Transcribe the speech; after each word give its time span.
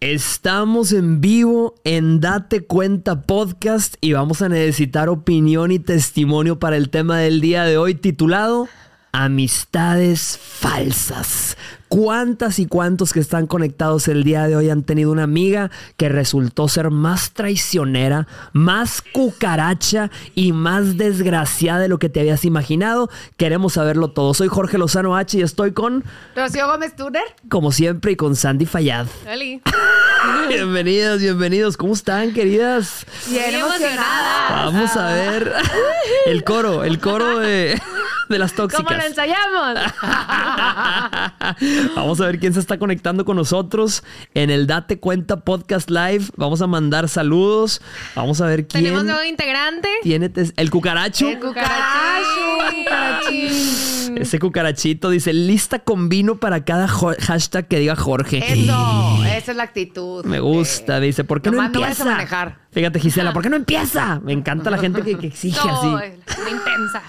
Estamos 0.00 0.92
en 0.92 1.20
vivo 1.20 1.74
en 1.84 2.20
Date 2.20 2.66
Cuenta 2.66 3.22
Podcast 3.22 3.96
y 4.00 4.12
vamos 4.12 4.42
a 4.42 4.48
necesitar 4.48 5.08
opinión 5.08 5.72
y 5.72 5.78
testimonio 5.78 6.58
para 6.58 6.76
el 6.76 6.90
tema 6.90 7.18
del 7.18 7.40
día 7.40 7.64
de 7.64 7.78
hoy 7.78 7.94
titulado 7.94 8.68
Amistades 9.18 10.38
falsas. 10.38 11.56
¿Cuántas 11.88 12.58
y 12.58 12.66
cuántos 12.66 13.14
que 13.14 13.20
están 13.20 13.46
conectados 13.46 14.08
el 14.08 14.24
día 14.24 14.46
de 14.46 14.56
hoy 14.56 14.68
han 14.68 14.82
tenido 14.82 15.10
una 15.10 15.22
amiga 15.22 15.70
que 15.96 16.10
resultó 16.10 16.68
ser 16.68 16.90
más 16.90 17.32
traicionera, 17.32 18.28
más 18.52 19.02
cucaracha 19.14 20.10
y 20.34 20.52
más 20.52 20.98
desgraciada 20.98 21.80
de 21.80 21.88
lo 21.88 21.98
que 21.98 22.10
te 22.10 22.20
habías 22.20 22.44
imaginado? 22.44 23.08
Queremos 23.38 23.72
saberlo 23.72 24.10
todo. 24.10 24.34
Soy 24.34 24.48
Jorge 24.48 24.76
Lozano 24.76 25.16
H 25.16 25.38
y 25.38 25.40
estoy 25.40 25.72
con, 25.72 26.04
Rocío 26.34 26.66
Gómez 26.66 26.94
Turner. 26.94 27.24
como 27.48 27.72
siempre, 27.72 28.12
y 28.12 28.16
con 28.16 28.36
Sandy 28.36 28.66
Fayad. 28.66 29.06
Oli. 29.32 29.62
Bienvenidos, 30.50 31.22
bienvenidos. 31.22 31.78
¿Cómo 31.78 31.94
están, 31.94 32.34
queridas? 32.34 33.06
Bien 33.30 33.52
Muy 33.52 33.60
emocionada. 33.60 34.66
Vamos 34.66 34.94
a 34.94 35.06
ver 35.06 35.54
el 36.26 36.44
coro, 36.44 36.84
el 36.84 36.98
coro 36.98 37.38
de, 37.38 37.80
de 38.28 38.38
las 38.38 38.52
¿Cómo 38.52 38.68
lo 38.68 38.74
tóxicas. 38.74 39.06
ensayamos? 39.06 39.78
Vamos 41.96 42.20
a 42.20 42.26
ver 42.26 42.38
quién 42.38 42.54
se 42.54 42.60
está 42.60 42.78
conectando 42.78 43.24
con 43.24 43.36
nosotros 43.36 44.02
en 44.34 44.50
el 44.50 44.66
Date 44.66 44.98
Cuenta 44.98 45.40
Podcast 45.40 45.90
Live. 45.90 46.26
Vamos 46.36 46.62
a 46.62 46.66
mandar 46.66 47.08
saludos. 47.08 47.80
Vamos 48.14 48.40
a 48.40 48.46
ver 48.46 48.66
quién 48.66 48.84
Tenemos 48.84 49.04
nuevo 49.04 49.22
integrante. 49.24 49.88
tiene 50.02 50.30
el 50.56 50.70
cucaracho. 50.70 51.28
El 51.28 51.40
cucaracho. 51.40 52.86
Ese 54.16 54.38
cucarachito 54.38 55.10
dice 55.10 55.32
lista 55.32 55.80
con 55.80 56.08
vino 56.08 56.36
para 56.36 56.64
cada 56.64 56.88
hashtag 56.88 57.68
que 57.68 57.78
diga 57.78 57.96
Jorge. 57.96 58.38
Eso, 58.38 59.24
esa 59.26 59.50
es 59.50 59.56
la 59.56 59.64
actitud. 59.64 60.24
Me 60.24 60.40
gusta, 60.40 61.00
dice, 61.00 61.24
¿por 61.24 61.42
qué 61.42 61.50
no 61.50 61.58
no 61.58 61.64
empieza? 61.64 62.04
a 62.04 62.06
manejar. 62.06 62.65
Fíjate, 62.76 63.00
Gisela, 63.00 63.32
¿por 63.32 63.42
qué 63.42 63.48
no 63.48 63.56
empieza? 63.56 64.20
Me 64.22 64.34
encanta 64.34 64.68
la 64.68 64.76
gente 64.76 65.00
que, 65.00 65.16
que 65.16 65.28
exige 65.28 65.58
así. 65.66 65.86
Muy 65.86 66.50
intensa. 66.50 67.02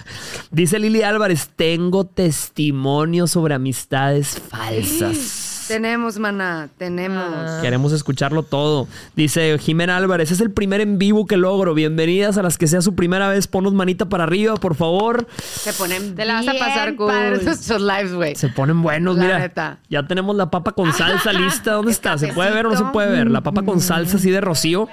Dice 0.50 0.78
Lili 0.78 1.02
Álvarez, 1.02 1.50
tengo 1.56 2.06
testimonio 2.06 3.26
sobre 3.26 3.52
amistades 3.52 4.40
falsas. 4.48 5.66
Tenemos, 5.68 6.18
mana, 6.18 6.70
tenemos. 6.78 7.60
Queremos 7.60 7.92
escucharlo 7.92 8.44
todo. 8.44 8.88
Dice 9.14 9.58
Jimena 9.58 9.98
Álvarez, 9.98 10.32
es 10.32 10.40
el 10.40 10.50
primer 10.50 10.80
en 10.80 10.96
vivo 10.96 11.26
que 11.26 11.36
logro. 11.36 11.74
Bienvenidas 11.74 12.38
a 12.38 12.42
las 12.42 12.56
que 12.56 12.66
sea 12.66 12.80
su 12.80 12.94
primera 12.94 13.28
vez. 13.28 13.46
Ponos 13.46 13.74
manita 13.74 14.08
para 14.08 14.24
arriba, 14.24 14.54
por 14.56 14.74
favor. 14.74 15.26
Se 15.36 15.74
ponen 15.74 16.14
Te 16.14 16.24
la 16.24 16.32
vas 16.36 16.48
a 16.48 16.52
bien 16.52 16.64
pasar 16.64 16.96
cool. 16.96 17.08
padres 17.08 17.44
nuestros 17.44 17.82
lives, 17.82 18.14
güey. 18.14 18.34
Se 18.36 18.48
ponen 18.48 18.80
buenos, 18.80 19.18
La 19.18 19.22
mira. 19.22 19.38
neta. 19.40 19.80
Ya 19.90 20.06
tenemos 20.06 20.34
la 20.34 20.50
papa 20.50 20.72
con 20.72 20.94
salsa 20.94 21.30
lista. 21.34 21.72
¿Dónde 21.72 21.92
está? 21.92 22.16
¿Se 22.16 22.28
puede 22.28 22.50
ver 22.52 22.64
o 22.64 22.70
no 22.70 22.76
se 22.78 22.84
puede 22.84 23.10
ver? 23.10 23.30
La 23.30 23.42
papa 23.42 23.62
con 23.62 23.82
salsa 23.82 24.16
así 24.16 24.30
de 24.30 24.40
Rocío. 24.40 24.88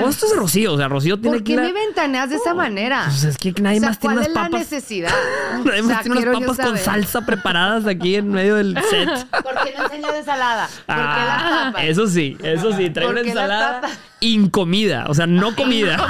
Todo 0.00 0.08
esto 0.10 0.26
es 0.26 0.32
de 0.32 0.38
Rocío. 0.38 0.72
O 0.74 0.76
sea, 0.76 0.88
Rocío 0.88 1.18
tiene 1.18 1.36
¿Por 1.38 1.44
que 1.44 1.44
qué 1.44 1.52
ir 1.54 1.60
a- 1.60 1.62
me 1.62 1.72
ventaneas 1.72 2.28
de 2.30 2.36
esa 2.36 2.52
manera? 2.54 3.04
Pues 3.06 3.24
es 3.24 3.38
que 3.38 3.52
nadie 3.60 3.78
o 3.78 3.80
sea, 3.80 3.88
más 3.90 3.98
tiene 3.98 4.14
¿cuál 4.14 4.16
unas 4.16 4.28
es 4.28 4.34
la 4.34 4.42
papas. 4.42 4.60
necesidad? 4.60 5.10
Nadie 5.64 5.80
O 5.80 5.84
más 5.84 5.92
sea, 5.92 6.00
tiene 6.02 6.10
unas 6.18 6.24
quiero 6.24 6.32
yo 6.32 6.40
papas 6.40 6.56
con 6.56 6.66
saber. 6.66 6.80
salsa 6.82 7.20
preparadas 7.26 7.86
aquí 7.86 8.16
en 8.16 8.28
medio 8.30 8.56
del 8.56 8.76
set. 8.90 9.08
¿Por 9.30 9.54
qué 9.64 9.74
no 9.78 9.84
enseñas 9.84 10.14
ensalada? 10.16 10.66
¿Por 10.66 10.96
qué 10.96 11.02
Ah, 11.02 11.24
las 11.62 11.66
papas? 11.72 11.84
Eso 11.84 12.06
sí, 12.06 12.36
eso 12.42 12.72
sí, 12.76 12.90
trae 12.90 13.06
¿Por 13.06 13.14
una 13.14 13.22
qué 13.22 13.34
las 13.34 13.44
ensalada 13.44 13.80
incomida, 14.20 15.04
o 15.08 15.14
sea, 15.14 15.26
no 15.26 15.54
comida. 15.56 16.08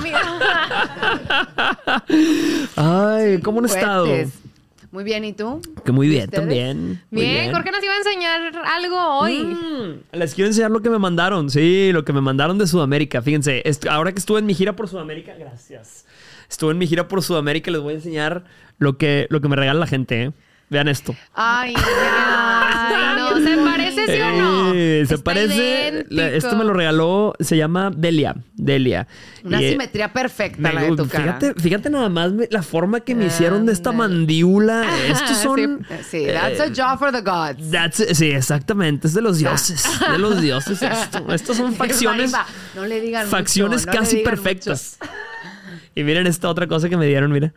Ay, 2.76 3.40
¿cómo 3.42 3.58
han 3.60 3.66
estado? 3.66 4.06
Fuertes. 4.06 4.32
Muy 4.94 5.02
bien, 5.02 5.24
¿y 5.24 5.32
tú? 5.32 5.60
Que 5.84 5.90
muy 5.90 6.06
bien, 6.06 6.26
¿Ustedes? 6.26 6.40
también. 6.40 7.02
muy 7.10 7.22
Bien, 7.22 7.52
Jorge 7.52 7.72
nos 7.72 7.82
iba 7.82 7.94
a 7.94 7.96
enseñar 7.96 8.52
algo 8.64 9.18
hoy. 9.18 9.42
Mm, 9.42 10.16
les 10.16 10.34
quiero 10.36 10.46
enseñar 10.46 10.70
lo 10.70 10.82
que 10.82 10.88
me 10.88 11.00
mandaron, 11.00 11.50
sí, 11.50 11.90
lo 11.92 12.04
que 12.04 12.12
me 12.12 12.20
mandaron 12.20 12.58
de 12.58 12.68
Sudamérica. 12.68 13.20
Fíjense, 13.20 13.64
ahora 13.90 14.12
que 14.12 14.20
estuve 14.20 14.38
en 14.38 14.46
mi 14.46 14.54
gira 14.54 14.76
por 14.76 14.88
Sudamérica, 14.88 15.34
gracias. 15.36 16.06
Estuve 16.48 16.70
en 16.70 16.78
mi 16.78 16.86
gira 16.86 17.08
por 17.08 17.24
Sudamérica, 17.24 17.72
les 17.72 17.80
voy 17.80 17.94
a 17.94 17.96
enseñar 17.96 18.44
lo 18.78 18.96
que, 18.96 19.26
lo 19.30 19.40
que 19.40 19.48
me 19.48 19.56
regala 19.56 19.80
la 19.80 19.88
gente, 19.88 20.22
¿eh? 20.22 20.32
Vean 20.70 20.86
esto. 20.86 21.12
Ay, 21.34 21.74
Ay, 22.88 23.16
no, 23.16 23.46
¿se 23.46 23.56
parece 23.64 24.06
sí 24.06 24.20
o 24.20 24.36
no? 24.36 24.72
Eh, 24.74 25.04
se 25.06 25.14
Está 25.14 25.24
parece. 25.24 25.54
idéntico. 25.54 26.20
esto 26.22 26.56
me 26.56 26.64
lo 26.64 26.72
regaló, 26.72 27.34
se 27.40 27.56
llama 27.56 27.90
Delia. 27.94 28.34
Delia. 28.54 29.06
Una 29.44 29.60
Y, 29.60 29.64
eh, 29.66 29.70
simetría 29.72 30.12
perfecta 30.12 30.60
me 30.60 30.72
la 30.72 30.82
de 30.82 30.96
tu 30.96 31.06
cara. 31.08 31.38
fíjate, 31.38 31.60
fíjate 31.60 31.90
nada 31.90 32.08
más 32.08 32.32
me- 32.32 32.48
la 32.50 32.62
forma 32.62 33.00
que 33.00 33.14
me 33.14 33.26
hicieron 33.26 33.66
de 33.66 33.72
esta 33.72 33.90
Ándale. 33.90 34.14
mandíbula. 34.14 34.84
Estos 35.08 35.36
son. 35.38 35.86
Sí, 36.10 36.26
that's 36.26 36.60
a 36.60 36.66
eh, 36.66 36.72
job 36.74 36.98
for 36.98 37.12
the 37.12 37.20
gods. 37.20 37.70
that's- 37.70 38.14
sí, 38.14 38.30
exactamente. 38.30 39.06
Es 39.08 39.14
de 39.14 39.22
los 39.22 39.38
dioses. 39.38 39.84
De 40.10 40.18
los 40.18 40.40
dioses 40.40 40.80
esto. 40.82 41.32
Estos 41.32 41.56
son 41.56 41.74
facciones. 41.74 42.32
Ahí 42.34 42.40
va, 42.40 42.46
No 42.74 42.86
le 42.86 43.00
digan 43.00 43.26
Facciones 43.28 43.80
mucho, 43.82 43.86
no 43.86 43.92
le 43.92 43.98
casi 43.98 44.16
digan 44.16 44.30
perfectas. 44.30 44.98
Y 45.94 46.02
miren 46.02 46.26
esta 46.26 46.48
otra 46.48 46.66
cosa 46.66 46.88
que 46.88 46.96
me 46.96 47.06
dieron, 47.06 47.30
mira. 47.32 47.52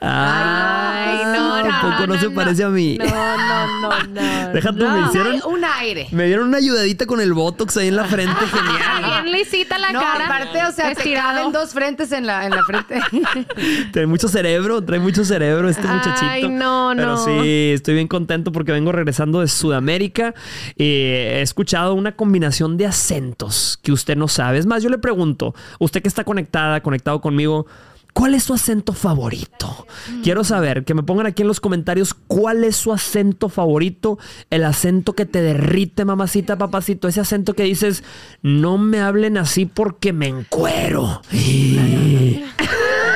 Ay, 0.00 1.24
no, 1.24 1.56
no, 1.62 1.68
tampoco 1.68 2.06
no, 2.06 2.14
no, 2.14 2.20
se 2.20 2.28
no. 2.28 2.34
parece 2.34 2.64
a 2.64 2.68
mí. 2.68 2.98
No, 2.98 3.06
no, 3.36 3.80
no, 3.80 4.04
no. 4.08 4.52
Déjate, 4.52 4.88
me 4.88 5.06
hicieron. 5.06 5.40
Un 5.46 5.64
aire. 5.64 6.08
Me 6.12 6.26
dieron 6.26 6.48
una 6.48 6.58
ayudadita 6.58 7.06
con 7.06 7.20
el 7.20 7.32
botox 7.32 7.76
ahí 7.78 7.88
en 7.88 7.96
la 7.96 8.04
frente, 8.04 8.34
genial. 8.46 9.22
bien 9.22 9.32
lisita 9.32 9.78
la 9.78 9.92
No, 9.92 10.00
cara. 10.00 10.26
aparte, 10.26 10.64
o 10.64 10.72
sea, 10.72 10.86
te 10.86 10.92
Estirado. 10.92 11.36
caben 11.38 11.52
dos 11.52 11.72
frentes 11.72 12.12
en 12.12 12.26
la, 12.26 12.46
en 12.46 12.50
la 12.52 12.62
frente. 12.64 13.00
Trae 13.92 14.06
mucho 14.06 14.28
cerebro, 14.28 14.82
trae 14.84 15.00
mucho 15.00 15.24
cerebro 15.24 15.68
este 15.68 15.86
Ay, 15.88 15.94
muchachito. 15.96 16.48
no, 16.50 16.92
Pero 16.94 17.08
no. 17.16 17.24
sí, 17.24 17.70
estoy 17.74 17.94
bien 17.94 18.08
contento 18.08 18.52
porque 18.52 18.72
vengo 18.72 18.92
regresando 18.92 19.40
de 19.40 19.48
Sudamérica 19.48 20.34
y 20.76 20.84
he 20.84 21.42
escuchado 21.42 21.94
una 21.94 22.12
combinación 22.12 22.76
de 22.76 22.86
acentos 22.86 23.78
que 23.82 23.92
usted 23.92 24.16
no 24.16 24.28
sabe. 24.28 24.58
Es 24.58 24.66
más, 24.66 24.82
yo 24.82 24.90
le 24.90 24.98
pregunto, 24.98 25.54
usted 25.78 26.02
que 26.02 26.08
está 26.08 26.24
conectada, 26.24 26.80
conectado 26.82 27.20
conmigo, 27.20 27.66
¿cuál 28.12 28.34
es 28.34 28.42
su 28.44 28.54
acento 28.54 28.92
favorito? 28.92 29.86
Quiero 30.22 30.44
saber, 30.44 30.84
que 30.84 30.94
me 30.94 31.02
pongan 31.02 31.26
aquí 31.26 31.42
en 31.42 31.48
los 31.48 31.60
comentarios 31.60 32.14
cuál 32.14 32.64
es 32.64 32.76
su 32.76 32.92
acento 32.92 33.48
favorito, 33.48 34.18
el 34.50 34.64
acento 34.64 35.12
que 35.14 35.26
te 35.26 35.40
derrite, 35.42 36.04
mamacita, 36.04 36.58
papacito, 36.58 37.08
ese 37.08 37.20
acento 37.20 37.54
que 37.54 37.64
dices, 37.64 38.02
no 38.42 38.78
me 38.78 39.00
hablen 39.00 39.38
así 39.38 39.66
porque 39.66 40.12
me 40.12 40.26
encuero. 40.28 41.22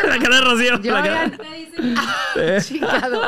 la 0.08 0.18
cara 0.18 0.36
de 0.36 0.40
Rocío. 0.42 0.80
Yo 0.82 0.92
la 0.94 1.02
cara- 1.02 1.32
Chingado. 2.62 3.22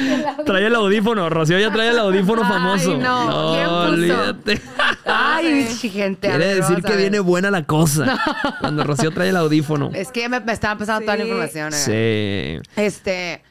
Trae 0.46 0.66
el 0.66 0.74
audífono, 0.74 1.28
Rocío 1.30 1.58
ya 1.58 1.70
trae 1.72 1.88
el 1.90 1.98
audífono 1.98 2.42
Ay, 2.44 2.48
famoso. 2.50 2.96
no. 2.96 3.52
¿Quién 3.54 3.66
puso? 3.66 3.88
olvídate. 3.92 4.62
Ay, 5.04 5.66
gente. 5.76 6.28
Quiere 6.28 6.46
ver, 6.46 6.56
decir 6.56 6.82
que 6.82 6.96
viene 6.96 7.20
buena 7.20 7.50
la 7.50 7.64
cosa. 7.64 8.18
Cuando 8.60 8.84
Rocío 8.84 9.10
trae 9.10 9.30
el 9.30 9.36
audífono. 9.36 9.90
Es 9.94 10.10
que 10.10 10.28
me, 10.28 10.40
me 10.40 10.52
estaban 10.52 10.78
pasando 10.78 11.02
toda 11.04 11.16
la 11.16 11.24
información. 11.24 11.66
oiga. 11.66 11.76
Sí. 11.76 12.58
Este. 12.76 13.42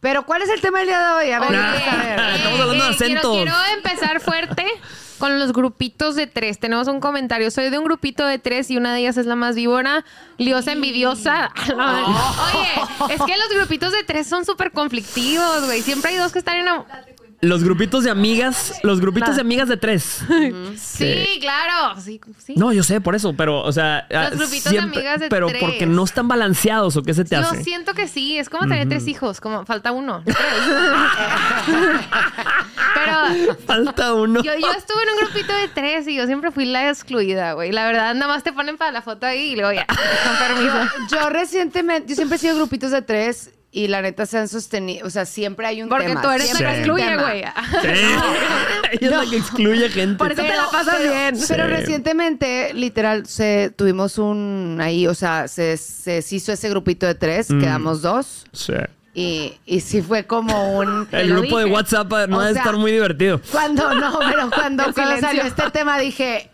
Pero, 0.00 0.26
¿cuál 0.26 0.42
es 0.42 0.50
el 0.50 0.60
tema 0.60 0.80
del 0.80 0.88
día 0.88 0.98
de 0.98 1.12
hoy? 1.14 1.30
A 1.32 1.40
ver, 1.40 1.48
Oye, 1.48 1.58
a 1.58 1.96
ver. 1.96 2.34
Estamos 2.36 2.60
hablando 2.60 2.84
de 2.84 2.90
eh, 2.90 2.94
quiero- 2.98 3.20
acentos. 3.20 3.36
Quiero, 3.36 3.54
empezar 3.74 4.20
fuerte 4.20 4.66
con 5.24 5.38
los 5.38 5.54
grupitos 5.54 6.16
de 6.16 6.26
tres. 6.26 6.58
Tenemos 6.58 6.86
un 6.86 7.00
comentario. 7.00 7.50
Soy 7.50 7.70
de 7.70 7.78
un 7.78 7.84
grupito 7.84 8.26
de 8.26 8.38
tres 8.38 8.70
y 8.70 8.76
una 8.76 8.92
de 8.92 9.00
ellas 9.00 9.16
es 9.16 9.24
la 9.24 9.36
más 9.36 9.56
víbora. 9.56 10.04
Liosa 10.36 10.72
envidiosa. 10.72 11.50
Oye, 11.64 13.14
es 13.14 13.22
que 13.22 13.34
los 13.34 13.48
grupitos 13.56 13.90
de 13.92 14.04
tres 14.04 14.26
son 14.26 14.44
súper 14.44 14.70
conflictivos, 14.70 15.64
güey. 15.64 15.80
Siempre 15.80 16.10
hay 16.10 16.18
dos 16.18 16.30
que 16.30 16.40
están 16.40 16.58
en... 16.58 16.66
Los 17.44 17.62
grupitos 17.62 18.04
de 18.04 18.10
amigas, 18.10 18.80
los 18.82 19.00
grupitos 19.00 19.34
de 19.36 19.40
amigas 19.40 19.68
de 19.68 19.76
tres. 19.76 20.20
Sí, 20.76 21.38
claro. 21.40 22.00
Sí, 22.00 22.20
sí. 22.38 22.54
No, 22.56 22.72
yo 22.72 22.82
sé 22.82 23.00
por 23.00 23.14
eso, 23.14 23.34
pero, 23.34 23.60
o 23.62 23.72
sea, 23.72 24.06
ah, 24.14 24.30
grupitos 24.30 24.72
de 24.72 24.78
amigas 24.78 25.20
de 25.20 25.28
pero 25.28 25.48
tres. 25.48 25.60
porque 25.62 25.86
no 25.86 26.04
están 26.04 26.28
balanceados 26.28 26.96
o 26.96 27.02
qué 27.02 27.14
se 27.14 27.24
te 27.24 27.34
Yo 27.36 27.40
hace. 27.42 27.64
siento 27.64 27.94
que 27.94 28.06
sí, 28.08 28.38
es 28.38 28.48
como 28.48 28.66
tener 28.68 28.88
tres 28.88 29.06
hijos, 29.08 29.40
como 29.40 29.64
falta 29.66 29.92
uno. 29.92 30.22
Tres. 30.24 30.36
Pero 32.94 33.56
Falta 33.66 34.14
uno. 34.14 34.42
yo, 34.42 34.52
yo 34.56 34.70
estuve 34.72 35.02
en 35.02 35.08
un 35.10 35.16
grupito 35.20 35.52
de 35.52 35.68
tres 35.68 36.06
y 36.08 36.14
yo 36.14 36.26
siempre 36.26 36.50
fui 36.52 36.64
la 36.64 36.88
excluida, 36.88 37.52
güey. 37.54 37.72
La 37.72 37.86
verdad, 37.86 38.14
nada 38.14 38.32
más 38.32 38.42
te 38.42 38.52
ponen 38.52 38.76
para 38.76 38.92
la 38.92 39.02
foto 39.02 39.26
ahí 39.26 39.52
y 39.52 39.56
luego 39.56 39.72
ya, 39.72 39.86
con 39.86 40.36
permiso. 40.38 40.76
Yo 41.10 41.28
recientemente, 41.30 42.08
yo 42.08 42.14
siempre 42.14 42.36
he 42.36 42.38
sido 42.38 42.56
grupitos 42.56 42.90
de 42.92 43.02
tres 43.02 43.50
y 43.76 43.88
la 43.88 44.00
neta 44.02 44.24
se 44.24 44.38
han 44.38 44.46
sostenido, 44.46 45.04
o 45.04 45.10
sea, 45.10 45.26
siempre 45.26 45.66
hay 45.66 45.82
un 45.82 45.88
Porque 45.88 46.06
tema. 46.06 46.22
tú 46.22 46.30
eres 46.30 46.52
la 46.60 46.70
que 46.70 46.76
excluye, 46.78 47.16
güey. 47.16 47.42
Sí. 47.42 47.88
Ella 48.92 49.00
es 49.00 49.10
la 49.10 49.26
que 49.30 49.36
excluye 49.36 49.88
gente. 49.88 50.16
Por 50.16 50.30
eso 50.30 50.42
te 50.42 50.48
la 50.48 50.68
pasas 50.70 50.94
pero- 50.98 51.12
bien. 51.12 51.34
Pero 51.48 51.66
recientemente, 51.66 52.72
literal, 52.72 53.26
se, 53.26 53.72
tuvimos 53.74 54.16
un 54.18 54.78
ahí, 54.80 55.08
o 55.08 55.14
sea, 55.14 55.48
se, 55.48 55.76
se 55.76 56.24
hizo 56.30 56.52
ese 56.52 56.70
grupito 56.70 57.04
de 57.06 57.16
tres, 57.16 57.50
Mm. 57.50 57.60
quedamos 57.60 58.00
dos. 58.00 58.46
Sí. 58.52 58.74
Y, 59.12 59.54
y 59.66 59.80
sí 59.80 60.02
fue 60.02 60.24
como 60.24 60.76
un... 60.78 61.08
El 61.12 61.30
grupo 61.34 61.58
de. 61.58 61.64
WhatsApp 61.66 62.12
ah, 62.12 62.26
no 62.28 62.38
O 62.38 62.42
sea, 62.42 62.50
estar 62.50 62.76
muy 62.76 62.92
divertido. 62.92 63.40
Cuando, 63.50 63.92
no, 63.94 64.18
pero 64.20 64.50
cuando, 64.50 64.84
cuando 64.94 65.20
salió 65.20 65.42
este 65.42 65.68
tema 65.72 65.98
dije... 65.98 66.48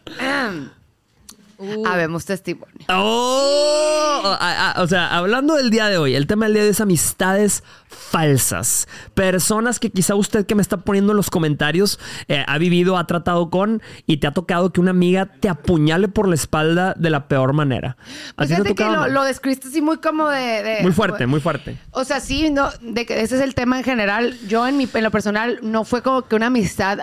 "Ahem, 1.60 1.78
Uh. 1.78 1.86
Habemos 1.86 2.24
testimonio. 2.24 2.74
Oh, 2.88 4.36
a- 4.40 4.70
a- 4.76 4.82
o 4.82 4.86
sea, 4.86 5.16
hablando 5.16 5.54
del 5.56 5.70
día 5.70 5.88
de 5.88 5.98
hoy, 5.98 6.14
el 6.14 6.26
tema 6.26 6.46
del 6.46 6.54
día 6.54 6.62
de 6.62 6.68
hoy 6.68 6.72
es 6.72 6.80
amistades 6.80 7.62
falsas. 7.88 8.88
Personas 9.14 9.78
que 9.78 9.90
quizá 9.90 10.14
usted 10.14 10.46
que 10.46 10.54
me 10.54 10.62
está 10.62 10.78
poniendo 10.78 11.12
en 11.12 11.16
los 11.16 11.30
comentarios 11.30 11.98
eh, 12.28 12.44
ha 12.46 12.58
vivido, 12.58 12.96
ha 12.96 13.06
tratado 13.06 13.50
con 13.50 13.82
y 14.06 14.18
te 14.18 14.26
ha 14.26 14.32
tocado 14.32 14.72
que 14.72 14.80
una 14.80 14.90
amiga 14.90 15.26
te 15.26 15.48
apuñale 15.48 16.08
por 16.08 16.28
la 16.28 16.34
espalda 16.34 16.94
de 16.96 17.10
la 17.10 17.28
peor 17.28 17.52
manera. 17.52 17.96
¿A 18.32 18.34
Pues 18.36 18.48
ti 18.48 18.54
te 18.54 18.60
ha 18.60 18.64
fíjate 18.64 18.74
que 18.74 18.84
lo, 18.84 18.92
no? 18.96 19.08
lo 19.08 19.24
describiste 19.24 19.68
así 19.68 19.80
muy 19.80 19.98
como 19.98 20.28
de... 20.28 20.62
de- 20.62 20.82
Muy 20.82 20.92
fuerte, 20.92 21.26
muy 21.26 21.40
fuerte. 21.40 21.76
O 21.92 22.04
sea, 22.04 22.20
sí, 22.20 22.50
no, 22.50 22.70
de 22.80 23.06
que 23.06 23.20
ese 23.22 23.36
es 23.36 23.42
el 23.42 23.54
tema 23.54 23.78
en 23.78 23.84
general. 23.84 24.38
Yo 24.48 24.66
en 24.66 24.76
mi 24.76 24.88
en 24.92 25.04
lo 25.04 25.10
personal 25.10 25.58
no 25.62 25.84
fue 25.84 26.02
como 26.02 26.22
que 26.26 26.36
una 26.36 26.46
amistad 26.46 26.98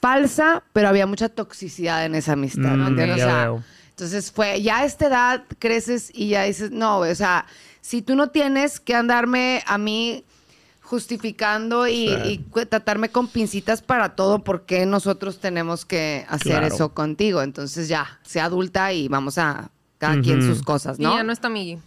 falsa, 0.00 0.62
pero 0.72 0.88
había 0.88 1.06
mucha 1.06 1.28
toxicidad 1.28 2.04
en 2.04 2.14
esa 2.14 2.32
amistad, 2.32 2.76
¿no 2.76 2.84
Mm, 2.84 2.88
entiendes? 2.88 3.16
ya 3.18 3.24
O 3.26 3.28
sea, 3.28 3.42
veo. 3.42 3.62
Entonces 3.96 4.30
fue, 4.30 4.60
ya 4.60 4.80
a 4.80 4.84
esta 4.84 5.06
edad 5.06 5.44
creces 5.58 6.10
y 6.12 6.28
ya 6.28 6.42
dices, 6.42 6.70
no, 6.70 6.98
o 6.98 7.14
sea, 7.14 7.46
si 7.80 8.02
tú 8.02 8.14
no 8.14 8.28
tienes 8.28 8.78
que 8.78 8.94
andarme 8.94 9.62
a 9.66 9.78
mí 9.78 10.22
justificando 10.82 11.88
y, 11.88 12.10
y 12.10 12.38
tratarme 12.66 13.08
con 13.08 13.26
pincitas 13.26 13.80
para 13.80 14.14
todo, 14.14 14.44
¿por 14.44 14.66
qué 14.66 14.84
nosotros 14.84 15.40
tenemos 15.40 15.86
que 15.86 16.26
hacer 16.28 16.58
Claro. 16.58 16.66
eso 16.66 16.92
contigo? 16.92 17.40
Entonces 17.40 17.88
ya, 17.88 18.20
sea 18.22 18.44
adulta 18.44 18.92
y 18.92 19.08
vamos 19.08 19.38
a 19.38 19.70
cada 19.96 20.20
quien 20.20 20.42
sus 20.42 20.62
cosas, 20.62 20.98
Y 20.98 21.02
¿no? 21.02 21.16
ya 21.16 21.22
no 21.22 21.32
está 21.32 21.48
Miggy. 21.48 21.78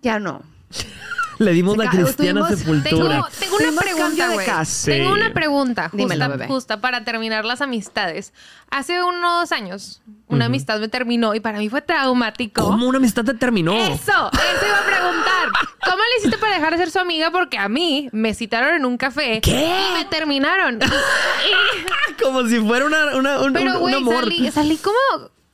Ya 0.00 0.20
no. 0.20 0.42
Le 1.42 1.52
dimos 1.52 1.76
la 1.76 1.90
cristiana 1.90 2.40
estuvimos- 2.48 2.58
sepultura. 2.58 3.08
Tengo, 3.14 3.28
tengo 3.38 3.56
una 3.56 3.64
Tuvimos 3.66 3.84
pregunta, 3.84 4.28
güey. 4.32 4.46
casa. 4.46 4.90
Tengo 4.90 5.14
Sí. 5.14 5.20
una 5.20 5.32
pregunta 5.34 5.82
justa, 5.88 5.96
Dímelo, 5.96 6.28
bebé. 6.30 6.46
justa 6.46 6.80
para 6.80 7.04
terminar 7.04 7.44
las 7.44 7.60
amistades. 7.60 8.32
Hace 8.70 9.02
unos 9.02 9.52
años, 9.52 10.00
una 10.28 10.46
amistad 10.46 10.78
me 10.80 10.88
terminó 10.88 11.34
y 11.34 11.40
para 11.40 11.58
mí 11.58 11.68
fue 11.68 11.82
traumático. 11.82 12.62
¿Cómo 12.64 12.86
una 12.86 12.98
amistad 12.98 13.24
te 13.24 13.34
terminó? 13.34 13.72
Eso, 13.74 13.90
eso 13.92 14.66
iba 14.66 14.78
a 14.78 14.84
preguntar. 14.86 15.48
¿Cómo 15.84 15.96
le 15.98 16.18
hiciste 16.20 16.38
para 16.38 16.54
dejar 16.54 16.72
de 16.72 16.78
ser 16.78 16.90
su 16.90 16.98
amiga? 17.00 17.30
Porque 17.30 17.58
a 17.58 17.68
mí 17.68 18.08
me 18.12 18.32
citaron 18.34 18.74
en 18.76 18.84
un 18.86 18.96
café 18.96 19.40
¿Qué? 19.42 19.50
y 19.90 19.98
me 19.98 20.04
terminaron. 20.06 20.78
Y- 20.80 22.22
Como 22.22 22.46
si 22.46 22.60
fuera 22.60 22.86
una, 22.86 23.16
una- 23.16 23.40
un, 23.40 23.52
pero, 23.52 23.70
un- 23.72 23.76
un 23.76 23.80
güey, 23.80 23.94
amor. 23.96 24.24
salí, 24.24 24.50
salí 24.52 24.76
como, 24.78 24.96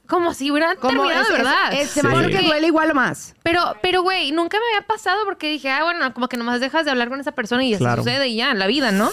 como 0.09 0.35
si 0.35 0.51
hubieran 0.51 0.77
Como 0.79 1.03
terminado 1.03 1.23
es- 1.23 1.29
verdad. 1.39 1.73
es- 1.73 1.91
se 1.91 2.03
me 2.03 2.11
hace 2.17 2.25
Sí. 2.27 2.31
que 2.33 2.43
duele 2.43 2.67
igual 2.67 2.91
o 2.91 2.95
más. 2.95 3.35
Pero, 3.43 3.77
pero, 3.83 4.03
güey, 4.03 4.33
nunca 4.33 4.59
me 4.59 4.65
había 4.77 4.87
pasado 4.87 5.19
porque 5.25 5.49
dije, 5.51 5.71
ah, 5.71 5.85
bueno, 5.85 6.13
como 6.15 6.29
que 6.29 6.37
nomás 6.37 6.61
dejas 6.61 6.85
de 6.85 6.91
hablar 6.91 7.09
con 7.11 7.21
esa 7.21 7.33
persona 7.33 7.63
y 7.65 7.75
eso 7.75 7.85
Claro. 7.85 8.03
sucede 8.03 8.27
y 8.29 8.37
ya, 8.37 8.51
en 8.51 8.59
la 8.59 8.67
vida, 8.67 8.91
¿no? 8.91 9.11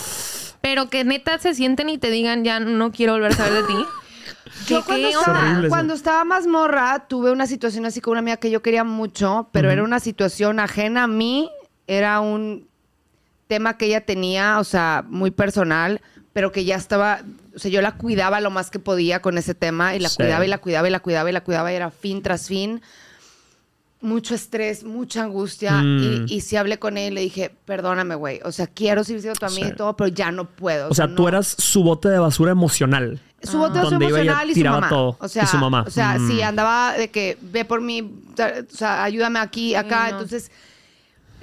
Pero 0.62 0.90
que 0.90 1.04
neta 1.04 1.38
se 1.38 1.54
sienten 1.54 1.90
y 1.90 1.98
te 1.98 2.10
digan, 2.10 2.44
ya 2.44 2.60
no 2.60 2.92
quiero 2.92 3.14
volver 3.14 3.34
a 3.34 3.36
saber 3.36 3.54
de 3.54 3.64
ti. 3.64 3.76
Yo 4.68 4.80
¿Qué- 4.80 4.86
cuando 4.86 5.08
qué 5.10 5.14
estaba, 5.14 5.38
onda? 5.38 5.42
horrible 5.50 5.68
eso. 5.68 5.70
cuando 5.70 5.94
estaba 5.94 6.24
más 6.24 6.48
morra, 6.48 7.06
tuve 7.08 7.32
una 7.32 7.46
situación 7.46 7.86
así 7.86 8.00
con 8.02 8.12
una 8.12 8.20
amiga 8.20 8.38
que 8.38 8.50
yo 8.50 8.62
quería 8.62 8.84
mucho, 8.84 9.50
pero 9.52 9.70
era 9.70 9.84
una 9.84 10.00
situación 10.00 10.60
ajena 10.60 11.04
a 11.04 11.08
mí, 11.08 11.52
era 11.88 12.20
un 12.22 12.68
tema 13.48 13.78
que 13.78 13.86
ella 13.88 14.02
tenía, 14.06 14.58
o 14.60 14.64
sea, 14.64 15.04
muy 15.08 15.30
personal, 15.30 16.02
pero 16.36 16.52
que 16.52 16.66
ya 16.66 16.76
estaba, 16.76 17.22
o 17.56 17.60
sea, 17.60 17.72
yo 17.72 17.82
la 17.82 17.94
cuidaba 17.94 18.42
lo 18.42 18.50
más 18.52 18.70
que 18.70 18.78
podía 18.78 19.22
con 19.22 19.38
ese 19.38 19.56
tema 19.56 19.96
y 19.96 20.00
la 20.00 20.10
Sí. 20.10 20.18
cuidaba 20.18 20.44
y 20.46 20.50
la 20.50 20.58
cuidaba 20.58 20.86
y 20.90 20.92
la 20.92 21.00
cuidaba 21.00 21.30
y 21.30 21.32
la 21.34 21.40
cuidaba 21.42 21.72
y 21.72 21.76
era 21.76 21.92
fin 21.92 22.22
tras 22.22 22.48
fin. 22.48 22.82
Mucho 24.02 24.36
estrés, 24.36 24.84
mucha 24.84 25.24
angustia. 25.24 25.72
Mm. 25.82 26.26
Y, 26.28 26.36
y 26.36 26.42
sí 26.42 26.58
hablé 26.58 26.78
con 26.78 26.98
él 26.98 27.14
y 27.14 27.16
le 27.16 27.22
dije, 27.22 27.56
perdóname, 27.64 28.16
güey. 28.16 28.42
O 28.44 28.52
sea, 28.52 28.68
quiero 28.68 29.06
seguir 29.06 29.22
siendo 29.22 29.40
tu 29.40 29.46
amiga 29.46 29.68
Sí. 29.68 29.72
y 29.74 29.76
todo, 29.78 29.96
pero 29.96 30.10
ya 30.10 30.30
no 30.32 30.44
puedo. 30.46 30.90
O 30.90 30.94
sea, 30.94 31.08
tú 31.08 31.24
no. 31.24 31.30
eras 31.30 31.56
su 31.58 31.84
bote 31.84 32.10
de 32.10 32.20
basura 32.20 32.52
emocional. 32.52 33.20
Su 33.42 33.58
voto 33.58 33.82
su 33.84 33.92
Donde 33.92 34.08
iba 34.08 34.20
y 34.20 34.22
emocional 34.24 34.50
y 34.50 34.54
su 34.54 34.60
tiraba 34.60 34.76
mamá. 34.82 34.90
todo. 34.90 35.18
O 35.22 35.28
sea, 35.30 35.44
Y 35.44 35.48
su 35.48 35.58
mamá. 35.58 35.86
O 35.88 35.90
sea, 35.90 36.18
Mm. 36.20 36.28
sí, 36.30 36.42
andaba 36.42 36.94
de 36.98 37.10
que 37.10 37.38
ve 37.42 37.64
por 37.64 37.80
mí, 37.80 38.02
o 38.02 38.76
sea, 38.76 39.04
ayúdame 39.06 39.40
aquí, 39.40 39.74
acá. 39.74 40.04
No. 40.04 40.10
Entonces, 40.18 40.52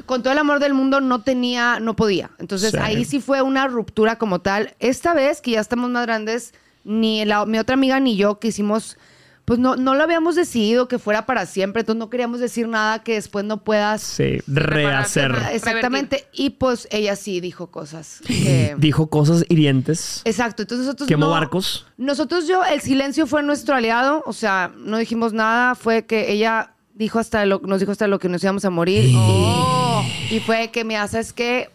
con 0.06 0.22
todo 0.22 0.32
el 0.32 0.38
amor 0.38 0.58
del 0.58 0.74
mundo 0.74 1.00
no 1.00 1.22
tenía, 1.22 1.78
no 1.80 1.94
podía. 1.96 2.30
Entonces, 2.38 2.70
Sí. 2.72 2.76
ahí 2.80 3.04
sí 3.04 3.20
fue 3.20 3.42
una 3.42 3.66
ruptura 3.68 4.16
como 4.16 4.40
tal. 4.40 4.74
Esta 4.80 5.14
vez 5.14 5.40
que 5.40 5.52
ya 5.52 5.60
estamos 5.60 5.90
más 5.90 6.04
grandes, 6.06 6.54
ni 6.84 7.24
la- 7.24 7.46
mi 7.46 7.58
otra 7.58 7.74
amiga 7.74 8.00
ni 8.00 8.16
yo 8.16 8.38
quisimos, 8.40 8.96
pues 9.44 9.58
no, 9.58 9.74
no 9.76 9.94
lo 9.94 10.02
habíamos 10.04 10.34
decidido 10.36 10.86
que 10.88 10.98
fuera 10.98 11.26
para 11.26 11.46
siempre. 11.46 11.80
Entonces, 11.80 11.98
no 11.98 12.10
queríamos 12.10 12.40
decir 12.40 12.68
nada 12.68 13.02
que 13.02 13.14
después 13.14 13.44
no 13.44 13.62
puedas. 13.64 14.00
Sí, 14.02 14.38
rehacer. 14.46 15.34
Exactamente. 15.52 16.26
Y 16.32 16.50
pues 16.50 16.88
ella 16.90 17.14
sí 17.16 17.40
dijo 17.40 17.68
cosas 17.68 18.20
que... 18.26 18.74
Dijo 18.78 19.08
cosas 19.08 19.44
hirientes. 19.48 20.22
Exacto, 20.24 20.62
entonces 20.62 20.86
nosotros 20.86 21.08
Quemó 21.08 21.26
no- 21.26 21.32
barcos. 21.32 21.86
Nosotros 21.96 22.46
yo, 22.48 22.64
el 22.64 22.80
silencio 22.80 23.26
fue 23.26 23.42
nuestro 23.42 23.74
aliado, 23.76 24.22
o 24.26 24.32
sea, 24.32 24.72
no 24.76 24.98
dijimos 24.98 25.32
nada, 25.32 25.74
fue 25.74 26.06
que 26.06 26.32
ella 26.32 26.74
dijo 26.94 27.18
hasta 27.18 27.44
lo, 27.46 27.60
nos 27.64 27.80
dijo 27.80 27.90
hasta 27.92 28.06
lo 28.06 28.18
que 28.18 28.28
nos 28.28 28.42
íbamos 28.44 28.64
a 28.64 28.70
morir 28.70 29.12
Oh. 29.16 29.78
y, 29.78 29.81
y 30.30 30.40
fue 30.40 30.70
que 30.70 30.84
me 30.84 30.96
haces 30.96 31.32
que 31.32 31.70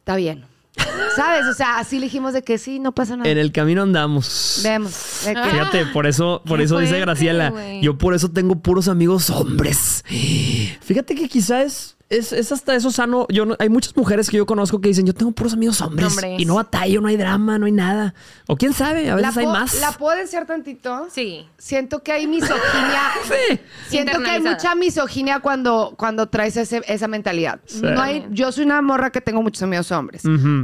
está 0.00 0.16
bien, 0.16 0.44
¿sabes? 1.16 1.46
O 1.46 1.54
sea, 1.54 1.78
así 1.78 1.98
le 1.98 2.06
dijimos 2.06 2.32
de 2.32 2.42
que 2.42 2.58
sí, 2.58 2.78
no 2.78 2.92
pasa 2.92 3.16
nada. 3.16 3.28
En 3.28 3.38
el 3.38 3.52
camino 3.52 3.82
andamos. 3.82 4.60
Vemos. 4.62 5.22
de 5.24 5.34
que-. 5.34 5.50
Fíjate, 5.50 5.86
por 5.86 6.06
eso, 6.06 6.42
por 6.46 6.60
eso 6.60 6.78
dice 6.78 7.00
Graciela. 7.00 7.52
Yo 7.82 7.98
por 7.98 8.14
eso 8.14 8.30
tengo 8.30 8.56
puros 8.56 8.88
amigos 8.88 9.30
hombres. 9.30 10.04
Fíjate 10.80 11.14
que 11.14 11.28
quizás 11.28 11.95
es, 12.08 12.32
es 12.32 12.52
hasta 12.52 12.74
eso 12.74 12.90
sano. 12.90 13.26
Yo 13.28 13.44
no- 13.46 13.56
hay 13.58 13.68
muchas 13.68 13.96
mujeres 13.96 14.30
que 14.30 14.36
yo 14.36 14.46
conozco 14.46 14.80
que 14.80 14.88
dicen, 14.88 15.06
yo 15.06 15.12
tengo 15.12 15.32
puros 15.32 15.52
amigos 15.54 15.80
hombres. 15.80 16.08
Hombres. 16.08 16.40
Y 16.40 16.44
no 16.44 16.54
batallo, 16.54 17.00
no 17.00 17.08
hay 17.08 17.16
drama, 17.16 17.58
no 17.58 17.66
hay 17.66 17.72
nada. 17.72 18.14
O 18.46 18.56
quién 18.56 18.72
sabe, 18.72 19.10
a 19.10 19.16
veces 19.16 19.36
hay 19.38 19.46
más. 19.46 19.80
la 19.80 19.92
puedo 19.92 20.16
desear 20.16 20.46
tantito. 20.46 21.08
Sí. 21.10 21.46
Siento 21.58 22.02
que 22.02 22.12
hay 22.12 22.26
misoginia. 22.26 23.02
Sí. 23.48 23.60
Siento 23.88 24.20
que 24.20 24.30
hay 24.30 24.40
mucha 24.40 24.74
misoginia 24.74 25.40
cuando, 25.40 25.94
cuando 25.96 26.28
traes 26.28 26.56
ese- 26.56 26.82
esa 26.86 27.08
mentalidad. 27.08 27.58
Sí. 27.66 27.80
No 27.82 28.00
hay, 28.00 28.26
yo 28.30 28.52
soy 28.52 28.64
una 28.64 28.80
morra 28.82 29.10
que 29.10 29.20
tengo 29.20 29.42
muchos 29.42 29.62
amigos 29.62 29.90
hombres. 29.90 30.22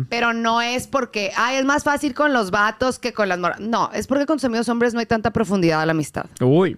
Pero 0.09 0.33
no 0.33 0.61
es 0.62 0.87
porque, 0.87 1.33
ay, 1.37 1.56
es 1.56 1.65
más 1.65 1.83
fácil 1.83 2.15
con 2.15 2.33
los 2.33 2.50
vatos 2.53 2.99
que 2.99 3.12
con 3.12 3.29
las 3.29 3.39
morras. 3.39 3.59
No, 3.61 3.91
es 3.93 4.06
porque 4.06 4.27
con 4.27 4.37
tus 4.37 4.44
amigos 4.44 4.69
hombres 4.69 4.94
no 4.94 5.00
hay 5.00 5.06
tanta 5.06 5.33
profundidad 5.33 5.81
a 5.83 5.87
la 5.87 5.93
amistad. 5.93 6.27
Uy. 6.41 6.77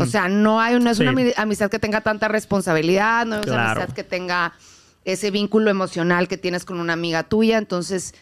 O 0.00 0.06
sea, 0.06 0.28
no, 0.28 0.60
hay, 0.60 0.78
no 0.80 0.90
es 0.90 0.98
una 0.98 1.14
Sí. 1.14 1.32
amistad 1.36 1.70
que 1.70 1.78
tenga 1.78 2.00
tanta 2.00 2.28
responsabilidad, 2.28 3.26
no 3.26 3.40
es 3.40 3.46
una 3.46 3.72
amistad 3.72 3.94
que 3.94 4.04
tenga 4.04 4.52
ese 5.04 5.30
vínculo 5.30 5.70
emocional 5.70 6.28
que 6.28 6.36
tienes 6.36 6.64
con 6.64 6.80
una 6.80 6.92
amiga 6.92 7.22
tuya. 7.22 7.56
Entonces, 7.58 8.14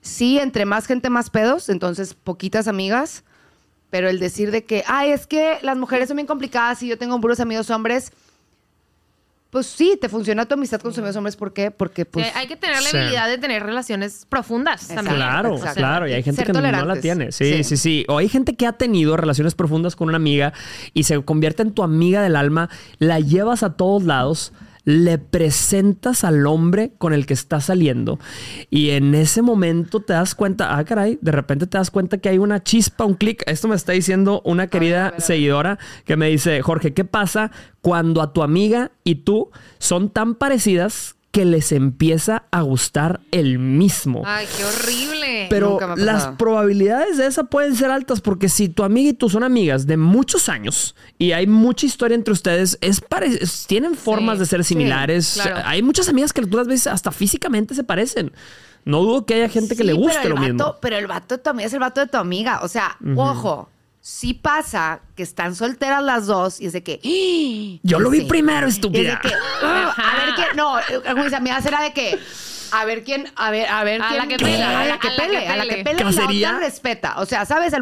sí, 0.00 0.38
entre 0.38 0.64
más 0.64 0.86
gente, 0.86 1.10
más 1.10 1.30
pedos. 1.30 1.68
Entonces, 1.68 2.14
poquitas 2.14 2.68
amigas. 2.68 3.24
Pero 3.90 4.08
el 4.08 4.18
decir 4.18 4.50
de 4.50 4.64
que, 4.64 4.82
ay, 4.86 5.10
es 5.12 5.26
que 5.26 5.58
las 5.62 5.76
mujeres 5.76 6.08
son 6.08 6.16
bien 6.16 6.26
complicadas 6.26 6.82
y 6.82 6.88
yo 6.88 6.98
tengo 6.98 7.20
puros 7.20 7.40
amigos 7.40 7.70
hombres. 7.70 8.12
Pues 9.56 9.68
sí, 9.68 9.96
te 9.98 10.10
funciona 10.10 10.44
tu 10.44 10.52
amistad 10.52 10.82
con 10.82 10.92
amigos 10.92 11.16
hombres. 11.16 11.34
¿Por 11.34 11.54
qué? 11.54 11.70
Porque, 11.70 12.04
pues. 12.04 12.26
Sí, 12.26 12.32
hay 12.34 12.46
que 12.46 12.56
tener 12.56 12.76
la 12.76 12.90
sí. 12.90 12.94
habilidad 12.98 13.26
de 13.26 13.38
tener 13.38 13.62
relaciones 13.62 14.26
profundas 14.28 14.86
también. 14.86 15.16
Claro, 15.16 15.54
O 15.54 15.58
sea, 15.58 15.72
claro. 15.72 16.06
Y 16.06 16.12
hay 16.12 16.22
gente 16.22 16.44
ser 16.44 16.52
que 16.52 16.52
no 16.52 16.60
la 16.60 17.00
tiene. 17.00 17.32
Sí, 17.32 17.54
sí, 17.54 17.64
Sí. 17.64 17.76
sí, 17.78 18.04
O 18.08 18.18
hay 18.18 18.28
gente 18.28 18.54
que 18.54 18.66
ha 18.66 18.74
tenido 18.74 19.16
relaciones 19.16 19.54
profundas 19.54 19.96
con 19.96 20.08
una 20.08 20.18
amiga 20.18 20.52
y 20.92 21.04
se 21.04 21.22
convierte 21.22 21.62
en 21.62 21.72
tu 21.72 21.82
amiga 21.82 22.20
del 22.20 22.36
alma, 22.36 22.68
la 22.98 23.18
llevas 23.18 23.62
a 23.62 23.72
todos 23.78 24.02
lados, 24.02 24.52
le 24.86 25.18
presentas 25.18 26.22
al 26.22 26.46
hombre 26.46 26.92
con 26.96 27.12
el 27.12 27.26
que 27.26 27.34
estás 27.34 27.64
saliendo 27.64 28.20
y 28.70 28.90
en 28.90 29.16
ese 29.16 29.42
momento 29.42 30.00
te 30.00 30.12
das 30.12 30.36
cuenta, 30.36 30.78
ah, 30.78 30.84
caray, 30.84 31.18
de 31.20 31.32
repente 31.32 31.66
te 31.66 31.76
das 31.76 31.90
cuenta 31.90 32.18
que 32.18 32.28
hay 32.28 32.38
una 32.38 32.62
chispa, 32.62 33.04
un 33.04 33.14
clic. 33.14 33.42
Esto 33.46 33.66
me 33.66 33.74
está 33.74 33.92
diciendo 33.92 34.40
una 34.44 34.68
querida 34.68 35.14
seguidora 35.18 35.78
que 36.04 36.16
me 36.16 36.28
dice, 36.28 36.62
Jorge, 36.62 36.94
¿qué 36.94 37.04
pasa 37.04 37.50
cuando 37.82 38.22
a 38.22 38.32
tu 38.32 38.44
amiga 38.44 38.92
y 39.02 39.16
tú 39.16 39.50
son 39.78 40.08
tan 40.08 40.36
parecidas 40.36 41.15
que 41.36 41.44
les 41.44 41.70
empieza 41.72 42.44
a 42.50 42.62
gustar 42.62 43.20
el 43.30 43.58
mismo? 43.58 44.22
Ay, 44.24 44.46
qué 44.56 44.64
horrible. 44.64 45.46
Pero 45.50 45.78
las 45.96 46.28
probabilidades 46.38 47.18
de 47.18 47.26
esa 47.26 47.44
pueden 47.44 47.76
ser 47.76 47.90
altas 47.90 48.22
porque 48.22 48.48
si 48.48 48.70
tu 48.70 48.84
amiga 48.84 49.10
y 49.10 49.12
tú 49.12 49.28
son 49.28 49.42
amigas 49.44 49.86
de 49.86 49.98
muchos 49.98 50.48
años 50.48 50.96
y 51.18 51.32
hay 51.32 51.46
mucha 51.46 51.84
historia 51.84 52.14
entre 52.14 52.32
ustedes, 52.32 52.78
es 52.80 53.02
pare- 53.02 53.38
tienen 53.66 53.96
formas 53.96 54.36
Sí, 54.36 54.40
de 54.40 54.46
ser 54.46 54.64
sí, 54.64 54.68
similares. 54.68 55.38
claro. 55.42 55.60
Hay 55.66 55.82
muchas 55.82 56.08
amigas 56.08 56.32
que 56.32 56.40
tú 56.46 56.56
las 56.56 56.68
ves 56.68 56.86
hasta 56.86 57.12
físicamente 57.12 57.74
se 57.74 57.84
parecen. 57.84 58.32
No 58.86 59.02
dudo 59.02 59.26
que 59.26 59.34
haya 59.34 59.50
gente 59.50 59.76
que 59.76 59.84
le 59.84 59.92
guste 59.92 60.18
pero 60.22 60.36
lo 60.36 60.42
el 60.42 60.52
mismo. 60.54 60.64
vato, 60.68 60.78
Pero 60.80 60.96
el 60.96 61.06
vato 61.06 61.36
de 61.36 61.42
tu 61.42 61.50
amiga 61.50 61.66
es 61.66 61.72
el 61.74 61.80
vato 61.80 62.00
de 62.00 62.06
tu 62.06 62.16
amiga. 62.16 62.60
O 62.62 62.68
sea, 62.68 62.96
ojo, 63.14 63.68
sí 64.08 64.34
pasa 64.34 65.00
que 65.16 65.24
están 65.24 65.56
solteras 65.56 66.00
las 66.00 66.26
dos 66.26 66.60
y 66.60 66.66
es 66.66 66.72
de 66.72 66.84
que. 66.84 67.00
¡Ah! 67.04 67.80
Yo 67.82 67.98
lo 67.98 68.08
vi 68.08 68.20
primero, 68.20 68.68
Y 68.68 68.70
es 68.70 68.76
estúpida. 68.76 69.20
de 69.20 69.28
que. 69.28 69.34
"Ah, 69.64 69.94
a 69.96 70.24
ver 70.26 70.34
quién. 70.36 70.48
No, 70.56 70.76
mis 71.24 71.32
amigas 71.32 71.66
era 71.66 71.80
de 71.82 71.92
que. 71.92 72.16
A 72.70 72.84
ver 72.84 73.02
quién, 73.02 73.28
a 73.36 73.50
ver, 73.50 73.68
a 73.68 73.82
ver 73.82 74.00
A 74.02 74.06
quién. 74.08 74.18
la 74.20 74.26
que 74.28 74.36
pele, 74.38 74.62
a 74.62 74.84
la 74.84 74.98
que 74.98 75.08
a 75.08 75.10
la 75.10 75.16
que 75.16 75.22
pele, 75.22 75.48
a 75.48 75.56
la 75.56 75.62
que 75.64 75.82
pele. 75.84 76.04
pele 76.04 76.40
la 76.40 76.58
respeta. 76.58 77.14
O 77.18 77.26
sea, 77.26 77.44
¿sabes? 77.46 77.72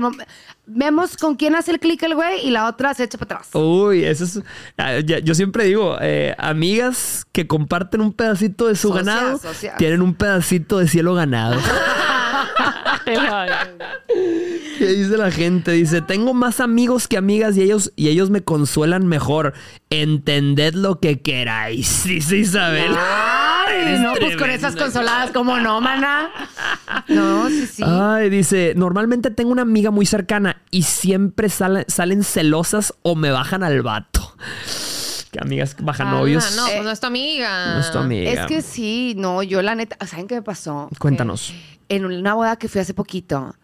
Vemos 0.66 1.16
con 1.16 1.34
quién 1.36 1.54
hace 1.54 1.70
el 1.72 1.78
clic 1.80 2.02
el 2.02 2.14
güey 2.14 2.46
y 2.46 2.50
la 2.50 2.66
otra 2.66 2.94
se 2.94 3.04
echa 3.04 3.18
para 3.18 3.36
atrás. 3.36 3.50
Uy, 3.54 4.04
eso 4.04 4.24
es. 4.24 4.40
ah, 4.78 4.98
Yo 5.00 5.34
siempre 5.34 5.64
digo, 5.64 5.96
eh, 6.00 6.34
amigas 6.38 7.26
que 7.32 7.46
comparten 7.46 8.00
un 8.00 8.12
pedacito 8.12 8.66
de 8.68 8.76
su 8.76 8.88
Socias, 8.88 9.06
ganado 9.06 9.38
socias. 9.38 9.76
tienen 9.76 10.02
un 10.02 10.14
pedacito 10.14 10.78
de 10.78 10.88
cielo 10.88 11.14
ganado. 11.14 11.60
¿Qué 13.04 14.86
dice 14.86 15.16
la 15.16 15.30
gente? 15.30 15.72
Dice, 15.72 16.00
tengo 16.00 16.32
más 16.34 16.60
amigos 16.60 17.06
que 17.08 17.16
amigas 17.16 17.56
y 17.56 17.62
ellos, 17.62 17.92
y 17.96 18.08
ellos 18.08 18.30
me 18.30 18.42
consuelan 18.42 19.06
mejor. 19.06 19.52
Entended 19.90 20.74
lo 20.74 21.00
que 21.00 21.20
queráis, 21.20 22.04
dice 22.04 22.38
Isabel. 22.38 22.92
Ay, 23.68 23.98
no, 24.00 24.14
pues 24.14 24.36
con 24.36 24.50
esas 24.50 24.76
consoladas, 24.76 25.30
¿cómo 25.30 25.58
no, 25.58 25.80
mana? 25.80 26.30
No, 27.08 27.48
sí, 27.48 27.66
sí. 27.66 27.82
Ay, 27.86 28.30
dice, 28.30 28.74
normalmente 28.76 29.30
tengo 29.30 29.50
una 29.52 29.62
amiga 29.62 29.90
muy 29.90 30.06
cercana 30.06 30.60
y 30.70 30.82
siempre 30.82 31.48
sale- 31.48 31.84
salen 31.88 32.22
celosas 32.24 32.94
o 33.02 33.14
me 33.14 33.30
bajan 33.30 33.62
al 33.62 33.82
vato. 33.82 34.34
Que 35.30 35.40
amigas 35.40 35.74
bajan 35.80 36.10
novios. 36.12 36.44
Ah, 36.46 36.56
no, 36.56 36.66
pues 36.66 36.84
no 36.84 36.90
es 36.90 37.00
tu 37.00 37.06
amiga. 37.06 37.74
No 37.74 37.80
es 37.80 37.90
tu 37.90 37.98
amiga. 37.98 38.30
Es 38.30 38.46
que 38.46 38.62
sí, 38.62 39.14
no, 39.16 39.42
yo 39.42 39.62
la 39.62 39.74
neta, 39.74 39.96
¿saben 40.06 40.28
qué 40.28 40.36
me 40.36 40.42
pasó? 40.42 40.88
Cuéntanos. 40.98 41.52
Que 41.88 41.96
en 41.96 42.04
una 42.04 42.34
boda 42.34 42.56
que 42.56 42.68
fui 42.68 42.80
hace 42.80 42.94
poquito, 42.94 43.54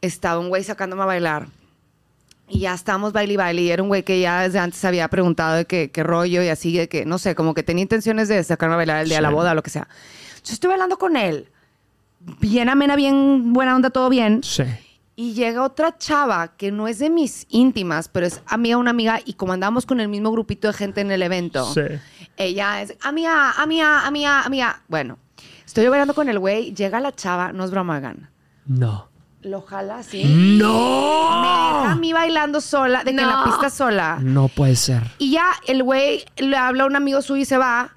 estaba 0.00 0.38
un 0.38 0.48
güey 0.48 0.62
sacándome 0.62 1.02
a 1.02 1.06
bailar. 1.06 1.48
Y 2.48 2.60
ya 2.60 2.74
estábamos 2.74 3.12
baile 3.12 3.32
y 3.32 3.36
baile. 3.36 3.62
Y 3.62 3.70
era 3.70 3.82
un 3.82 3.88
güey 3.88 4.02
que 4.04 4.20
ya 4.20 4.42
desde 4.42 4.58
antes 4.58 4.84
había 4.84 5.08
preguntado 5.08 5.56
de 5.56 5.64
qué, 5.64 5.90
qué 5.90 6.02
rollo 6.02 6.42
y 6.42 6.48
así, 6.48 6.76
de 6.76 6.88
que, 6.88 7.04
no 7.04 7.18
sé, 7.18 7.34
como 7.34 7.54
que 7.54 7.62
tenía 7.62 7.82
intenciones 7.82 8.28
de 8.28 8.42
sacarme 8.44 8.74
a 8.74 8.76
bailar 8.76 9.02
el 9.02 9.08
día 9.08 9.18
de 9.18 9.22
la 9.22 9.30
boda 9.30 9.52
o 9.52 9.54
lo 9.54 9.62
que 9.62 9.70
sea. 9.70 9.88
Yo 10.44 10.52
estoy 10.52 10.68
bailando 10.68 10.96
con 10.98 11.16
él. 11.16 11.48
Bien 12.40 12.68
amena, 12.68 12.94
bien 12.96 13.52
buena 13.52 13.74
onda, 13.74 13.90
todo 13.90 14.08
bien. 14.08 14.42
Sí. 14.44 14.62
Y 15.16 15.32
llega 15.32 15.62
otra 15.62 15.96
chava 15.98 16.56
que 16.56 16.70
no 16.70 16.88
es 16.88 16.98
de 16.98 17.08
mis 17.10 17.46
íntimas, 17.48 18.08
pero 18.08 18.26
es 18.26 18.42
amiga 18.46 18.76
una 18.76 18.90
amiga. 18.90 19.18
Y 19.24 19.32
como 19.34 19.52
andábamos 19.52 19.86
con 19.86 19.98
el 20.00 20.08
mismo 20.08 20.30
grupito 20.30 20.68
de 20.68 20.74
gente 20.74 21.00
en 21.00 21.10
el 21.10 21.22
evento, 21.22 21.64
Sí. 21.72 21.80
ella 22.36 22.82
es 22.82 22.94
amiga, 23.02 23.52
amiga, 23.52 24.06
amiga, 24.06 24.42
amiga. 24.42 24.82
Bueno, 24.88 25.18
estoy 25.64 25.84
yo 25.84 25.90
bailando 25.90 26.14
con 26.14 26.28
el 26.28 26.38
güey. 26.38 26.74
Llega 26.74 27.00
la 27.00 27.12
chava, 27.12 27.52
no 27.52 27.64
es 27.64 27.70
broma, 27.70 27.98
Gan. 28.00 28.28
No. 28.66 29.08
Lo 29.46 29.62
jala 29.62 29.98
así. 29.98 30.24
Me 30.24 30.64
deja 30.64 31.90
a 31.90 31.94
¡No! 31.94 31.96
mí 32.00 32.12
bailando 32.12 32.60
sola, 32.60 33.04
de 33.04 33.14
que 33.14 33.20
en 33.22 33.28
la 33.28 33.36
No. 33.36 33.44
pista 33.44 33.70
sola. 33.70 34.18
No 34.20 34.48
puede 34.48 34.74
ser. 34.74 35.02
Y 35.18 35.30
ya 35.30 35.46
el 35.68 35.84
güey 35.84 36.24
le 36.36 36.56
habla 36.56 36.82
a 36.82 36.86
un 36.86 36.96
amigo 36.96 37.22
suyo 37.22 37.42
y 37.42 37.44
se 37.44 37.56
va. 37.56 37.92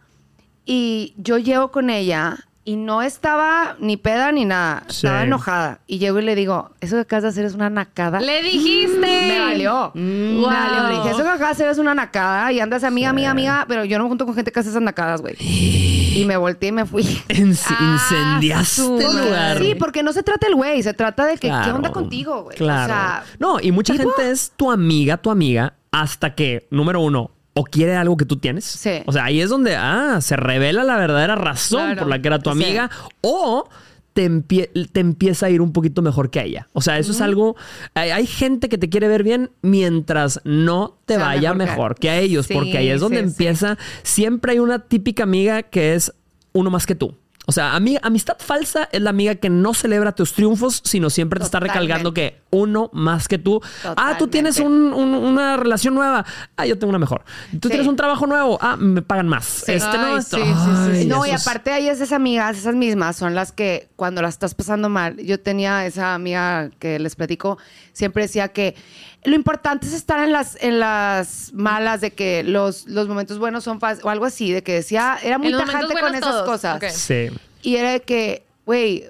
Y 0.65 1.15
yo 1.17 1.39
llego 1.39 1.71
con 1.71 1.89
ella 1.89 2.37
y 2.69 2.75
no 2.75 3.01
estaba 3.01 3.75
ni 3.79 3.97
peda 3.97 4.31
ni 4.31 4.45
nada. 4.45 4.83
Sí. 4.89 5.07
Estaba 5.07 5.23
enojada. 5.23 5.79
Y 5.87 5.97
llego 5.97 6.19
y 6.19 6.21
le 6.23 6.35
digo, 6.35 6.69
eso 6.81 6.97
que 6.97 7.01
acabas 7.01 7.23
de 7.23 7.29
hacer 7.29 7.45
es 7.45 7.55
una 7.55 7.69
nacada. 7.71 8.19
Le 8.21 8.43
dijiste. 8.43 8.99
Me 8.99 9.39
valió. 9.39 9.91
Wow. 9.95 10.03
Me 10.03 10.41
valió. 10.45 10.83
Le 10.89 10.95
dije, 10.97 11.09
eso 11.09 11.23
que 11.23 11.29
acabas 11.29 11.39
de 11.57 11.63
hacer 11.63 11.69
es 11.69 11.77
una 11.79 11.95
nacada. 11.95 12.51
Y 12.51 12.59
andas 12.59 12.83
amiga, 12.83 13.09
amiga, 13.09 13.31
amiga. 13.31 13.65
Pero 13.67 13.85
yo 13.85 13.97
no 13.97 14.03
me 14.03 14.09
junto 14.09 14.25
con 14.27 14.35
gente 14.35 14.51
que 14.51 14.59
hace 14.59 14.69
esas 14.69 14.83
nacadas, 14.83 15.21
güey. 15.21 15.35
Y 15.39 16.25
me 16.27 16.37
volteé 16.37 16.69
y 16.69 16.71
me 16.73 16.85
fui. 16.85 17.03
Inc- 17.29 17.65
Ah, 17.69 17.77
incendiaste 17.93 18.81
su- 18.83 18.99
el 18.99 19.25
lugar. 19.25 19.57
Sí, 19.59 19.73
porque 19.75 20.03
no 20.03 20.13
se 20.13 20.21
trata 20.21 20.45
del 20.45 20.55
güey. 20.55 20.83
Se 20.83 20.93
trata 20.93 21.25
de 21.25 21.37
que, 21.37 21.47
¿qué 21.47 21.71
onda 21.71 21.91
contigo, 21.91 22.43
güey? 22.43 22.55
Claro. 22.57 22.83
O 22.93 22.95
sea, 22.95 23.23
no, 23.39 23.57
y 23.59 23.71
mucha 23.71 23.93
tipo- 23.93 24.11
gente 24.11 24.29
es 24.31 24.51
tu 24.55 24.71
amiga, 24.71 25.17
tu 25.17 25.31
amiga, 25.31 25.73
hasta 25.91 26.35
que, 26.35 26.67
número 26.69 27.01
uno, 27.01 27.31
o 27.53 27.63
quiere 27.63 27.95
algo 27.95 28.15
que 28.17 28.25
tú 28.25 28.37
tienes. 28.37 28.65
Sí. 28.65 29.01
O 29.05 29.11
sea, 29.11 29.25
ahí 29.25 29.41
es 29.41 29.49
donde, 29.49 29.75
ah, 29.75 30.19
se 30.21 30.35
revela 30.35 30.83
la 30.83 30.97
verdadera 30.97 31.35
razón 31.35 31.81
Claro. 31.85 31.99
por 31.99 32.07
la 32.09 32.21
que 32.21 32.27
era 32.27 32.39
tu 32.39 32.51
Sí. 32.51 32.63
amiga. 32.63 32.89
O 33.21 33.67
te, 34.13 34.29
empie- 34.29 34.89
te 34.91 34.99
empieza 34.99 35.45
a 35.45 35.49
ir 35.49 35.61
un 35.61 35.71
poquito 35.71 36.01
mejor 36.01 36.29
que 36.29 36.39
a 36.39 36.43
ella. 36.43 36.67
O 36.73 36.81
sea, 36.81 36.97
eso 36.97 37.11
es 37.11 37.21
algo. 37.21 37.55
Hay, 37.93 38.09
hay 38.09 38.25
gente 38.27 38.67
que 38.69 38.77
te 38.77 38.89
quiere 38.89 39.07
ver 39.07 39.23
bien 39.23 39.51
mientras 39.61 40.41
no 40.43 40.97
te 41.05 41.15
Sea 41.15 41.23
vaya 41.23 41.53
mejor 41.53 41.65
que- 41.65 41.71
mejor 41.71 41.95
que, 41.95 42.09
a 42.09 42.17
ellos, 42.19 42.45
Sí, 42.47 42.53
porque 42.53 42.77
ahí 42.77 42.89
es 42.89 42.99
donde 43.01 43.19
empieza. 43.19 43.77
Siempre 44.03 44.53
hay 44.53 44.59
una 44.59 44.79
típica 44.79 45.23
amiga 45.23 45.63
que 45.63 45.93
es 45.95 46.13
uno 46.53 46.69
más 46.69 46.85
que 46.85 46.95
tú. 46.95 47.15
O 47.49 47.51
sea, 47.51 47.75
ami- 47.75 47.97
amistad 48.03 48.35
falsa 48.37 48.87
es 48.91 49.01
la 49.01 49.09
amiga 49.09 49.33
que 49.33 49.49
no 49.49 49.73
celebra 49.73 50.11
tus 50.11 50.33
triunfos, 50.33 50.81
sino 50.85 51.09
siempre 51.09 51.39
te 51.39 51.45
está 51.45 51.59
recalcando 51.59 52.13
que 52.13 52.43
uno 52.51 52.91
más 52.93 53.27
que 53.27 53.39
tú. 53.39 53.59
Ah, 53.83 54.17
tú 54.19 54.27
tienes 54.27 54.59
un- 54.59 54.93
un- 54.93 55.15
una 55.15 55.57
relación 55.57 55.95
nueva. 55.95 56.23
Ah, 56.57 56.67
yo 56.67 56.77
tengo 56.77 56.89
una 56.89 56.99
mejor. 56.99 57.23
Tú 57.59 57.67
Sí. 57.67 57.69
tienes 57.69 57.87
un 57.87 57.95
trabajo 57.95 58.27
nuevo. 58.27 58.59
Ah, 58.61 58.75
me 58.77 59.01
pagan 59.01 59.27
más. 59.27 59.67
Este 59.67 59.97
no, 59.97 60.15
esto. 60.19 60.37
sí, 60.37 60.43
sí, 60.43 60.49
sí, 60.53 60.91
Ay, 60.91 61.01
sí. 61.01 61.07
No, 61.07 61.25
y 61.25 61.31
es- 61.31 61.41
aparte 61.41 61.71
hay 61.71 61.87
esas 61.89 62.11
amigas, 62.11 62.55
esas 62.55 62.75
mismas, 62.75 63.15
son 63.15 63.33
las 63.33 63.51
que 63.51 63.89
cuando 63.95 64.21
las 64.21 64.35
estás 64.35 64.53
pasando 64.53 64.87
mal, 64.87 65.17
yo 65.17 65.39
tenía 65.39 65.87
esa 65.87 66.13
amiga 66.13 66.69
que 66.77 66.99
les 66.99 67.15
platico, 67.15 67.57
siempre 67.93 68.21
decía 68.23 68.49
que 68.49 68.75
lo 69.23 69.35
importante 69.35 69.87
es 69.87 69.93
estar 69.93 70.23
en 70.23 70.31
las, 70.31 70.57
en 70.61 70.79
las 70.79 71.51
malas, 71.53 72.01
de 72.01 72.11
que 72.11 72.43
los, 72.43 72.87
los 72.87 73.07
momentos 73.07 73.37
buenos 73.39 73.63
son 73.63 73.79
fáciles, 73.79 74.05
o 74.05 74.09
algo 74.09 74.25
así, 74.25 74.51
de 74.51 74.63
que 74.63 74.73
decía, 74.73 75.17
era 75.21 75.37
muy 75.37 75.51
tajante 75.51 75.99
con 75.99 76.15
esas 76.15 76.31
todos. 76.31 76.45
cosas. 76.45 76.93
Sí. 76.93 77.29
Y 77.61 77.75
era 77.75 77.91
de 77.91 78.01
que, 78.01 78.43
güey, 78.65 79.05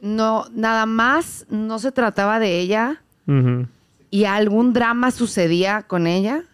no, 0.00 0.46
nada 0.52 0.86
más 0.86 1.46
no 1.48 1.78
se 1.78 1.92
trataba 1.92 2.38
de 2.38 2.58
ella 2.58 3.02
y 4.10 4.24
algún 4.24 4.72
drama 4.72 5.10
sucedía 5.10 5.82
con 5.82 6.06
ella 6.06 6.44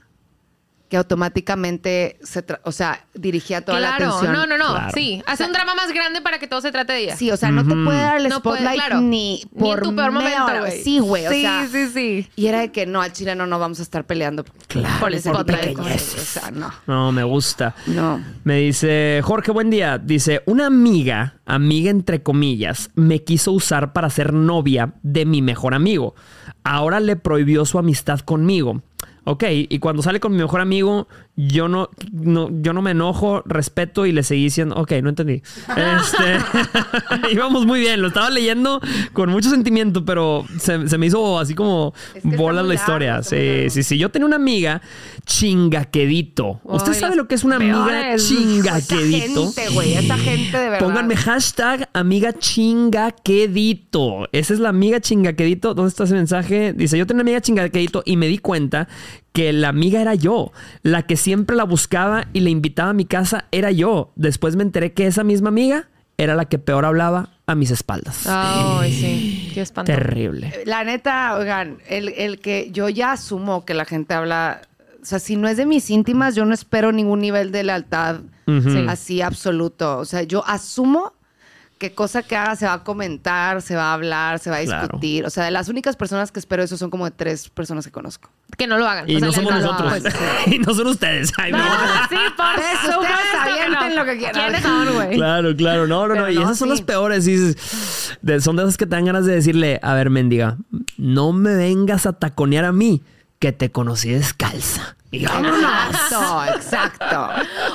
que 0.92 0.98
automáticamente 0.98 2.18
se, 2.22 2.46
tra- 2.46 2.60
o 2.64 2.70
sea, 2.72 3.06
dirigía 3.14 3.64
toda 3.64 3.80
la 3.80 3.96
Claro, 3.96 4.14
atención. 4.16 4.32
no, 4.34 4.46
no, 4.46 4.58
no. 4.58 4.74
Claro. 4.74 4.90
Sí, 4.92 5.22
hace 5.26 5.46
un 5.46 5.52
drama 5.52 5.74
más 5.74 5.90
grande 5.90 6.20
para 6.20 6.38
que 6.38 6.46
todo 6.46 6.60
se 6.60 6.70
trate 6.70 6.92
de 6.92 6.98
ella. 7.04 7.16
Sí, 7.16 7.30
o 7.30 7.36
sea, 7.38 7.50
no 7.50 7.66
te 7.66 7.74
puede 7.74 7.98
dar 7.98 8.18
el 8.18 8.28
No 8.28 8.42
puede, 8.42 8.58
spotlight 8.58 8.78
claro. 8.78 9.00
ni 9.00 9.08
Ni 9.08 9.42
en 9.42 9.48
por 9.58 9.80
tu 9.80 9.96
peor 9.96 10.12
momento, 10.12 10.44
hora. 10.44 10.60
güey. 10.60 10.82
Sí, 10.82 10.98
güey, 10.98 11.26
o 11.26 11.30
sí, 11.30 11.40
sea. 11.40 11.66
sí, 11.72 11.88
sí. 11.88 12.28
Y 12.36 12.46
era 12.46 12.60
de 12.60 12.72
que 12.72 12.84
no, 12.84 13.00
al 13.00 13.10
chile 13.14 13.34
no, 13.34 13.46
no 13.46 13.58
vamos 13.58 13.78
a 13.80 13.82
estar 13.82 14.04
peleando 14.04 14.44
Claro, 14.68 15.00
por 15.00 15.14
el 15.14 15.22
por 15.22 15.34
spotlight. 15.36 15.64
pequeñeces. 15.78 16.20
O 16.36 16.40
sea, 16.40 16.50
no. 16.50 16.70
No, 16.86 17.10
me 17.10 17.24
gusta. 17.24 17.74
No. 17.86 18.22
Me 18.44 18.56
dice, 18.58 19.22
Jorge, 19.24 19.50
buen 19.50 19.70
día. 19.70 19.96
Dice, 19.96 20.42
una 20.44 20.66
amiga, 20.66 21.36
amiga 21.46 21.90
entre 21.90 22.22
comillas, 22.22 22.90
me 22.96 23.24
quiso 23.24 23.52
usar 23.52 23.94
para 23.94 24.10
ser 24.10 24.34
novia 24.34 24.92
de 25.02 25.24
mi 25.24 25.40
mejor 25.40 25.72
amigo. 25.72 26.14
Ahora 26.64 27.00
le 27.00 27.16
prohibió 27.16 27.64
su 27.64 27.78
amistad 27.78 28.20
conmigo. 28.20 28.82
Ok, 29.24 29.44
y 29.50 29.78
cuando 29.78 30.02
sale 30.02 30.18
con 30.18 30.32
mi 30.32 30.38
mejor 30.38 30.60
amigo, 30.60 31.06
yo 31.36 31.68
no, 31.68 31.90
no- 32.10 32.48
yo 32.60 32.72
no 32.72 32.82
me 32.82 32.90
enojo, 32.90 33.40
respeto 33.46 34.04
y 34.04 34.10
le 34.10 34.24
seguí 34.24 34.42
diciendo, 34.44 34.74
ok, 34.76 34.94
no 35.00 35.10
entendí. 35.10 35.42
Este, 35.76 36.38
íbamos 37.32 37.64
muy 37.64 37.78
bien, 37.78 38.02
lo 38.02 38.08
estaba 38.08 38.30
leyendo 38.30 38.80
con 39.12 39.30
mucho 39.30 39.48
sentimiento, 39.48 40.04
pero 40.04 40.44
se, 40.58 40.88
se 40.88 40.98
me 40.98 41.06
hizo 41.06 41.38
así 41.38 41.54
como 41.54 41.94
Es 42.14 42.22
que 42.22 42.36
bolas 42.36 42.66
la 42.66 42.74
historia. 42.74 43.22
Sí, 43.22 43.70
sí, 43.70 43.84
sí. 43.84 43.96
Yo 43.96 44.10
tenía 44.10 44.26
una 44.26 44.36
amiga 44.36 44.82
chingaquedito. 45.24 46.60
¿Usted 46.64 46.92
sabe 46.94 47.14
lo 47.14 47.28
que 47.28 47.36
es 47.36 47.44
una 47.44 47.56
amiga 47.56 48.16
chingaquedito? 48.16 49.44
Esa 49.50 49.62
gente, 49.62 49.74
güey, 49.74 49.94
esa 49.94 50.18
gente 50.18 50.58
de 50.58 50.64
verdad. 50.70 50.80
Pónganme 50.80 51.14
hashtag 51.16 51.88
amiga 51.92 52.32
chingaquedito. 52.32 54.28
Esa 54.32 54.54
es 54.54 54.60
la 54.60 54.70
amiga 54.70 55.00
chingaquedito. 55.00 55.74
¿Dónde 55.74 55.90
está 55.90 56.04
ese 56.04 56.14
mensaje? 56.14 56.72
Dice, 56.72 56.98
yo 56.98 57.06
tenía 57.06 57.18
una 57.22 57.30
amiga 57.30 57.40
chingaquedito 57.40 58.02
y 58.04 58.16
me 58.16 58.26
di 58.26 58.38
cuenta 58.38 58.88
que 59.32 59.52
la 59.52 59.68
amiga 59.68 60.00
era 60.00 60.14
yo. 60.14 60.52
La 60.82 61.02
que 61.02 61.16
siempre 61.16 61.56
la 61.56 61.64
buscaba 61.64 62.26
y 62.32 62.40
le 62.40 62.50
invitaba 62.50 62.90
a 62.90 62.94
mi 62.94 63.04
casa 63.04 63.46
era 63.50 63.70
yo. 63.70 64.12
Después 64.16 64.56
me 64.56 64.62
enteré 64.62 64.92
que 64.92 65.06
esa 65.06 65.24
misma 65.24 65.48
amiga 65.48 65.88
era 66.18 66.34
la 66.34 66.44
que 66.44 66.58
peor 66.58 66.84
hablaba 66.84 67.30
a 67.46 67.54
mis 67.54 67.70
espaldas. 67.70 68.26
Ay, 68.26 68.92
sí. 68.92 69.50
Qué 69.54 69.60
espanto. 69.60 69.90
Terrible. 69.90 70.52
La 70.66 70.84
neta, 70.84 71.36
oigan, 71.36 71.78
el, 71.88 72.10
el 72.10 72.38
que 72.38 72.70
yo 72.70 72.88
ya 72.88 73.12
asumo 73.12 73.64
que 73.64 73.74
la 73.74 73.84
gente 73.84 74.14
habla, 74.14 74.62
o 75.02 75.04
sea, 75.04 75.18
si 75.18 75.36
no 75.36 75.48
es 75.48 75.56
de 75.56 75.66
mis 75.66 75.90
íntimas, 75.90 76.34
yo 76.34 76.44
no 76.44 76.54
espero 76.54 76.92
ningún 76.92 77.20
nivel 77.20 77.50
de 77.52 77.64
lealtad 77.64 78.20
así 78.88 79.22
absoluto. 79.22 79.98
O 79.98 80.04
sea, 80.04 80.22
yo 80.22 80.44
asumo 80.46 81.14
que 81.82 81.94
cosa 81.94 82.22
que 82.22 82.36
haga 82.36 82.54
se 82.54 82.64
va 82.64 82.74
a 82.74 82.84
comentar, 82.84 83.60
se 83.60 83.74
va 83.74 83.90
a 83.90 83.94
hablar, 83.94 84.38
se 84.38 84.50
va 84.50 84.58
a 84.58 84.62
Claro. 84.64 84.82
discutir. 84.82 85.26
O 85.26 85.30
sea, 85.30 85.44
de 85.46 85.50
las 85.50 85.68
únicas 85.68 85.96
personas 85.96 86.30
que 86.30 86.38
espero 86.38 86.62
eso 86.62 86.76
son 86.76 86.90
como 86.90 87.06
de 87.06 87.10
tres 87.10 87.48
personas 87.50 87.84
que 87.84 87.90
conozco. 87.90 88.30
Que 88.56 88.68
no 88.68 88.78
lo 88.78 88.86
hagan. 88.86 89.10
Y 89.10 89.16
O 89.16 89.18
sea, 89.18 89.26
no 89.26 89.32
somos 89.32 89.52
nosotros. 89.54 89.92
pues, 90.00 90.14
y 90.54 90.58
no 90.60 90.72
son 90.74 90.86
ustedes. 90.86 91.32
Ay, 91.38 91.50
No, 91.50 91.58
no. 91.58 91.64
sí, 92.08 92.14
por 92.36 92.46
supuesto 92.54 93.00
ustedes 93.00 93.44
que 93.44 93.50
avienten 93.50 93.88
no. 93.88 93.94
lo 93.96 94.04
que 94.04 94.16
quieran. 94.18 94.34
¿Quiénes 94.44 94.62
son, 94.62 94.94
güey? 94.94 95.16
Claro, 95.16 95.56
claro. 95.56 95.86
No, 95.88 96.06
no, 96.06 96.14
no. 96.14 96.30
Y 96.30 96.36
no, 96.36 96.42
esas 96.42 96.58
son 96.58 96.68
sí. 96.68 96.74
las 96.74 96.82
peores. 96.82 97.26
Y 97.26 97.36
son 98.40 98.56
de 98.56 98.62
esas 98.62 98.76
que 98.76 98.86
te 98.86 98.94
dan 98.94 99.04
ganas 99.04 99.26
de 99.26 99.34
decirle, 99.34 99.80
a 99.82 99.94
ver, 99.94 100.08
mendiga, 100.10 100.58
no 100.96 101.32
me 101.32 101.56
vengas 101.56 102.06
a 102.06 102.12
taconear 102.12 102.64
a 102.64 102.70
mí, 102.72 103.02
que 103.40 103.50
te 103.50 103.72
conocí 103.72 104.10
descalza. 104.10 104.96
Y 105.12 105.24
vámonos. 105.26 105.60
Exacto, 105.60 106.44
exacto. 106.56 107.28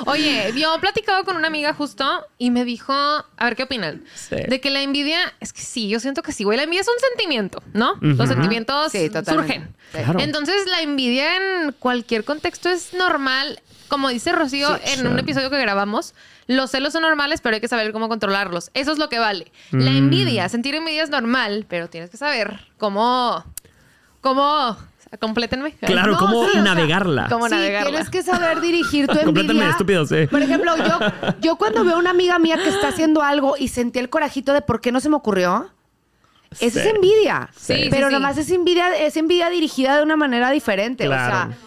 Oye, 0.06 0.52
yo 0.56 0.78
platicaba 0.80 1.22
con 1.24 1.36
una 1.36 1.46
amiga 1.46 1.72
justo 1.72 2.26
y 2.36 2.50
me 2.50 2.64
dijo, 2.64 2.92
a 2.92 3.24
ver 3.44 3.54
qué 3.56 3.62
opinan, 3.62 4.04
Sí. 4.14 4.36
de 4.48 4.60
que 4.60 4.70
la 4.70 4.82
envidia, 4.82 5.18
es 5.40 5.52
que 5.52 5.62
sí, 5.62 5.88
yo 5.88 6.00
siento 6.00 6.22
que 6.22 6.32
sí, 6.32 6.42
güey, 6.44 6.56
la 6.56 6.64
envidia 6.64 6.82
es 6.82 6.88
un 6.88 6.98
sentimiento, 7.08 7.62
¿no? 7.72 7.94
Los 8.00 8.28
sentimientos 8.28 8.92
Sí, 8.92 9.08
surgen. 9.26 9.74
Claro. 9.92 10.18
Entonces, 10.20 10.66
la 10.66 10.82
envidia 10.82 11.36
en 11.36 11.72
cualquier 11.72 12.24
contexto 12.24 12.68
es 12.68 12.92
normal. 12.92 13.62
Como 13.88 14.08
dice 14.10 14.32
Rocío 14.32 14.74
en 14.84 14.98
Sí. 15.00 15.06
un 15.06 15.18
episodio 15.18 15.48
que 15.48 15.58
grabamos, 15.58 16.14
los 16.46 16.70
celos 16.72 16.92
son 16.92 17.02
normales, 17.02 17.40
pero 17.40 17.54
hay 17.54 17.60
que 17.62 17.68
saber 17.68 17.90
cómo 17.92 18.08
controlarlos. 18.10 18.70
Eso 18.74 18.92
es 18.92 18.98
lo 18.98 19.08
que 19.08 19.18
vale. 19.18 19.50
La 19.70 19.90
Mm. 19.92 19.96
envidia, 19.96 20.48
sentir 20.50 20.74
envidia 20.74 21.04
es 21.04 21.10
normal, 21.10 21.64
pero 21.68 21.88
tienes 21.88 22.10
que 22.10 22.16
saber 22.18 22.66
cómo, 22.76 23.44
cómo, 24.20 24.76
complétenme. 25.18 25.72
Claro, 25.72 26.12
No, 26.12 26.18
cómo 26.18 26.42
sí, 26.44 26.48
o 26.50 26.52
sea, 26.52 26.62
navegarla. 26.62 27.26
cómo 27.30 27.46
sí, 27.46 27.54
navegarla. 27.54 27.90
tienes 27.90 28.10
que 28.10 28.22
saber 28.22 28.60
dirigir 28.60 29.06
tu 29.06 29.14
Complétenme, 29.14 29.52
envidia. 29.52 29.70
estúpido, 29.70 30.06
sí. 30.06 30.26
Por 30.30 30.42
ejemplo, 30.42 30.76
yo, 30.76 30.98
yo 31.40 31.56
cuando 31.56 31.84
veo 31.84 31.96
a 31.96 31.98
una 31.98 32.10
amiga 32.10 32.38
mía 32.38 32.56
que 32.56 32.68
está 32.68 32.88
haciendo 32.88 33.22
algo 33.22 33.56
y 33.58 33.68
sentí 33.68 33.98
el 33.98 34.10
corajito 34.10 34.52
de 34.52 34.60
por 34.62 34.80
qué 34.80 34.92
no 34.92 35.00
se 35.00 35.08
me 35.08 35.16
ocurrió, 35.16 35.70
Eso 36.50 36.70
Sí. 36.70 36.78
es 36.78 36.86
envidia. 36.86 37.50
Sí, 37.54 37.74
sí, 37.74 37.88
pero 37.90 38.08
sí. 38.08 38.12
nomás 38.14 38.38
es 38.38 38.50
envidia, 38.50 38.96
es 38.96 39.16
envidia 39.18 39.50
dirigida 39.50 39.96
de 39.98 40.02
una 40.02 40.16
manera 40.16 40.50
diferente. 40.50 41.04
Claro. 41.04 41.24
O 41.26 41.30
sea, 41.30 41.58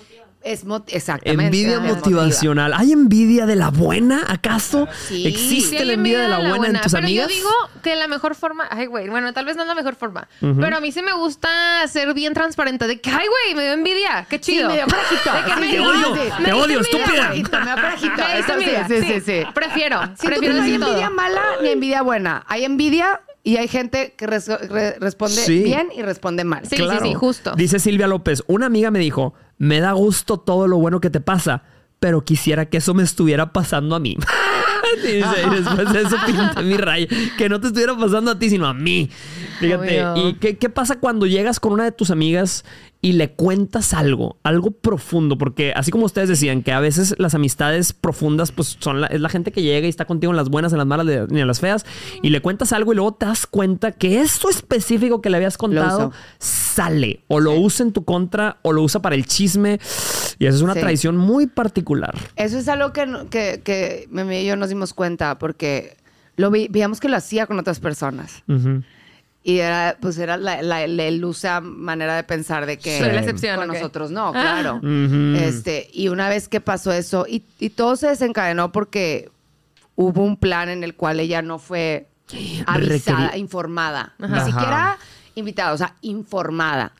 es 0.44 0.64
exactamente. 0.88 1.46
Envidia 1.46 1.76
es 1.76 1.82
motivacional. 1.82 2.74
¿Hay 2.74 2.92
envidia 2.92 3.46
de 3.46 3.56
la 3.56 3.70
buena, 3.70 4.24
acaso? 4.28 4.88
Sí. 5.08 5.28
¿Existe 5.28 5.80
Sí 5.80 5.86
la 5.86 5.94
envidia 5.94 6.20
de 6.22 6.28
la 6.28 6.40
buena, 6.50 6.68
en 6.68 6.82
tus 6.82 6.92
pero 6.94 7.04
amigas? 7.06 7.28
yo 7.30 7.36
digo 7.36 7.50
que 7.84 7.96
la 7.96 8.08
mejor 8.08 8.36
forma, 8.36 8.68
ay 8.70 8.86
güey, 8.88 9.10
bueno, 9.10 9.34
tal 9.34 9.46
vez 9.46 9.56
no 9.56 9.62
es 9.64 9.68
la 9.68 9.76
mejor 9.76 9.96
forma, 9.96 10.28
pero 10.40 10.78
a 10.78 10.80
mí 10.80 10.92
sí 10.92 11.02
me 11.04 11.14
gusta 11.14 11.50
ser 11.88 12.14
bien 12.14 12.34
transparente 12.34 12.88
de 12.88 13.00
que, 13.00 13.10
ay 13.10 13.28
güey, 13.28 13.56
me 13.56 13.64
dio 13.64 13.74
envidia, 13.74 14.26
qué 14.30 14.38
Sí, 14.38 14.54
chido. 14.54 14.70
me 14.70 14.76
dio 14.76 14.86
corajito. 14.86 15.32
De 15.34 15.44
que 15.44 15.52
Sí, 15.54 15.60
me 15.60 15.66
te 15.68 15.72
dio- 15.72 15.90
odio, 15.90 16.16
me 16.40 16.46
te 16.46 16.54
odio, 16.54 16.78
envidia, 16.80 16.80
estúpida. 16.82 17.30
Me 17.30 18.40
Eso 18.40 18.48
sí, 18.48 18.52
envidia, 18.54 18.88
sí, 18.88 19.02
sí, 19.02 19.22
sí. 19.26 19.44
Prefiero, 19.54 20.00
prefiero 20.20 20.56
no 20.56 20.64
hay 20.64 20.74
envidia 20.76 21.10
mala 21.10 21.42
ni 21.62 21.70
envidia 21.70 22.02
buena. 22.02 22.44
Hay 22.48 22.64
envidia 22.66 23.22
y 23.44 23.58
hay 23.58 23.68
gente 23.68 24.14
que 24.18 24.28
res- 24.28 24.48
re- 24.48 24.98
responde 25.00 25.36
Sí. 25.42 25.64
bien 25.64 25.90
y 25.96 26.02
responde 26.04 26.44
mal. 26.44 26.66
Sí, 26.68 26.78
sí, 26.78 26.84
sí, 27.02 27.14
justo. 27.14 27.54
Dice 27.56 27.80
Silvia 27.80 28.08
López, 28.08 28.44
una 28.48 28.68
amiga 28.68 28.92
me 28.92 29.00
dijo, 29.00 29.34
me 29.62 29.80
da 29.80 29.92
gusto 29.92 30.40
todo 30.40 30.68
lo 30.68 30.78
bueno 30.78 31.00
que 31.02 31.12
te 31.12 31.22
pasa, 31.22 31.62
pero 32.00 32.26
quisiera 32.26 32.66
que 32.66 32.78
eso 32.78 32.96
me 32.96 33.04
estuviera 33.04 33.54
pasando 33.54 33.96
a 33.96 34.00
mí. 34.00 34.18
Dice, 35.04 35.22
y 35.46 35.50
después 35.56 35.94
de 35.94 36.02
eso 36.02 36.16
pinté 36.26 36.64
mi 36.64 36.78
raya. 36.78 37.08
Que 37.38 37.48
no 37.48 37.62
te 37.62 37.68
estuviera 37.68 37.96
pasando 37.96 38.32
a 38.32 38.40
ti, 38.40 38.50
sino 38.50 38.66
a 38.66 38.74
mí. 38.74 39.12
Fíjate. 39.60 40.04
Obvio. 40.04 40.30
¿Y 40.30 40.34
qué, 40.34 40.58
qué 40.58 40.70
pasa 40.70 41.00
cuando 41.00 41.28
llegas 41.28 41.60
con 41.60 41.74
una 41.74 41.84
de 41.84 41.92
tus 41.92 42.10
amigas 42.10 42.66
y 43.04 43.14
le 43.14 43.32
cuentas 43.32 43.94
algo, 43.96 44.38
algo 44.44 44.70
profundo? 44.72 45.38
Porque 45.38 45.74
así 45.76 45.90
como 45.92 46.06
ustedes 46.06 46.30
decían, 46.30 46.62
que 46.62 46.72
a 46.72 46.80
veces 46.80 47.16
las 47.18 47.34
amistades 47.34 47.94
profundas, 47.94 48.52
pues 48.52 48.78
son 48.80 49.02
la, 49.02 49.08
es 49.08 49.20
la 49.22 49.30
gente 49.30 49.52
que 49.52 49.64
llega 49.64 49.88
y 49.88 49.90
está 49.90 50.06
contigo 50.06 50.32
en 50.32 50.38
las 50.38 50.50
buenas, 50.50 50.72
en 50.72 50.78
las 50.78 50.86
malas 50.88 51.08
de- 51.08 51.26
y 51.32 51.40
en 51.40 51.48
las 51.48 51.60
feas, 51.60 51.86
y 52.22 52.30
le 52.30 52.42
cuentas 52.42 52.74
algo 52.74 52.94
y 52.94 52.96
luego 52.96 53.14
te 53.14 53.26
das 53.26 53.48
cuenta 53.48 53.92
que 53.92 54.22
esto 54.22 54.50
específico 54.50 55.20
que 55.22 55.30
le 55.32 55.38
habías 55.38 55.58
contado 55.58 56.12
sale 56.40 57.24
o 57.28 57.40
lo 57.40 57.54
usa 57.60 57.86
en 57.86 57.92
tu 57.94 58.06
contra 58.06 58.58
o 58.62 58.72
lo 58.72 58.84
usa 58.84 59.02
para 59.02 59.16
el 59.16 59.26
chisme. 59.26 59.80
Y 60.40 60.46
eso 60.46 60.58
es 60.58 60.62
una 60.62 60.74
Sí. 60.76 60.80
traición 60.82 61.18
muy 61.18 61.48
particular. 61.48 62.16
Eso 62.36 62.58
es 62.58 62.68
algo 62.68 62.94
que, 62.94 63.08
que, 63.32 64.08
y 64.12 64.46
yo 64.46 64.56
nos 64.56 64.70
dimos 64.70 64.94
cuenta 64.94 65.38
porque 65.40 65.98
lo 66.38 66.50
vi- 66.52 66.68
veíamos 66.70 67.00
que 67.00 67.10
lo 67.10 67.18
hacía 67.18 67.46
con 67.48 67.60
otras 67.60 67.80
personas. 67.80 68.44
Y 69.44 69.58
era, 69.58 69.98
pues 70.00 70.20
era 70.20 70.38
la, 70.38 70.62
la, 70.62 70.86
la 70.88 71.08
ilusa 71.08 71.62
manera 71.62 72.16
de 72.16 72.24
pensar 72.24 72.68
de 72.68 72.78
que 72.78 73.00
Soy 73.00 73.08
la 73.12 73.22
excepción, 73.22 73.58
con 73.58 73.68
nosotros 73.70 74.12
no, 74.12 74.28
Ah. 74.30 74.32
claro. 74.34 74.82
Este, 75.36 75.90
y 75.94 76.10
una 76.10 76.30
vez 76.30 76.48
que 76.48 76.62
pasó 76.62 76.92
eso, 76.92 77.26
y, 77.28 77.44
y 77.60 77.72
todo 77.72 77.96
se 77.96 78.08
desencadenó 78.08 78.72
porque 78.72 79.32
hubo 79.96 80.24
un 80.24 80.38
plan 80.38 80.70
en 80.70 80.84
el 80.84 80.94
cual 80.96 81.20
ella 81.20 81.42
no 81.42 81.58
fue 81.58 82.08
avisada, 82.68 83.36
informada. 83.38 84.14
Ajá. 84.20 84.36
Ni 84.46 84.52
siquiera 84.52 84.98
invitada, 85.36 85.74
o 85.74 85.78
sea, 85.78 85.96
informada. 86.02 86.92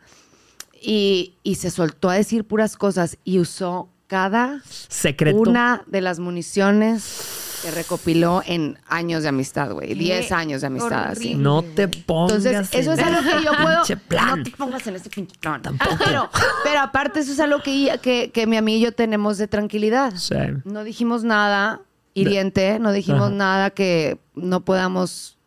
Y, 0.82 1.36
y 1.44 1.56
se 1.56 1.70
soltó 1.70 2.10
a 2.10 2.16
decir 2.16 2.44
puras 2.44 2.76
cosas 2.76 3.18
y 3.24 3.38
usó 3.40 3.88
cada 4.08 4.62
Secreto. 4.68 5.38
una 5.38 5.84
de 5.86 6.02
las 6.02 6.18
municiones 6.20 7.51
que 7.62 7.72
recopiló 7.72 8.42
en 8.46 8.78
años 8.88 9.24
de 9.24 9.30
amistad, 9.30 9.72
güey. 9.72 9.94
10 9.94 10.32
años 10.32 10.62
de 10.62 10.68
amistad, 10.68 11.10
así. 11.12 11.36
No 11.36 11.64
te 11.64 11.88
pongas. 11.88 12.46
Entonces, 12.46 12.70
eso 12.74 12.94
es 12.94 13.00
en 13.00 13.06
algo 13.06 13.22
que 13.22 13.46
yo 13.46 13.52
puedo. 13.62 13.78
pinche 13.84 13.98
plan. 13.98 14.38
No 14.40 14.44
te 14.44 14.52
pongas 14.52 14.88
en 14.88 14.96
ese 14.96 15.10
pinche 15.10 15.36
plan. 15.40 15.62
Pero, 16.06 16.30
pero 16.64 16.80
aparte, 16.80 17.20
eso 17.20 17.32
es 17.32 17.40
algo 17.40 17.62
que, 17.62 18.00
que, 18.02 18.32
que 18.32 18.48
mi 18.48 18.58
amiga 18.58 18.78
y 18.78 18.82
yo 18.82 18.92
tenemos 18.94 19.38
de 19.38 19.48
tranquilidad. 19.48 20.14
Sí. 20.16 20.36
No 20.66 20.84
dijimos 20.84 21.24
nada 21.24 21.82
hiriente, 22.14 22.80
no 22.80 22.92
dijimos 22.92 23.28
Ajá. 23.28 23.36
nada 23.36 23.70
que 23.70 24.18
no 24.36 24.62
podamos 24.62 25.38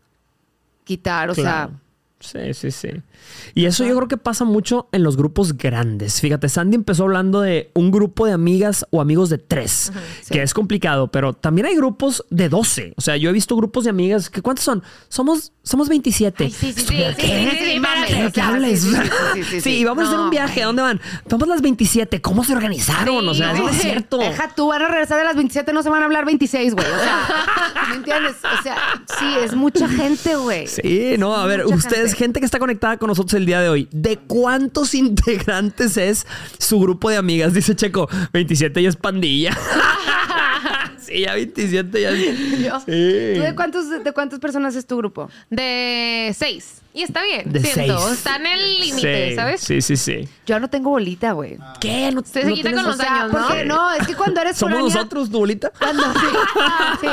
quitar, 0.84 1.30
o 1.30 1.34
Claro. 1.34 1.72
Sí, 2.20 2.54
sí, 2.54 2.70
sí. 2.70 2.88
Y 3.54 3.66
eso 3.66 3.84
yo 3.84 3.94
creo 3.96 4.08
que 4.08 4.16
pasa 4.16 4.44
mucho 4.44 4.88
en 4.92 5.02
los 5.02 5.16
grupos 5.16 5.56
grandes. 5.56 6.20
Fíjate, 6.20 6.48
Sandy 6.48 6.76
empezó 6.76 7.04
hablando 7.04 7.40
de 7.40 7.70
un 7.74 7.90
grupo 7.90 8.26
de 8.26 8.32
amigas 8.32 8.86
o 8.90 9.00
amigos 9.00 9.30
de 9.30 9.38
tres, 9.38 9.92
que 10.28 10.42
es 10.42 10.54
complicado, 10.54 11.08
pero 11.08 11.32
también 11.32 11.66
hay 11.66 11.76
grupos 11.76 12.24
de 12.30 12.48
12. 12.48 12.94
O 12.96 13.00
sea, 13.00 13.16
yo 13.16 13.30
he 13.30 13.32
visto 13.32 13.56
grupos 13.56 13.84
de 13.84 13.90
amigas 13.90 14.30
que 14.30 14.42
¿cuántos 14.42 14.64
son? 14.64 14.82
Somos, 15.08 15.52
somos 15.62 15.88
27. 15.88 16.44
Ay, 16.44 16.50
sí, 19.60 19.70
y 19.70 19.84
vamos 19.84 20.04
a 20.04 20.08
hacer 20.08 20.20
un 20.20 20.30
viaje. 20.30 20.62
¿A 20.62 20.66
dónde 20.66 20.82
van? 20.82 21.00
Vamos 21.28 21.48
las 21.48 21.62
27. 21.62 22.20
¿Cómo 22.20 22.44
se 22.44 22.52
organizaron? 22.52 23.28
o 23.28 23.34
sea, 23.34 23.52
eso 23.52 23.62
no 23.62 23.68
es 23.68 23.80
cierto. 23.80 24.18
Deja 24.18 24.54
tú, 24.54 24.68
van 24.68 24.82
a 24.82 24.88
regresar 24.88 25.18
de 25.18 25.24
las 25.24 25.36
27, 25.36 25.72
no 25.72 25.82
se 25.82 25.90
van 25.90 26.02
a 26.02 26.04
hablar 26.06 26.24
26, 26.24 26.74
güey. 26.74 26.86
O 26.86 26.98
sea, 26.98 27.28
¿me 27.90 27.96
entiendes? 27.96 28.36
O 28.42 28.62
sea, 28.62 28.76
sí, 29.18 29.34
es 29.42 29.54
mucha 29.54 29.88
gente, 29.88 30.36
güey. 30.36 30.66
Sí, 30.66 31.16
no, 31.18 31.34
a 31.34 31.46
ver, 31.46 31.66
ustedes, 31.66 32.12
gente. 32.12 32.16
gente. 32.16 32.40
que 32.40 32.46
está 32.46 32.58
conectada 32.58 32.96
con 32.96 33.10
nosotros 33.14 33.34
el 33.34 33.46
día 33.46 33.60
de 33.60 33.68
hoy, 33.68 33.88
¿de 33.92 34.18
cuántos 34.18 34.94
integrantes 34.94 35.96
es 35.96 36.26
su 36.58 36.78
grupo 36.80 37.10
de 37.10 37.16
amigas? 37.16 37.54
Dice 37.54 37.74
Checo, 37.76 38.08
27 38.32 38.82
ya 38.82 38.88
es 38.88 38.96
pandilla. 38.96 39.56
sí, 40.98 41.20
ya 41.20 41.34
27 41.34 42.00
ya 42.00 42.10
es... 42.10 42.60
Yo- 42.60 42.80
Sí. 42.80 43.34
¿Tú 43.36 43.42
de, 43.42 43.52
cuántos, 43.54 43.88
de 44.04 44.12
cuántas 44.12 44.38
personas 44.40 44.74
es 44.74 44.86
tu 44.86 44.96
grupo? 44.96 45.30
De 45.50 46.34
seis. 46.36 46.80
Y 46.92 47.02
está 47.02 47.22
bien, 47.24 47.52
De 47.52 47.60
siento. 47.60 47.98
seis. 47.98 48.18
Está 48.18 48.36
en 48.36 48.46
el 48.46 48.80
límite, 48.80 49.30
Sí, 49.30 49.34
¿sabes? 49.34 49.60
Sí, 49.60 49.80
sí, 49.82 49.96
sí. 49.96 50.28
Yo 50.46 50.60
no 50.60 50.68
tengo 50.70 50.90
bolita, 50.90 51.32
güey. 51.32 51.58
¿Qué? 51.80 52.10
¿No, 52.12 52.22
se 52.24 52.44
no 52.44 52.54
quita 52.54 52.70
tienes- 52.70 52.74
con 52.82 52.84
los 52.86 52.94
O 52.94 53.02
sea, 53.02 53.22
años, 53.22 53.32
¿no? 53.32 53.48
porque 53.48 53.64
no, 53.64 53.92
es 53.94 54.06
que 54.06 54.14
cuando 54.14 54.40
eres 54.40 54.56
¿Somos 54.56 54.78
foránea- 54.78 54.94
nosotros, 54.94 55.30
tu 55.30 55.38
bolita? 55.38 55.72
Cuando, 55.78 56.02
sí, 56.04 56.26
sí. 57.00 57.06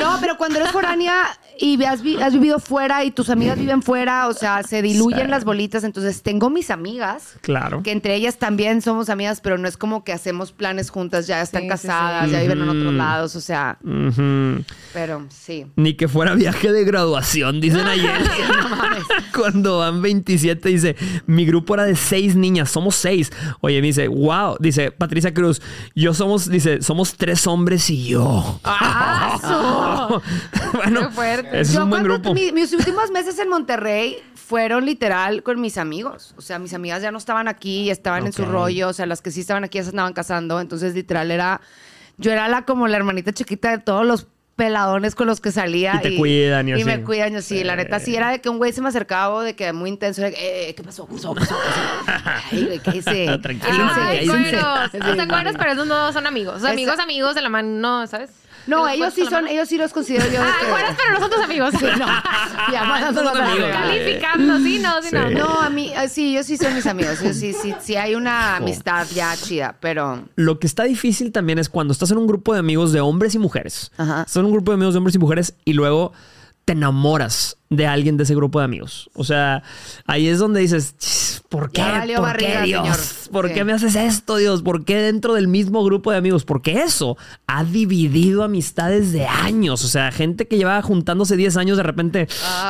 No, 0.00 0.18
pero 0.20 0.36
cuando 0.36 0.58
eres 0.58 0.72
foránea 0.72 1.26
y 1.62 1.82
has, 1.84 2.00
vi- 2.02 2.16
has 2.16 2.32
vivido 2.32 2.58
fuera 2.58 3.04
y 3.04 3.10
tus 3.10 3.28
amigas 3.28 3.58
viven 3.58 3.82
fuera, 3.82 4.28
o 4.28 4.32
sea, 4.32 4.62
se 4.62 4.80
diluyen 4.80 5.26
Sí. 5.26 5.30
las 5.30 5.44
bolitas. 5.44 5.84
Entonces, 5.84 6.22
tengo 6.22 6.48
mis 6.48 6.70
amigas, 6.70 7.34
Claro. 7.42 7.82
que 7.82 7.92
entre 7.92 8.14
ellas 8.14 8.38
también 8.38 8.80
somos 8.80 9.10
amigas, 9.10 9.40
pero 9.42 9.58
no 9.58 9.68
es 9.68 9.76
como 9.76 10.02
que 10.02 10.12
hacemos 10.14 10.52
planes 10.52 10.88
juntas, 10.90 11.26
ya 11.26 11.42
están 11.42 11.62
Sí, 11.62 11.68
casadas, 11.68 12.26
sí. 12.26 12.32
ya 12.32 12.40
viven 12.40 12.62
en 12.62 12.68
otros 12.70 12.94
lados, 12.94 13.36
o 13.36 13.40
sea, 13.40 13.78
pero 14.94 15.26
sí. 15.28 15.66
Ni 15.76 15.94
que 15.94 16.08
fuera 16.08 16.34
viaje 16.34 16.72
de 16.72 16.84
graduación, 16.84 17.60
dicen 17.60 17.86
ayer. 17.86 18.10
Cuando 19.36 19.78
van 19.78 20.00
27, 20.02 20.68
dice, 20.68 20.96
mi 21.26 21.44
grupo 21.44 21.74
era 21.74 21.84
de 21.84 21.94
seis 21.96 22.36
niñas, 22.36 22.70
somos 22.70 22.96
seis. 22.96 23.30
Oye, 23.60 23.80
me 23.80 23.88
dice, 23.88 24.08
wow, 24.08 24.56
dice 24.58 24.90
Patricia 24.92 25.32
Cruz, 25.34 25.60
yo 25.94 26.14
somos, 26.14 26.48
dice, 26.48 26.80
somos 26.82 27.14
tres 27.16 27.46
hombres 27.46 27.88
y 27.90 28.06
yo. 28.08 28.60
bueno, 30.74 31.00
Qué 31.08 31.14
fuerte. 31.14 31.49
Ese 31.52 31.60
es 31.60 31.72
Yo 31.72 31.84
un 31.84 31.90
buen 31.90 32.02
grupo. 32.04 32.34
mi- 32.34 32.52
mis 32.52 32.72
últimos 32.72 33.10
meses 33.10 33.38
en 33.38 33.48
Monterrey 33.48 34.18
fueron 34.34 34.84
literal 34.86 35.42
con 35.42 35.60
mis 35.60 35.78
amigos. 35.78 36.34
O 36.36 36.40
sea, 36.42 36.58
mis 36.58 36.74
amigas 36.74 37.02
ya 37.02 37.10
no 37.10 37.18
estaban 37.18 37.48
aquí, 37.48 37.90
estaban 37.90 38.26
en 38.26 38.32
su 38.32 38.44
rollo. 38.44 38.88
O 38.88 38.92
sea, 38.92 39.06
las 39.06 39.22
que 39.22 39.30
sí 39.30 39.40
estaban 39.40 39.64
aquí 39.64 39.78
ya 39.78 39.84
se 39.84 39.90
andaban 39.90 40.12
casando. 40.12 40.60
Entonces, 40.60 40.94
literal, 40.94 41.30
era. 41.30 41.60
Yo 42.18 42.32
era 42.32 42.48
la 42.48 42.62
como 42.66 42.86
la 42.88 42.96
hermanita 42.96 43.32
chiquita 43.32 43.70
de 43.70 43.78
todos 43.78 44.04
los 44.04 44.26
peladones 44.56 45.14
con 45.14 45.26
los 45.26 45.40
que 45.40 45.52
salía. 45.52 45.94
Y 45.96 46.00
te 46.02 46.16
cuidan 46.16 46.68
y 46.68 46.72
así. 46.72 46.84
me 46.84 47.00
cuidan, 47.02 47.34
y 47.34 47.40
sí. 47.40 47.64
La 47.64 47.76
neta, 47.76 47.98
sí 47.98 48.14
era 48.14 48.30
de 48.30 48.42
que 48.42 48.50
un 48.50 48.58
güey 48.58 48.72
se 48.72 48.82
me 48.82 48.88
acercaba 48.88 49.34
o 49.36 49.40
de 49.40 49.56
que 49.56 49.72
muy 49.72 49.88
intenso. 49.88 50.20
De 50.20 50.32
que, 50.34 50.68
eh, 50.70 50.74
¿qué 50.74 50.82
pasó? 50.82 51.06
¿Qué 51.06 51.14
pasó? 51.14 51.32
¿Qué 51.34 51.40
pasó? 51.40 51.56
¿Qué 51.56 52.12
pasó? 52.12 52.24
Ay, 52.52 52.64
güey, 52.66 52.78
¿qué 52.80 52.96
hice? 52.98 53.38
Tranquilo, 53.38 53.72
¿Qué 53.72 53.84
hice? 53.84 54.00
Ay, 54.00 54.26
cueros. 54.26 54.48
Sí, 54.50 54.56
O 54.56 54.60
sea, 54.60 54.90
sí, 55.22 55.28
cueros, 55.28 55.52
sí. 55.52 55.58
pero 55.58 55.72
esos 55.72 55.86
no 55.86 56.12
son 56.12 56.26
amigos. 56.26 56.56
O 56.56 56.60
sea, 56.60 56.70
amigos, 56.72 56.98
amigos 56.98 57.34
de 57.34 57.40
la 57.42 57.48
mano, 57.48 57.68
no, 57.68 58.06
¿sabes? 58.06 58.30
No, 58.66 58.84
¿Que 58.86 58.96
los 58.96 58.96
ellos 58.96 59.14
sí 59.14 59.20
con 59.22 59.30
la 59.32 59.38
son, 59.40 59.48
ellos 59.48 59.68
sí 59.68 59.78
los 59.78 59.92
considero 59.92 60.24
yo. 60.32 60.40
Ah, 60.42 60.52
que- 60.60 60.66
cueros, 60.70 60.90
pero 60.96 61.12
no 61.14 61.20
son 61.20 61.30
tus 61.30 61.40
amigos. 61.44 61.74
Ya, 62.72 62.84
mandándolos 62.84 63.32
son 63.32 63.40
a 63.42 63.44
la 63.46 63.52
amigos. 63.52 63.70
Calificando, 63.72 64.58
sí, 64.58 64.78
no, 64.78 65.02
sí, 65.02 65.08
Sí. 65.08 65.14
no. 65.16 65.30
No, 65.30 65.60
a 65.60 65.70
mí, 65.70 65.92
eh, 65.96 66.08
sí, 66.08 66.32
yo 66.34 66.42
sí 66.42 66.56
son 66.56 66.74
mis 66.74 66.86
amigos. 66.86 67.20
Yo 67.22 67.32
sí, 67.32 67.52
sí, 67.52 67.74
sí 67.80 67.96
hay 67.96 68.14
una 68.14 68.56
amistad 68.56 69.06
ya 69.14 69.34
chida, 69.36 69.76
pero. 69.80 70.24
Lo 70.36 70.58
que 70.58 70.66
está 70.66 70.84
difícil 70.84 71.32
también 71.32 71.58
es 71.58 71.68
cuando 71.68 71.92
estás 71.92 72.10
en 72.10 72.18
un 72.18 72.26
grupo 72.26 72.52
de 72.52 72.60
amigos 72.60 72.92
de 72.92 73.00
hombres 73.00 73.34
y 73.34 73.38
mujeres. 73.38 73.90
Ajá. 73.96 74.20
Estás 74.20 74.36
en 74.36 74.44
un 74.46 74.52
grupo 74.52 74.70
de 74.72 74.74
amigos 74.76 74.94
de 74.94 74.98
hombres 74.98 75.14
y 75.14 75.18
mujeres 75.18 75.54
y 75.64 75.72
luego 75.72 76.12
te 76.70 76.78
enamoras 76.78 77.56
de 77.68 77.86
alguien 77.86 78.16
de 78.16 78.22
ese 78.24 78.34
grupo 78.34 78.60
de 78.60 78.64
amigos. 78.64 79.10
O 79.14 79.24
sea, 79.24 79.62
ahí 80.06 80.28
es 80.28 80.38
donde 80.38 80.60
dices, 80.60 80.96
"Chis, 80.98 81.42
¿por 81.48 81.70
qué? 81.72 81.82
¿Por 81.82 82.22
barriga, 82.22 82.60
qué, 82.60 82.66
Dios? 82.66 82.82
señor". 82.96 83.30
¿Por 83.32 83.48
Sí. 83.48 83.54
qué 83.54 83.64
me 83.64 83.72
haces 83.72 83.94
esto, 83.96 84.36
Dios? 84.36 84.62
¿Por 84.62 84.84
qué 84.84 84.96
dentro 84.96 85.34
del 85.34 85.46
mismo 85.48 85.82
grupo 85.84 86.10
de 86.12 86.18
amigos? 86.18 86.44
Porque 86.44 86.82
eso 86.82 87.16
ha 87.46 87.64
dividido 87.64 88.42
amistades 88.44 89.12
de 89.12 89.26
años. 89.26 89.84
O 89.84 89.88
sea, 89.88 90.10
gente 90.12 90.46
que 90.48 90.56
llevaba 90.58 90.80
juntándose 90.82 91.36
10 91.36 91.56
años, 91.56 91.76
de 91.76 91.82
repente 91.82 92.28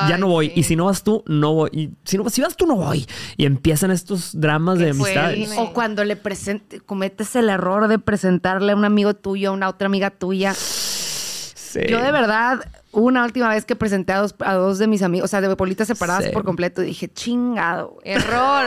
ya 0.08 0.16
no 0.18 0.28
voy. 0.28 0.46
sí. 0.48 0.52
Y 0.56 0.62
si 0.64 0.76
no 0.76 0.86
vas 0.86 1.02
tú, 1.02 1.22
no 1.26 1.52
voy. 1.54 1.70
Y 1.72 1.90
si, 2.04 2.16
no, 2.18 2.28
si 2.30 2.40
vas 2.42 2.56
tú, 2.56 2.66
no 2.66 2.76
voy. 2.76 3.06
Y 3.36 3.44
empiezan 3.46 3.90
estos 3.90 4.38
dramas 4.40 4.78
de 4.78 4.90
amistades. 4.90 5.50
O 5.58 5.72
cuando 5.74 6.04
le 6.04 6.16
presente, 6.16 6.80
cometes 6.80 7.36
el 7.36 7.48
error 7.50 7.88
de 7.88 7.98
presentarle 7.98 8.72
a 8.72 8.76
un 8.76 8.84
amigo 8.86 9.12
tuyo, 9.14 9.50
a 9.50 9.52
una 9.52 9.68
otra 9.68 9.86
amiga 9.86 10.10
tuya. 10.10 10.52
Sí. 10.54 11.80
Yo 11.88 12.02
de 12.02 12.10
verdad, 12.12 12.60
una 12.92 13.24
última 13.24 13.48
vez 13.48 13.64
que 13.64 13.76
presenté 13.76 14.12
a 14.12 14.18
dos, 14.20 14.35
a 14.40 14.55
dos 14.55 14.79
de 14.79 14.87
mis 14.87 15.03
amigos, 15.03 15.26
o 15.26 15.29
sea, 15.29 15.40
de 15.40 15.55
bolitas 15.55 15.87
separadas 15.87 16.24
Sí. 16.24 16.31
por 16.33 16.44
completo, 16.44 16.81
dije, 16.83 17.09
chingado, 17.12 17.98
error. 18.05 18.66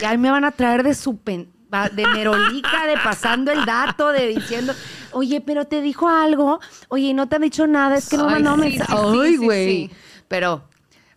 Y 0.00 0.04
ahí 0.04 0.18
me 0.18 0.30
van 0.30 0.44
a 0.44 0.50
traer 0.50 0.82
de 0.82 0.94
su 0.94 1.16
pen- 1.18 1.50
de 1.92 2.06
merolica, 2.08 2.86
de 2.86 2.94
pasando 3.04 3.52
el 3.52 3.64
dato, 3.64 4.08
de 4.08 4.26
diciendo, 4.26 4.72
oye, 5.12 5.40
pero 5.40 5.66
te 5.66 5.80
dijo 5.80 6.08
algo, 6.08 6.58
oye, 6.88 7.14
no 7.14 7.28
te 7.28 7.36
han 7.36 7.42
dicho 7.42 7.66
nada, 7.66 7.96
es 7.96 8.08
que 8.08 8.16
no 8.16 8.24
mandó 8.28 8.54
sí, 8.56 8.60
mensaje. 8.60 8.92
sí, 8.92 8.98
sí, 9.12 9.18
Ay, 9.22 9.30
sí, 9.30 9.36
güey. 9.36 9.66
sí. 9.68 9.90
Pero 10.26 10.62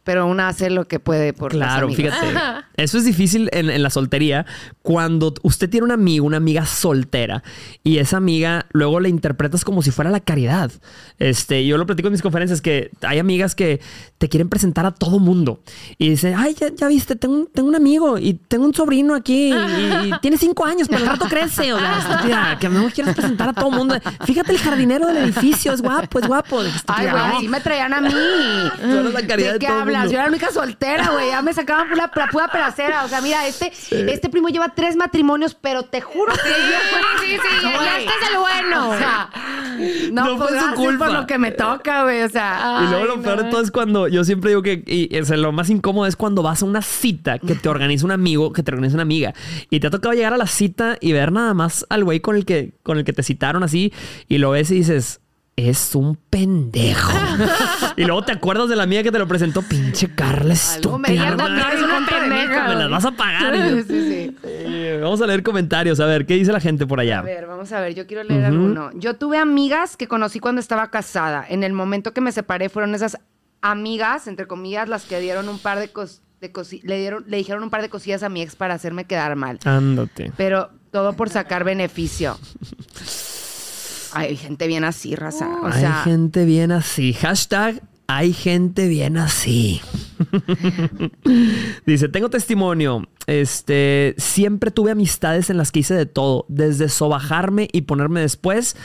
pero 0.04 0.26
una 0.28 0.50
hace 0.50 0.70
lo 0.70 0.86
que 0.88 1.00
puede 1.00 1.34
por 1.34 1.52
Claro, 1.52 1.90
fíjate. 1.90 2.28
Eso 2.76 2.98
es 2.98 3.06
difícil 3.06 3.50
en, 3.54 3.70
en 3.70 3.82
la 3.84 3.90
soltería. 3.90 4.46
Cuando 4.82 5.34
usted 5.44 5.70
tiene 5.70 5.86
un 5.86 5.92
amigo, 5.92 6.26
una 6.26 6.38
amiga 6.38 6.66
soltera, 6.66 7.44
y 7.84 8.00
esa 8.00 8.18
amiga 8.18 8.66
luego 8.72 9.00
la 9.00 9.08
interpretas 9.10 9.64
como 9.64 9.82
si 9.82 9.92
fuera 9.92 10.10
la 10.12 10.20
caridad. 10.20 10.72
Este, 11.20 11.66
yo 11.66 11.78
lo 11.78 11.86
platico 11.86 12.08
en 12.08 12.14
mis 12.14 12.22
conferencias 12.22 12.62
que 12.62 12.92
hay 13.02 13.20
amigas 13.20 13.56
que 13.56 13.80
te 14.18 14.28
quieren 14.30 14.50
presentar 14.50 14.86
a 14.86 14.92
todo 14.92 15.20
mundo. 15.20 15.62
Y 15.98 16.10
dicen, 16.10 16.34
ay, 16.38 16.56
ya, 16.60 16.68
ya 16.76 16.88
viste, 16.88 17.16
tengo, 17.16 17.36
un- 17.36 17.48
tengo 17.48 17.70
un 17.70 17.76
amigo 17.76 18.18
y 18.18 18.34
tengo 18.34 18.66
un 18.66 18.74
sobrino 18.74 19.16
aquí 19.16 19.54
y, 19.54 20.08
y 20.08 20.12
tiene 20.22 20.38
cinco 20.38 20.66
años, 20.66 20.88
pero 20.90 21.02
al 21.04 21.10
rato 21.10 21.28
crece. 21.30 21.72
O 21.74 21.80
sea, 21.80 22.58
que 22.60 22.68
no 22.70 22.90
quieres 22.90 23.16
presentar 23.16 23.50
a 23.50 23.54
todo 23.54 23.72
mundo. 23.72 23.96
Fíjate, 24.26 24.52
el 24.52 24.58
jardinero 24.60 25.08
del 25.08 25.18
edificio 25.18 25.72
es 25.74 25.82
guapo, 25.82 26.20
es 26.20 26.28
guapo. 26.28 26.60
Ay, 26.88 27.08
güey, 27.10 27.24
así 27.24 27.48
me 27.48 27.62
traían 27.62 27.94
a 27.94 28.02
mí. 28.02 28.10
Tú 28.10 28.88
eres 28.98 29.14
la 29.14 29.26
caridad 29.28 29.48
¿De 29.48 29.54
de 29.54 29.60
qué 29.60 29.68
todo 29.68 29.80
el. 29.80 29.93
Yo 30.06 30.12
era 30.14 30.24
la 30.24 30.30
única 30.30 30.52
soltera, 30.52 31.10
güey. 31.12 31.28
Ya 31.30 31.42
me 31.42 31.54
sacaban 31.54 31.90
la, 31.96 32.12
la 32.14 32.28
pura 32.28 32.48
pedacera. 32.50 33.06
O 33.06 33.08
sea, 33.08 33.22
mira, 33.22 33.48
este, 33.48 33.72
este 33.92 34.30
primo 34.30 34.50
lleva 34.50 34.70
tres 34.76 34.96
matrimonios, 34.96 35.56
pero 35.56 35.84
te 35.84 36.02
juro 36.02 36.34
que 36.34 36.50
yo 36.50 37.24
Sí, 37.24 37.28
sí, 37.32 37.38
sí, 37.42 37.64
ya, 37.64 37.72
ya 37.84 37.98
este 38.00 38.12
es 38.22 38.30
el 38.32 38.38
bueno. 38.38 38.90
O 38.90 38.98
sea, 38.98 39.30
no, 40.12 40.26
No 40.26 40.38
fue 40.38 40.48
puedo 40.48 40.62
su 40.70 40.74
culpa. 40.76 41.06
por 41.06 41.14
lo 41.14 41.28
que 41.28 41.38
me 41.38 41.52
toca, 41.52 42.04
güey. 42.04 42.22
O 42.24 42.30
sea, 42.30 42.82
Y 42.84 42.90
luego 42.90 43.04
Ay, 43.12 43.18
lo 43.18 43.22
peor 43.22 43.38
no. 43.38 43.44
de 43.44 43.50
todo 43.52 43.62
es 43.62 43.72
cuando 43.72 44.08
yo 44.08 44.24
siempre 44.24 44.50
digo 44.50 44.62
que 44.62 44.84
y, 44.86 45.18
o 45.20 45.26
sea, 45.26 45.38
lo 45.38 45.52
más 45.52 45.70
incómodo 45.70 46.06
es 46.08 46.16
cuando 46.16 46.44
vas 46.44 46.62
a 46.62 46.66
una 46.66 46.82
cita 46.82 47.40
que 47.40 47.56
te 47.56 47.70
organiza 47.70 48.06
un 48.06 48.12
amigo, 48.12 48.52
que 48.52 48.64
te 48.64 48.72
organiza 48.72 48.96
una 48.96 49.04
amiga 49.04 49.34
y 49.70 49.80
te 49.80 49.88
ha 49.88 49.90
tocado 49.90 50.14
llegar 50.14 50.34
a 50.34 50.38
la 50.38 50.48
cita 50.48 50.98
y 51.00 51.12
ver 51.14 51.32
nada 51.32 51.54
más 51.54 51.86
al 51.90 52.04
güey 52.04 52.20
con 52.20 52.36
el 52.36 52.46
que 52.46 52.74
con 52.84 52.98
el 52.98 53.04
que 53.06 53.14
te 53.14 53.24
citaron 53.24 53.64
así 53.64 53.94
y 54.28 54.38
lo 54.38 54.52
ves 54.52 54.70
y 54.72 54.76
dices 54.76 55.22
es 55.56 55.94
un 55.96 56.16
pendejo. 56.16 57.12
y 57.98 58.04
luego 58.06 58.24
te 58.24 58.32
acuerdas 58.32 58.70
de 58.70 58.76
la 58.76 58.84
amiga 58.84 59.04
que 59.04 59.12
te 59.12 59.20
lo 59.20 59.28
presentó, 59.28 59.62
pinche 59.62 60.14
Carla 60.16 60.56
Algo 60.76 60.98
me 60.98 61.10
estúpida. 61.10 61.36
mames, 61.36 61.66
eres 61.68 61.84
una 61.84 62.06
pendeja, 62.08 62.68
Me 62.70 62.76
las 62.76 62.90
vas 62.90 63.06
a 63.06 63.12
pagar. 63.12 63.56
sí, 63.56 63.84
sí. 63.88 64.36
Eh, 64.44 65.00
Vamos 65.02 65.22
a 65.22 65.28
leer 65.28 65.44
comentarios, 65.44 66.00
a 66.00 66.06
ver, 66.06 66.26
¿qué 66.26 66.36
dice 66.36 66.52
la 66.52 66.60
gente 66.60 66.88
por 66.88 67.00
allá? 67.00 67.20
A 67.20 67.22
ver, 67.24 67.46
vamos 67.46 67.72
a 67.72 67.82
ver, 67.82 67.94
yo 67.94 68.08
quiero 68.08 68.24
leer 68.24 68.46
alguno. 68.46 68.90
Yo 68.96 69.16
tuve 69.16 69.38
amigas 69.38 69.96
que 69.98 70.08
conocí 70.08 70.40
cuando 70.40 70.60
estaba 70.62 70.90
casada. 70.92 71.46
En 71.48 71.64
el 71.64 71.74
momento 71.74 72.14
que 72.14 72.22
me 72.22 72.32
separé 72.32 72.70
fueron 72.70 72.96
esas 72.96 73.18
amigas, 73.62 74.28
entre 74.28 74.48
comillas, 74.48 74.90
las 74.90 75.04
que 75.06 75.20
dieron 75.20 75.50
un 75.50 75.60
par 75.60 75.80
de, 75.80 75.92
cos- 75.94 76.22
de 76.42 76.52
cosi- 76.52 76.82
le 76.84 76.98
dieron, 77.00 77.24
le 77.28 77.38
dijeron 77.38 77.64
un 77.64 77.70
par 77.70 77.82
de 77.82 77.90
cosillas 77.90 78.24
a 78.24 78.30
mi 78.30 78.42
ex 78.42 78.56
para 78.56 78.74
hacerme 78.74 79.06
quedar 79.06 79.36
mal. 79.36 79.60
Ándate. 79.66 80.32
Pero 80.36 80.70
todo 80.92 81.14
por 81.14 81.30
sacar 81.30 81.64
beneficio. 81.64 82.38
Hay 84.16 84.38
gente 84.38 84.68
bien 84.68 84.84
así, 84.84 85.16
raza. 85.16 85.48
O 85.62 85.68
hay 85.68 85.86
gente 86.04 86.46
bien 86.46 86.72
así. 86.72 87.14
Hashtag 87.14 87.82
hay 88.08 88.34
gente 88.34 88.88
bien 88.88 89.18
así. 89.18 89.82
Dice, 91.86 92.10
tengo 92.10 92.30
testimonio. 92.30 93.08
Este, 93.26 94.16
siempre 94.18 94.70
tuve 94.70 94.92
amistades 94.92 95.50
en 95.50 95.58
las 95.58 95.72
que 95.72 95.80
hice 95.80 95.94
de 95.94 96.06
todo, 96.06 96.46
desde 96.50 96.90
sobajarme 96.90 97.70
y 97.72 97.84
ponerme 97.84 98.20
después. 98.22 98.76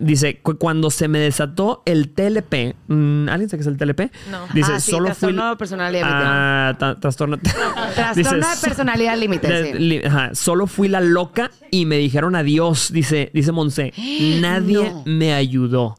Dice, 0.00 0.38
cu- 0.40 0.56
cuando 0.56 0.90
se 0.90 1.06
me 1.08 1.18
desató 1.18 1.82
el 1.84 2.08
TLP. 2.08 2.74
mm, 2.88 3.28
¿Alguien 3.28 3.50
sabe 3.50 3.58
qué 3.62 3.62
es 3.62 3.66
el 3.66 3.76
TLP? 3.76 4.10
No. 4.30 4.46
Dice, 4.54 4.72
Ah, 4.74 4.80
sí, 4.80 4.90
solo 4.90 5.08
fui. 5.08 5.12
trastorno 5.34 5.50
de 5.50 5.56
personalidad 5.56 6.08
Ah, 6.10 6.76
ta- 6.78 6.98
trastorno. 6.98 7.36
trastorno 7.94 8.14
Dice, 8.14 8.34
de 8.36 8.60
personalidad 8.62 9.18
límite. 9.18 9.48
de- 9.48 9.72
sí. 9.72 9.78
li- 9.78 10.04
ajá, 10.04 10.34
solo 10.34 10.66
fui 10.66 10.88
la 10.88 11.00
loca 11.00 11.50
y 11.70 11.84
me 11.84 11.98
dijeron 11.98 12.34
adiós, 12.36 12.90
dice, 12.92 13.30
dice 13.34 13.52
Monse. 13.52 13.92
Nadie 14.40 14.90
No. 14.90 15.02
me 15.04 15.34
ayudó. 15.34 15.96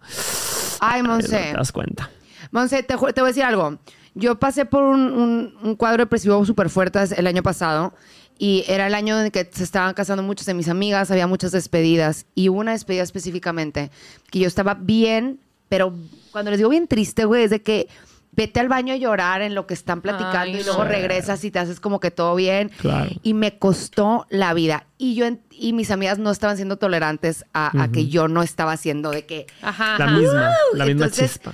Ay, 0.79 1.01
¿Te 1.03 1.07
Monse. 1.07 1.53
das 1.55 1.71
cuenta? 1.71 2.09
Monse, 2.55 2.83
te, 2.83 2.95
te 2.95 2.95
voy 2.95 3.09
a 3.09 3.23
decir 3.25 3.43
algo. 3.43 3.77
Yo 4.13 4.39
pasé 4.39 4.65
por 4.65 4.83
un, 4.83 5.01
un- 5.11 5.53
un 5.61 5.75
cuadro 5.75 6.03
depresivo 6.03 6.43
súper 6.45 6.69
fuerte 6.69 6.99
el 7.17 7.27
año 7.27 7.43
pasado 7.43 7.93
y 8.39 8.63
era 8.67 8.87
el 8.87 8.95
año 8.95 9.19
en 9.21 9.29
que 9.29 9.49
se 9.53 9.63
estaban 9.63 9.93
casando 9.93 10.23
muchas 10.23 10.45
de 10.45 10.53
mis 10.53 10.69
amigas, 10.69 11.11
había 11.11 11.27
muchas 11.27 11.51
despedidas 11.51 12.25
y 12.33 12.47
hubo 12.49 12.59
una 12.59 12.71
despedida 12.71 13.03
específicamente 13.03 13.91
que 14.31 14.39
yo 14.39 14.47
estaba 14.47 14.73
bien, 14.73 15.39
pero 15.67 15.93
cuando 16.31 16.49
les 16.51 16.59
digo 16.59 16.69
bien 16.69 16.87
triste, 16.87 17.25
güey, 17.25 17.43
es 17.43 17.49
de 17.49 17.61
que 17.61 17.89
vete 18.31 18.59
al 18.61 18.67
baño 18.69 18.93
a 18.93 18.97
llorar 18.97 19.41
en 19.41 19.53
lo 19.55 19.65
que 19.67 19.73
están 19.73 20.01
platicando 20.01 20.57
Ay, 20.57 20.61
y 20.61 20.63
luego 20.63 20.83
regresas 20.85 21.43
y 21.45 21.51
te 21.51 21.59
haces 21.59 21.79
como 21.81 21.99
que 22.01 22.11
todo 22.11 22.35
bien. 22.35 22.69
Claro. 22.79 23.09
Y 23.23 23.33
me 23.33 23.57
costó 23.57 24.27
la 24.29 24.53
vida. 24.53 24.85
Y 24.97 25.15
yo 25.15 25.25
en- 25.25 25.41
y 25.51 25.71
mis 25.73 25.89
amigas 25.91 26.19
no 26.19 26.31
estaban 26.31 26.57
siendo 26.57 26.75
tolerantes 26.77 27.45
a, 27.53 27.81
a 27.81 27.89
que 27.91 28.07
yo 28.07 28.27
no 28.27 28.43
estaba 28.43 28.73
haciendo 28.73 29.11
de 29.11 29.25
que 29.25 29.47
Ajá. 29.61 29.97
La 29.97 30.05
ajá. 30.05 30.17
misma, 30.17 30.51
la 30.73 30.85
misma 30.85 31.05
entonces, 31.05 31.31
chispa. 31.33 31.53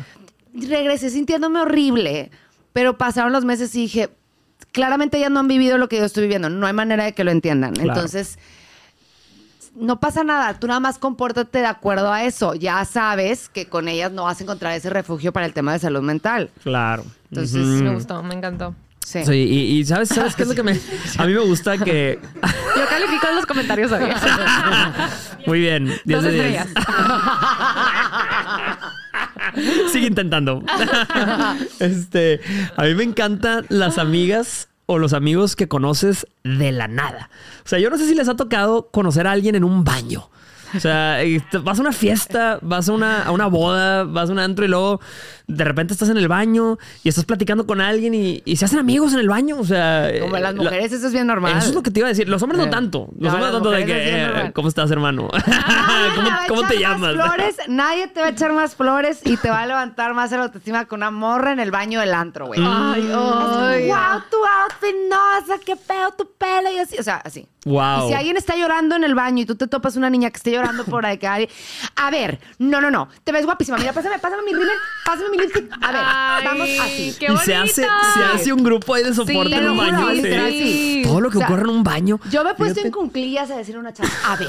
Regresé 0.54 1.10
sintiéndome 1.10 1.60
horrible, 1.62 2.32
pero 2.74 2.98
pasaron 2.98 3.32
los 3.32 3.46
meses 3.46 3.74
y 3.76 3.82
dije, 3.82 4.10
claramente 4.72 5.18
ellas 5.18 5.32
no 5.32 5.40
han 5.40 5.48
vivido 5.48 5.78
lo 5.78 5.90
que 5.90 5.98
yo 5.98 6.06
estoy 6.06 6.24
viviendo, 6.24 6.50
no 6.50 6.68
hay 6.68 6.74
manera 6.74 7.04
de 7.06 7.14
que 7.14 7.24
lo 7.24 7.32
entiendan. 7.32 7.74
Claro. 7.74 7.90
Entonces, 7.90 8.38
no 9.76 10.00
pasa 10.00 10.24
nada, 10.24 10.60
tú 10.60 10.68
nada 10.68 10.80
más 10.80 10.98
compórtate 10.98 11.60
de 11.60 11.66
acuerdo 11.66 12.12
a 12.12 12.24
eso. 12.26 12.56
Ya 12.56 12.84
sabes 12.86 13.50
que 13.50 13.68
con 13.68 13.88
ellas 13.88 14.12
no 14.12 14.24
vas 14.26 14.40
a 14.40 14.44
encontrar 14.44 14.74
ese 14.74 14.90
refugio 14.90 15.32
para 15.32 15.46
el 15.46 15.54
tema 15.54 15.74
de 15.74 15.80
salud 15.80 16.02
mental. 16.02 16.50
Claro. 16.64 17.06
Entonces. 17.30 17.66
Me 17.66 17.94
gustó, 17.94 18.22
me 18.24 18.36
encantó. 18.36 18.76
Sí. 19.06 19.26
Sí, 19.26 19.34
y, 19.34 19.80
y 19.80 19.86
¿sabes, 19.86 20.10
¿sabes 20.10 20.36
qué 20.36 20.44
es 20.44 20.48
lo 20.50 20.56
que 20.56 20.64
me... 20.64 20.72
A 21.18 21.26
mí 21.26 21.34
me 21.34 21.40
gusta 21.40 21.78
que... 21.78 22.20
Yo 22.78 22.88
califico 22.88 23.28
en 23.30 23.36
los 23.36 23.46
comentarios 23.46 23.92
hoy. 23.92 24.04
Muy 25.48 25.60
bien. 25.60 25.86
10 25.86 26.00
Dos 26.06 26.24
de 26.24 26.32
10. 26.32 26.46
estrellas. 26.46 26.68
Sigue 29.92 30.08
intentando. 30.08 30.64
este, 31.80 32.42
a 32.76 32.84
mí 32.84 32.96
me 32.96 33.04
encantan 33.04 33.66
las 33.70 33.98
amigas 33.98 34.70
o 34.86 34.98
los 34.98 35.14
amigos 35.14 35.56
que 35.56 35.68
conoces 35.68 36.28
de 36.44 36.72
la 36.72 36.88
nada. 36.88 37.30
O 37.66 37.68
sea, 37.68 37.80
yo 37.80 37.90
no 37.90 37.98
sé 37.98 38.08
si 38.08 38.16
les 38.16 38.28
ha 38.28 38.36
tocado 38.36 38.90
conocer 38.92 39.28
a 39.28 39.32
alguien 39.32 39.56
en 39.56 39.64
un 39.64 39.84
baño. 39.84 40.30
O 40.76 40.80
sea, 40.80 41.20
vas 41.64 41.80
a 41.80 41.82
una 41.82 41.92
fiesta, 41.92 42.60
vas 42.62 42.88
a 42.88 42.94
una, 42.94 43.24
a 43.24 43.32
una 43.32 43.48
boda, 43.48 44.06
vas 44.06 44.30
a 44.30 44.32
un 44.32 44.40
antro 44.40 44.64
y 44.64 44.70
luego 44.70 45.02
de 45.56 45.64
repente 45.64 45.94
estás 45.94 46.10
en 46.10 46.18
el 46.18 46.28
baño 46.28 46.78
y 47.04 47.10
estás 47.10 47.26
platicando 47.26 47.66
con 47.68 47.82
alguien 47.82 48.14
y, 48.14 48.42
y 48.46 48.56
se 48.58 48.66
hacen 48.66 48.80
amigos 48.80 49.14
en 49.14 49.20
el 49.20 49.30
baño. 49.30 49.58
O 49.60 49.64
sea, 49.66 50.10
Como 50.20 50.38
las 50.38 50.54
la- 50.56 50.64
mujeres, 50.64 50.92
eso 50.92 51.08
es 51.08 51.14
bien 51.14 51.28
normal. 51.28 51.58
eso 51.58 51.70
es 51.70 51.76
lo 51.76 51.84
que 51.84 51.92
te 51.92 52.00
iba 52.00 52.08
a 52.08 52.10
decir. 52.10 52.28
Los 52.30 52.42
hombres 52.44 52.60
no 52.60 52.66
Eh. 52.68 52.70
tanto. 52.72 53.08
Los 53.20 53.32
No, 53.32 53.40
hombres 53.40 53.52
no 53.52 53.58
tanto 53.58 53.72
de 53.72 53.86
que, 53.86 53.94
eh. 54.26 54.52
¿cómo 54.54 54.68
estás, 54.70 54.90
hermano? 54.92 55.30
¿Cómo, 56.48 56.64
te 56.68 56.80
llamas? 56.80 57.14
flores, 57.16 57.56
nadie 57.68 58.08
te 58.08 58.20
va 58.22 58.28
a 58.28 58.30
echar 58.30 58.54
más 58.54 58.76
flores 58.76 59.20
y 59.24 59.38
te 59.38 59.50
va 59.50 59.62
a 59.62 59.66
levantar 59.68 60.14
más 60.14 60.32
la 60.32 60.44
autoestima 60.44 60.86
con 60.86 61.00
una 61.00 61.12
morra 61.12 61.52
en 61.54 61.60
el 61.60 61.72
baño 61.72 62.00
del 62.00 62.14
antro, 62.14 62.48
güey. 62.48 62.60
Ay, 62.64 63.10
ay. 63.14 63.88
wow, 63.88 64.22
tu 64.30 64.38
outfit, 64.38 64.96
no, 65.10 65.18
o 65.42 65.46
sea, 65.46 65.58
qué 65.66 65.76
pedo 65.76 66.12
tu 66.18 66.30
pelo 66.38 66.72
y 66.72 66.78
así, 66.78 66.98
o 67.00 67.04
sea, 67.04 67.18
así. 67.24 67.48
Wow. 67.66 68.06
Y 68.06 68.08
si 68.10 68.14
alguien 68.16 68.38
está 68.38 68.56
llorando 68.56 68.96
en 68.96 69.04
el 69.04 69.14
baño 69.14 69.44
y 69.44 69.46
tú 69.46 69.56
te 69.56 69.68
topas 69.68 69.96
una 69.96 70.10
niña 70.10 70.32
que 70.32 70.38
esté 70.38 70.52
llorando 70.52 70.84
por 70.86 71.06
ahí, 71.06 71.18
que 71.18 71.28
a 71.28 72.10
ver, 72.10 72.40
no, 72.58 72.82
no, 72.82 72.90
no, 72.90 73.08
te 73.24 73.32
ves 73.32 73.46
guapísima, 73.46 73.78
mira, 73.78 73.94
pásame, 73.94 74.18
pásame 74.20 74.42
mi 74.44 74.52
rímel, 74.54 74.70
pásame 75.06 75.30
mi 75.30 75.38
a 75.82 75.92
ver, 75.92 76.02
Ay, 76.04 76.46
vamos 76.46 76.70
así. 76.82 77.16
qué 77.20 77.28
y 77.32 77.38
se 77.38 77.56
hace, 77.56 77.84
se 78.14 78.24
hace 78.24 78.54
un 78.54 78.64
grupo 78.64 78.94
ahí 78.94 79.04
de 79.04 79.14
soporte 79.14 79.50
Sí, 79.54 79.56
en 79.60 79.70
un 79.70 79.78
baño. 79.78 80.10
literal, 80.12 80.52
sí. 80.52 80.64
sí. 80.64 81.02
Todo 81.04 81.22
lo 81.22 81.30
que 81.30 81.38
O 81.38 81.40
sea, 81.40 81.48
ocurre 81.48 81.64
en 81.64 81.70
un 81.70 81.84
baño. 81.84 82.20
Yo 82.30 82.44
me 82.44 82.52
he 82.52 82.54
puesto 82.56 82.76
Fíjate. 82.76 82.88
en 82.88 82.94
cunclillas 82.94 83.52
a 83.52 83.58
decirle 83.58 83.78
a 83.78 83.82
una 83.82 83.94
chava, 83.94 84.10
a 84.26 84.36
ver, 84.36 84.48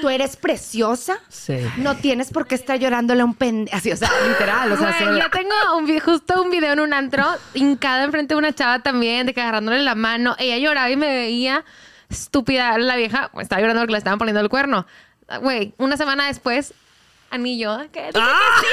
tú 0.00 0.08
eres 0.08 0.36
preciosa, 0.36 1.18
Sí. 1.28 1.56
no 1.78 1.96
tienes 1.96 2.30
por 2.30 2.46
qué 2.46 2.54
estar 2.54 2.78
llorándole 2.78 3.22
a 3.22 3.24
un 3.24 3.34
pendejo, 3.34 3.76
así, 3.76 3.90
o 3.90 3.96
sea, 3.96 4.10
literal, 4.28 4.70
o 4.72 4.76
sea, 4.76 4.88
Güey, 4.98 5.14
se- 5.14 5.20
yo 5.22 5.30
tengo 5.30 5.76
un, 5.76 5.86
vi- 5.86 6.00
justo 6.00 6.42
un 6.42 6.50
video 6.50 6.72
en 6.74 6.80
un 6.80 6.92
antro, 6.92 7.24
hincada 7.54 8.04
enfrente 8.04 8.34
de 8.34 8.38
una 8.38 8.52
chava 8.54 8.80
también, 8.80 9.26
de 9.26 9.34
que 9.34 9.40
agarrándole 9.40 9.82
la 9.82 9.94
mano. 9.94 10.36
Ella 10.38 10.58
lloraba 10.58 10.90
y 10.90 10.96
me 10.96 11.08
veía 11.08 11.64
estúpida. 12.10 12.76
La 12.78 12.96
vieja 12.96 13.30
pues, 13.32 13.44
estaba 13.44 13.60
llorando 13.60 13.82
porque 13.82 13.92
le 13.92 13.98
estaban 13.98 14.18
poniendo 14.18 14.40
el 14.40 14.48
cuerno. 14.48 14.86
Güey, 15.42 15.74
una 15.78 15.96
semana 15.96 16.26
después, 16.26 16.72
anillo. 17.30 17.78
¿Qué? 17.92 18.10
¡Ah! 18.14 18.60
que 18.60 18.66
sí. 18.66 18.72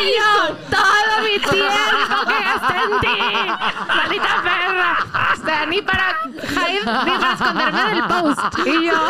Y 0.00 0.12
yo, 0.18 0.56
todo 0.70 1.22
mi 1.22 1.38
tiempo 1.50 2.16
que 2.26 2.38
gasté 2.44 2.76
en 2.84 3.00
ti. 3.00 3.18
Maldita 3.88 4.42
perra. 4.42 4.98
O 5.32 5.44
sea, 5.44 5.66
ni 5.66 5.82
para 5.82 6.16
hide, 6.26 6.80
ni 7.04 7.10
para 7.18 7.32
esconderme 7.32 7.82
del 7.84 8.04
post. 8.04 8.58
Y 8.66 8.86
yo, 8.86 9.00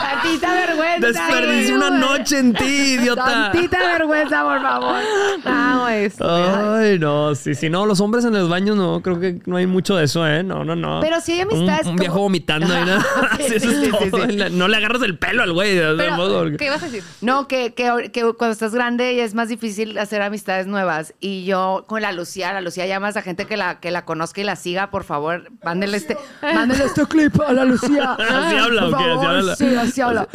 Tantita 0.00 0.52
vergüenza. 0.54 1.06
Desperdicié 1.08 1.76
güey. 1.76 1.88
una 1.88 1.90
noche 1.90 2.38
en 2.38 2.52
ti, 2.54 2.64
idiota. 2.64 3.24
Tantita 3.24 3.78
vergüenza, 3.78 4.42
por 4.42 4.60
favor. 4.62 5.00
ah, 5.44 5.78
güey. 5.82 6.10
Ay, 6.20 6.98
no, 6.98 7.34
sí, 7.34 7.54
sí, 7.54 7.68
no, 7.70 7.86
los 7.86 8.00
hombres 8.00 8.24
en 8.24 8.32
los 8.32 8.48
baños 8.48 8.76
no, 8.76 9.00
creo 9.02 9.20
que 9.20 9.40
no 9.46 9.56
hay 9.56 9.66
mucho 9.66 9.96
de 9.96 10.04
eso, 10.04 10.26
¿eh? 10.26 10.42
No, 10.42 10.64
no, 10.64 10.74
no. 10.76 11.00
Pero 11.00 11.20
sí 11.20 11.32
hay 11.32 11.40
amistades 11.42 11.82
Un, 11.86 11.92
un 11.92 11.96
como- 11.96 11.98
viejo 11.98 12.18
vomitando 12.20 12.74
ahí, 12.74 12.84
¿no? 12.84 13.00
Sí, 13.40 13.60
Sí, 13.60 13.68
sí, 13.70 14.36
No 14.52 14.68
le 14.68 14.76
agarras 14.76 15.02
el 15.02 15.18
pelo 15.18 15.42
al 15.42 15.52
güey. 15.52 15.74
de 15.74 15.94
Pero, 15.96 16.16
modo. 16.16 16.44
¿Qué 16.56 16.66
ibas 16.66 16.82
a 16.82 16.86
decir? 16.86 17.02
No, 17.20 17.48
que, 17.48 17.74
que, 17.74 18.10
que 18.12 18.22
cuando 18.34 18.52
estás 18.52 18.74
grande 18.74 19.14
ya 19.16 19.24
es 19.24 19.34
más 19.34 19.48
difícil 19.48 19.98
hacer 19.98 20.22
amistades 20.22 20.66
nuevas. 20.66 21.14
Y 21.20 21.44
yo 21.44 21.84
con 21.86 22.02
la 22.02 22.12
Lucía, 22.12 22.52
la 22.52 22.60
Lucía 22.60 22.86
llamas 22.86 23.16
a 23.16 23.22
gente 23.22 23.46
que 23.46 23.56
la, 23.56 23.80
que 23.80 23.90
la 23.90 24.04
conozca 24.04 24.40
y 24.40 24.44
la 24.44 24.56
siga, 24.56 24.90
por 24.90 25.04
favor, 25.04 25.50
mándele 25.64 25.96
este, 25.96 26.16
mándele 26.42 26.84
este 26.84 27.06
clip 27.06 27.40
a 27.40 27.52
la 27.52 27.64
Lucía. 27.64 28.12
¿Así 28.18 28.56
habla 28.56 28.86
o 28.86 28.96
qué? 28.96 29.04
¿Así 29.04 29.39
Sí, 29.56 29.74
así 29.74 29.92
saludo. 29.92 30.28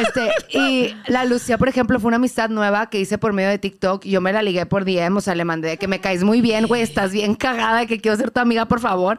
Este, 0.00 0.58
y 0.58 0.94
la 1.06 1.24
Lucía, 1.24 1.58
por 1.58 1.68
ejemplo, 1.68 1.98
fue 2.00 2.08
una 2.08 2.16
amistad 2.16 2.48
nueva 2.48 2.88
que 2.88 3.00
hice 3.00 3.18
por 3.18 3.32
medio 3.32 3.50
de 3.50 3.58
TikTok. 3.58 4.04
Yo 4.04 4.20
me 4.20 4.32
la 4.32 4.42
ligué 4.42 4.66
por 4.66 4.84
DM, 4.84 5.16
o 5.16 5.20
sea, 5.20 5.34
le 5.34 5.44
mandé 5.44 5.76
que 5.76 5.88
me 5.88 6.00
caes 6.00 6.24
muy 6.24 6.40
bien, 6.40 6.66
güey, 6.66 6.82
estás 6.82 7.12
bien 7.12 7.34
cagada, 7.34 7.86
que 7.86 8.00
quiero 8.00 8.16
ser 8.16 8.30
tu 8.30 8.40
amiga, 8.40 8.66
por 8.66 8.80
favor. 8.80 9.18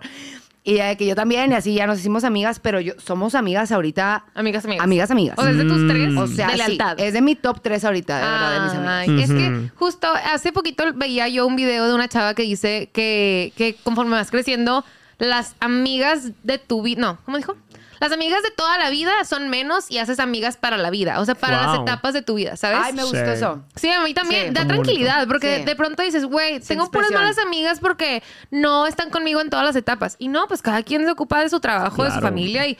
Y 0.65 0.77
eh, 0.77 0.95
que 0.97 1.05
yo 1.05 1.13
también, 1.13 1.51
y 1.51 1.55
así 1.55 1.73
ya 1.73 1.85
nos 1.87 1.99
hicimos 1.99 2.23
amigas, 2.23 2.59
pero 2.61 2.79
yo 2.79 2.93
somos 2.97 3.35
amigas 3.35 3.73
ahorita. 3.73 4.25
Amigas, 4.33 4.63
amigas. 4.63 4.83
Amigas, 4.83 5.11
amigas. 5.11 5.37
O 5.37 5.41
sea, 5.41 5.51
es 5.51 5.57
de 5.57 5.65
tus 5.65 5.87
tres 5.89 6.17
O 6.17 6.27
sea, 6.27 6.47
de 6.51 6.57
sí, 6.57 6.77
es 6.97 7.13
de 7.13 7.21
mi 7.21 7.35
top 7.35 7.59
3 7.61 7.83
ahorita, 7.83 8.15
de 8.15 8.21
verdad, 8.23 8.53
de 8.53 8.59
mis 8.61 8.73
amigas. 8.73 9.07
Ay, 9.09 9.23
Es 9.23 9.29
que 9.29 9.71
justo 9.75 10.07
hace 10.07 10.53
poquito 10.53 10.85
veía 10.95 11.27
yo 11.27 11.45
un 11.45 11.57
video 11.57 11.85
de 11.85 11.93
una 11.93 12.07
chava 12.07 12.33
que 12.33 12.43
dice 12.43 12.89
que, 12.93 13.51
que 13.57 13.75
conforme 13.83 14.11
vas 14.11 14.31
creciendo, 14.31 14.85
las 15.19 15.55
amigas 15.59 16.31
de 16.43 16.59
tu 16.59 16.81
vida. 16.81 17.01
No, 17.01 17.17
¿cómo 17.25 17.35
dijo? 17.35 17.57
Las 18.03 18.11
amigas 18.11 18.43
de 18.43 18.51
toda 18.51 18.77
la 18.77 18.89
vida 18.89 19.23
son 19.23 19.49
menos 19.49 19.89
y 19.89 19.97
haces 19.99 20.19
amigas 20.19 20.57
para 20.57 20.75
la 20.77 20.89
vida. 20.89 21.21
O 21.21 21.25
sea, 21.25 21.35
para 21.35 21.65
las 21.65 21.79
etapas 21.79 22.13
de 22.13 22.21
tu 22.21 22.35
vida, 22.35 22.57
¿sabes? 22.57 22.79
Ay, 22.83 22.91
me 22.93 23.03
gustó 23.03 23.17
Sí. 23.25 23.31
eso. 23.31 23.63
Sí, 23.75 23.89
a 23.89 24.01
mí 24.01 24.13
también. 24.13 24.47
Sí. 24.49 24.53
da 24.53 24.65
Muy 24.65 24.73
tranquilidad, 24.73 25.25
porque 25.27 25.59
Sí. 25.59 25.63
de 25.63 25.75
pronto 25.77 26.03
dices, 26.03 26.25
güey, 26.25 26.59
tengo 26.59 26.91
puras 26.91 27.11
malas 27.11 27.37
amigas 27.37 27.79
porque 27.79 28.21
no 28.51 28.87
están 28.87 29.09
conmigo 29.09 29.39
en 29.39 29.49
todas 29.49 29.65
las 29.65 29.75
etapas. 29.77 30.17
Y 30.19 30.27
no, 30.27 30.47
pues 30.49 30.61
cada 30.61 30.83
quien 30.83 31.05
se 31.05 31.11
ocupa 31.11 31.39
de 31.39 31.47
su 31.49 31.61
trabajo, 31.61 32.03
de 32.03 32.09
su 32.09 32.19
Claro. 32.19 32.27
familia 32.27 32.67
y 32.67 32.77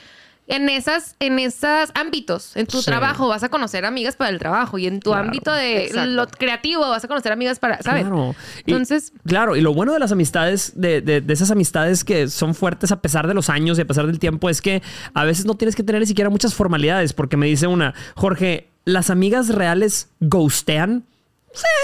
en 0.47 0.67
esas, 0.69 1.15
en 1.19 1.39
esos 1.39 1.89
ámbitos, 1.95 2.56
en 2.58 2.65
tu 2.67 2.79
Sí. 2.79 2.86
trabajo 2.86 3.27
vas 3.29 3.43
a 3.43 3.49
conocer 3.49 3.86
amigas 3.86 4.15
para 4.17 4.29
el 4.29 4.39
trabajo 4.39 4.77
y 4.77 4.88
en 4.88 4.99
tu 4.99 5.12
Claro. 5.12 5.25
ámbito 5.25 5.53
de 5.53 5.86
Exacto. 5.86 6.12
lo 6.12 6.27
creativo 6.27 6.82
vas 6.89 7.03
a 7.03 7.08
conocer 7.08 7.32
amigas 7.32 7.60
para, 7.60 7.82
¿sabes? 7.82 8.03
Claro. 8.03 8.36
Y- 8.65 8.71
Entonces, 8.71 9.13
claro, 9.25 9.56
y 9.56 9.62
lo 9.62 9.73
bueno 9.73 9.93
de 9.93 9.99
las 9.99 10.12
amistades, 10.12 10.73
de, 10.75 11.01
de- 11.01 11.21
de 11.21 11.34
esas 11.34 11.49
amistades 11.51 12.03
que 12.03 12.27
son 12.27 12.56
fuertes 12.56 12.91
a 12.91 13.01
pesar 13.01 13.27
de 13.27 13.34
los 13.34 13.49
años 13.49 13.77
y 13.77 13.82
a 13.82 13.86
pesar 13.88 14.06
del 14.06 14.19
tiempo, 14.19 14.49
es 14.49 14.62
que 14.62 14.82
a 15.13 15.23
veces 15.23 15.45
no 15.45 15.56
tienes 15.56 15.75
que 15.75 15.84
tener 15.84 16.01
ni 16.01 16.08
siquiera 16.08 16.29
muchas 16.29 16.53
formalidades, 16.53 17.13
porque 17.13 17.38
me 17.38 17.45
dice 17.45 17.67
una, 17.67 17.93
Jorge, 18.15 18.69
¿las 18.86 19.10
amigas 19.10 19.47
reales 19.47 20.10
ghostean? 20.19 21.03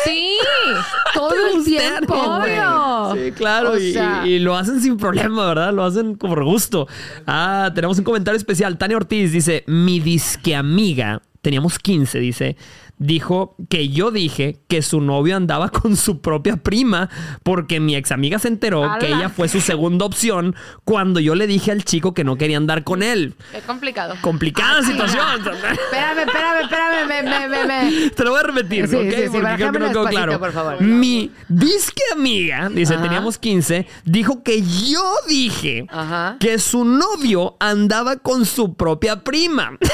Sí, 0.06 0.38
todo 1.14 1.34
el 1.54 1.64
tiempo, 1.64 2.14
obvio. 2.14 3.14
Sí, 3.16 3.32
claro, 3.32 3.72
O 3.72 3.78
y, 3.78 3.94
sea- 3.94 4.24
y- 4.26 4.34
y 4.34 4.40
lo 4.40 4.56
hacen 4.56 4.82
sin 4.82 4.98
problema, 4.98 5.48
¿verdad? 5.48 5.74
Lo 5.74 5.84
hacen 5.84 6.18
por 6.18 6.44
gusto. 6.44 6.88
Ah, 7.28 7.72
tenemos 7.74 7.98
un 7.98 8.04
comentario 8.04 8.38
especial. 8.38 8.78
Tania 8.78 8.98
Ortiz 8.98 9.32
dice, 9.32 9.64
mi 9.68 10.00
disque 10.00 10.56
amiga, 10.56 11.22
teníamos 11.42 11.80
15, 11.80 12.20
dice, 12.20 12.58
dijo 13.00 13.56
que 13.70 13.90
yo 13.90 14.12
dije 14.12 14.60
que 14.68 14.82
su 14.82 15.02
novio 15.02 15.36
andaba 15.36 15.70
con 15.70 15.96
su 15.96 16.22
propia 16.22 16.58
prima 16.58 17.10
porque 17.44 17.80
mi 17.80 17.96
ex 17.96 18.12
amiga 18.12 18.38
se 18.40 18.50
enteró 18.50 18.90
que 19.00 19.08
ella 19.08 19.30
fue 19.30 19.48
su 19.48 19.62
segunda 19.62 20.06
opción 20.06 20.56
cuando 20.84 21.20
yo 21.20 21.34
le 21.36 21.48
dije 21.48 21.72
al 21.72 21.84
chico 21.84 22.14
que 22.14 22.24
no 22.24 22.38
quería 22.38 22.58
andar 22.58 22.84
con 22.84 23.02
él. 23.02 23.34
Es 23.54 23.64
complicado. 23.64 24.16
Complicada 24.22 24.84
situación. 24.84 25.26
Espérame, 25.40 26.20
espérame, 26.20 26.62
espérame, 26.64 27.08
me, 27.08 27.24
me, 27.24 27.48
me, 27.48 27.66
me. 27.66 28.10
Te 28.12 28.24
lo 28.24 28.32
voy 28.32 28.40
a 28.42 28.44
repetir, 28.44 28.88
Sí, 28.88 28.96
¿ok? 28.96 29.04
sí, 29.04 29.16
sí, 29.24 29.30
Porque 29.32 29.56
creo 29.56 29.72
que 29.72 29.80
no 29.80 29.88
quedó 29.90 30.06
claro. 30.06 30.40
por 30.40 30.52
favor. 30.52 30.82
Mi 30.82 31.32
disque 31.48 32.02
amiga, 32.14 32.70
dice, 32.70 32.96
Ajá. 32.96 33.04
teníamos 33.04 33.38
15, 33.38 33.88
dijo 34.04 34.44
que 34.44 34.62
yo 34.62 35.14
dije 35.28 35.86
Ajá. 35.90 36.36
que 36.40 36.60
su 36.60 36.84
novio 36.86 37.56
andaba 37.60 38.18
con 38.18 38.46
su 38.46 38.76
propia 38.76 39.24
prima. 39.24 39.78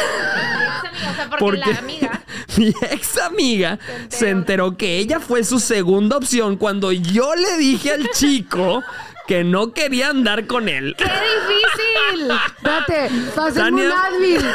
O 0.95 1.13
sea, 1.15 1.29
porque, 1.39 1.59
la 1.59 1.77
amiga. 1.79 2.04
mi 2.57 2.67
ex 2.91 3.17
amiga 3.19 3.79
se 4.09 4.29
enteró 4.29 4.77
que 4.77 4.97
ella 4.97 5.19
fue 5.19 5.43
su 5.43 5.59
segunda 5.59 6.17
opción 6.17 6.57
cuando 6.57 6.91
yo 6.91 7.35
le 7.35 7.57
dije 7.57 7.91
al 7.91 8.09
chico 8.11 8.83
que 9.27 9.43
no 9.43 9.71
quería 9.73 10.09
andar 10.09 10.45
con 10.45 10.69
él. 10.69 10.95
¡Qué 10.99 11.03
difícil! 11.05 12.31
Espérate, 12.45 13.09
pásenme 13.35 13.83
un 13.85 13.89
Tania. 13.89 14.01
Advil. 14.07 14.45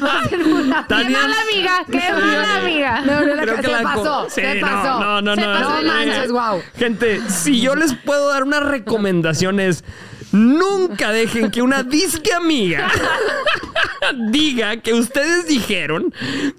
Advil. 0.00 0.72
¡Qué 0.72 0.84
Tania- 0.88 1.18
mala 1.20 1.36
amiga! 1.42 1.84
¡Qué 1.90 2.12
mala 2.12 2.56
amiga! 2.56 3.00
No, 3.02 3.20
no, 3.24 3.34
no, 3.36 3.42
Creo 3.42 3.56
se 3.56 3.62
que 3.62 3.68
la 3.68 3.82
pasó, 3.82 4.02
co- 4.24 4.30
se 4.30 4.52
Sí, 4.54 4.60
pasó. 4.60 5.00
No, 5.00 5.22
no, 5.22 5.36
no. 5.36 5.36
Se 5.36 5.40
no, 5.40 5.52
pasó, 5.54 5.70
no, 5.70 5.82
no 5.82 5.92
manches, 5.94 6.32
guau. 6.32 6.62
Gente, 6.76 7.20
si 7.28 7.60
yo 7.60 7.74
les 7.76 7.94
puedo 7.94 8.28
dar 8.28 8.42
una 8.42 8.60
recomendación 8.60 9.60
es 9.60 9.84
nunca 10.32 11.12
dejen 11.12 11.50
que 11.50 11.62
una 11.62 11.82
disque 11.82 12.32
amiga 12.32 12.90
diga 14.30 14.76
que 14.78 14.94
ustedes 14.94 15.46
dijeron 15.46 16.12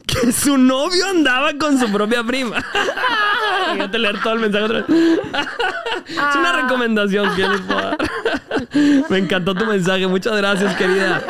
que 0.06 0.32
su 0.32 0.58
novio 0.58 1.08
andaba 1.08 1.54
con 1.58 1.80
su 1.80 1.92
propia 1.92 2.24
prima. 2.24 2.64
Fíjate 3.74 4.00
leer 4.00 4.22
todo 4.22 4.34
el 4.34 4.40
mensaje 4.40 4.64
otra 4.64 4.82
vez. 4.82 5.20
es 6.08 6.36
una 6.36 6.62
recomendación 6.62 7.36
que 7.36 7.42
yo 7.42 7.52
les 7.52 7.62
puedo 7.62 7.82
dar. 7.82 7.98
Me 9.10 9.18
encantó 9.18 9.56
tu 9.56 9.66
mensaje. 9.66 10.08
Muchas 10.08 10.38
gracias, 10.38 10.76
querida. 10.76 11.24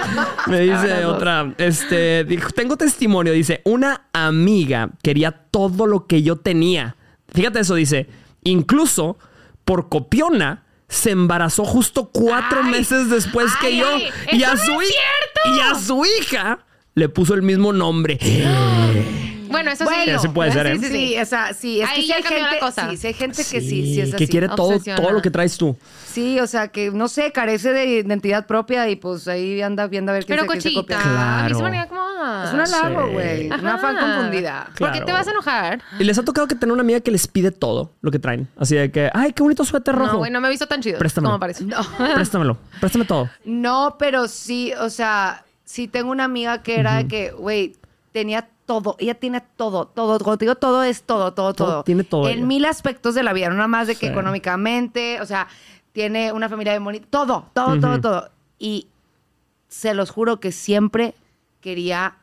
Me 0.47 0.61
dice 0.61 1.05
otra. 1.05 1.53
Este, 1.57 2.23
dijo, 2.23 2.51
tengo 2.51 2.77
testimonio. 2.77 3.33
Dice, 3.33 3.61
una 3.65 4.03
amiga 4.13 4.89
quería 5.01 5.31
todo 5.31 5.87
lo 5.87 6.07
que 6.07 6.23
yo 6.23 6.37
tenía. 6.37 6.95
Fíjate 7.33 7.59
eso, 7.59 7.75
dice. 7.75 8.07
Incluso 8.43 9.17
por 9.65 9.89
copiona 9.89 10.63
se 10.87 11.11
embarazó 11.11 11.65
justo 11.65 12.09
cuatro 12.11 12.61
Ay. 12.63 12.71
meses 12.71 13.09
después 13.09 13.51
que 13.61 13.77
yo. 13.77 13.87
ay, 13.87 14.09
y, 14.31 14.43
a 14.43 14.57
su 14.57 14.71
y 14.71 15.59
a 15.59 15.75
su 15.75 16.05
hija 16.05 16.59
le 16.95 17.09
puso 17.09 17.33
el 17.33 17.41
mismo 17.41 17.73
nombre. 17.73 18.19
Bueno, 19.53 19.71
eso 19.71 19.85
sí. 19.85 19.93
Bueno, 19.95 20.19
Sí 20.19 20.27
puede 20.27 20.51
ser, 20.51 20.67
¿eh? 20.67 20.77
Sí, 20.79 20.85
sí, 20.85 20.91
sí, 20.91 21.17
o 21.19 21.25
sea, 21.25 21.53
sí, 21.53 21.81
es 21.81 21.89
Ahí 21.89 21.95
que 21.95 22.01
sí 22.01 22.07
ya 22.09 22.15
hay 22.17 22.23
la 22.23 22.29
gente, 22.29 22.59
cosa. 22.59 22.89
sí, 22.89 22.97
sí 22.97 23.07
hay 23.07 23.13
gente 23.13 23.37
que 23.37 23.61
sí, 23.61 23.69
sí 23.69 24.01
es 24.01 24.09
así. 24.09 24.17
que 24.17 24.27
quiere 24.27 24.49
todo, 24.49 24.79
todo 24.79 25.11
lo 25.11 25.21
que 25.21 25.31
traes 25.31 25.57
tú. 25.57 25.77
Sí, 26.05 26.39
o 26.39 26.47
sea, 26.47 26.67
que 26.67 26.91
no 26.91 27.07
sé, 27.07 27.31
carece 27.31 27.71
de 27.73 27.85
identidad 27.85 28.45
propia 28.45 28.89
y 28.89 28.95
pues 28.97 29.27
ahí 29.27 29.61
anda 29.61 29.87
viendo 29.87 30.11
a 30.11 30.15
ver 30.15 30.25
quién 30.25 30.37
Pero 30.37 30.43
se, 30.43 30.59
quién 30.59 30.61
se 30.61 30.73
cochita. 30.73 30.95
copia. 30.97 31.39
A 31.39 31.43
mí 31.49 31.53
se 31.53 31.59
Claro. 31.59 31.71
me 31.75 31.87
como... 31.87 32.01
ah, 32.01 32.43
Es 32.47 32.53
un 32.53 32.59
halago, 32.59 33.07
Sí. 33.07 33.13
güey. 33.13 33.47
Una 33.47 33.77
fan 33.77 33.97
confundida. 33.97 34.65
¿Por 34.77 34.87
qué 34.91 34.99
Claro. 34.99 35.05
te 35.05 35.11
vas 35.11 35.27
a 35.27 35.31
enojar? 35.31 35.81
Y 35.99 36.03
les 36.03 36.17
ha 36.17 36.23
tocado 36.23 36.47
que 36.47 36.55
tener 36.55 36.73
una 36.73 36.81
amiga 36.81 36.99
que 36.99 37.11
les 37.11 37.27
pide 37.27 37.51
todo 37.51 37.91
lo 38.01 38.11
que 38.11 38.19
traen. 38.19 38.47
Así 38.57 38.75
de 38.75 38.91
que, 38.91 39.09
ay, 39.13 39.33
qué 39.33 39.43
bonito 39.43 39.63
suéter 39.65 39.95
rojo. 39.95 40.13
No, 40.13 40.17
güey, 40.19 40.31
no 40.31 40.39
me 40.41 40.47
he 40.47 40.51
visto 40.51 40.67
tan 40.67 40.81
chido. 40.81 40.99
Préstamelo. 40.99 41.31
Como 41.31 41.39
parece. 41.39 41.63
No. 41.65 41.77
Préstamelo, 42.15 42.57
préstame 42.79 43.05
todo. 43.05 43.29
No, 43.45 43.95
pero 43.97 44.27
sí, 44.27 44.71
o 44.79 44.89
sea, 44.89 45.43
sí 45.65 45.87
tengo 45.87 46.11
una 46.11 46.25
amiga 46.25 46.61
que 46.61 46.79
era 46.79 46.95
de 46.97 47.07
que, 47.07 47.31
güey, 47.31 47.73
tenía 48.11 48.47
todo, 48.65 48.95
ella 48.99 49.15
tiene 49.15 49.41
todo, 49.41 49.87
todo, 49.87 50.37
digo 50.37 50.55
todo 50.55 50.83
es 50.83 51.03
todo, 51.03 51.33
todo, 51.33 51.53
Todo, 51.53 51.67
todo. 51.67 51.83
tiene 51.83 52.03
todo 52.03 52.27
En 52.27 52.37
ella. 52.39 52.45
mil 52.45 52.65
aspectos 52.65 53.15
de 53.15 53.23
la 53.23 53.33
vida, 53.33 53.49
no 53.49 53.55
nada 53.55 53.67
más 53.67 53.87
de 53.87 53.95
que 53.95 54.07
Sí. 54.07 54.11
económicamente, 54.11 55.19
o 55.21 55.25
sea, 55.25 55.47
tiene 55.91 56.31
una 56.31 56.49
familia 56.49 56.73
bien 56.73 56.83
bonita, 56.83 57.07
todo, 57.09 57.45
todo, 57.53 57.79
todo, 57.79 58.01
todo. 58.01 58.29
Y 58.59 58.87
se 59.67 59.93
los 59.93 60.09
juro 60.11 60.39
que 60.39 60.51
siempre 60.51 61.13
quería 61.61 62.15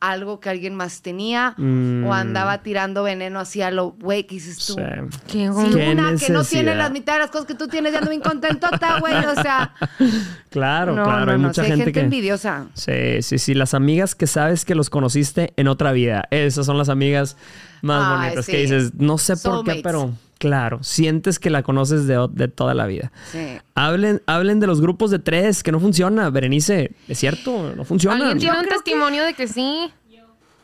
algo 0.00 0.38
que 0.40 0.48
alguien 0.48 0.74
más 0.74 1.02
tenía 1.02 1.54
Mm. 1.56 2.04
o 2.06 2.14
andaba 2.14 2.62
tirando 2.62 3.02
veneno 3.02 3.40
hacia 3.40 3.70
lo, 3.70 3.90
güey, 3.92 4.24
que 4.26 4.36
dices 4.36 4.64
tú. 4.66 4.74
Sí. 4.74 4.82
Qué 5.26 5.50
Sí, 5.52 5.74
Qué 5.74 5.90
una 5.90 6.14
que 6.16 6.32
no 6.32 6.44
tiene 6.44 6.74
las 6.74 6.90
mitad 6.90 7.14
de 7.14 7.18
las 7.20 7.30
cosas 7.30 7.46
que 7.46 7.54
tú 7.54 7.66
tienes, 7.68 7.92
ya 7.92 7.98
ando 7.98 8.10
bien 8.10 8.22
contentota, 8.22 9.00
güey, 9.00 9.14
o 9.14 9.34
sea. 9.42 9.74
Claro, 10.50 10.94
no, 10.94 11.04
claro. 11.04 11.26
no, 11.26 11.32
hay 11.32 11.38
no, 11.38 11.48
mucha 11.48 11.62
sí, 11.62 11.66
hay 11.70 11.76
gente, 11.76 11.84
gente 11.84 11.92
que. 12.00 12.04
envidiosa. 12.04 12.66
Sí, 12.74 13.22
sí, 13.22 13.38
sí. 13.38 13.54
Las 13.54 13.74
amigas 13.74 14.14
que 14.14 14.26
sabes 14.26 14.64
que 14.64 14.74
los 14.74 14.88
conociste 14.88 15.52
en 15.56 15.68
otra 15.68 15.92
vida. 15.92 16.24
Esas 16.30 16.64
son 16.64 16.78
las 16.78 16.88
amigas 16.88 17.36
más 17.82 18.02
Ay, 18.06 18.18
bonitas 18.24 18.46
sí. 18.46 18.52
que 18.52 18.58
dices, 18.58 18.94
no 18.94 19.18
sé 19.18 19.36
por 19.36 19.64
qué, 19.64 19.80
pero 19.82 20.12
claro, 20.38 20.82
sientes 20.82 21.38
que 21.38 21.50
la 21.50 21.62
conoces 21.62 22.06
de, 22.06 22.26
de 22.30 22.48
toda 22.48 22.74
la 22.74 22.86
vida. 22.86 23.12
Sí. 23.32 23.58
Hablen, 23.74 24.22
hablen 24.26 24.60
de 24.60 24.66
los 24.66 24.80
grupos 24.80 25.10
de 25.10 25.18
tres, 25.18 25.62
que 25.62 25.72
no 25.72 25.80
funciona. 25.80 26.30
Berenice, 26.30 26.92
¿es 27.08 27.18
cierto? 27.18 27.72
No 27.76 27.84
funciona. 27.84 28.16
¿Alguien 28.16 28.38
tiene 28.38 28.54
Yo 28.54 28.60
un 28.60 28.66
que- 28.66 28.74
testimonio 28.74 29.24
de 29.24 29.34
que 29.34 29.46
sí? 29.48 29.92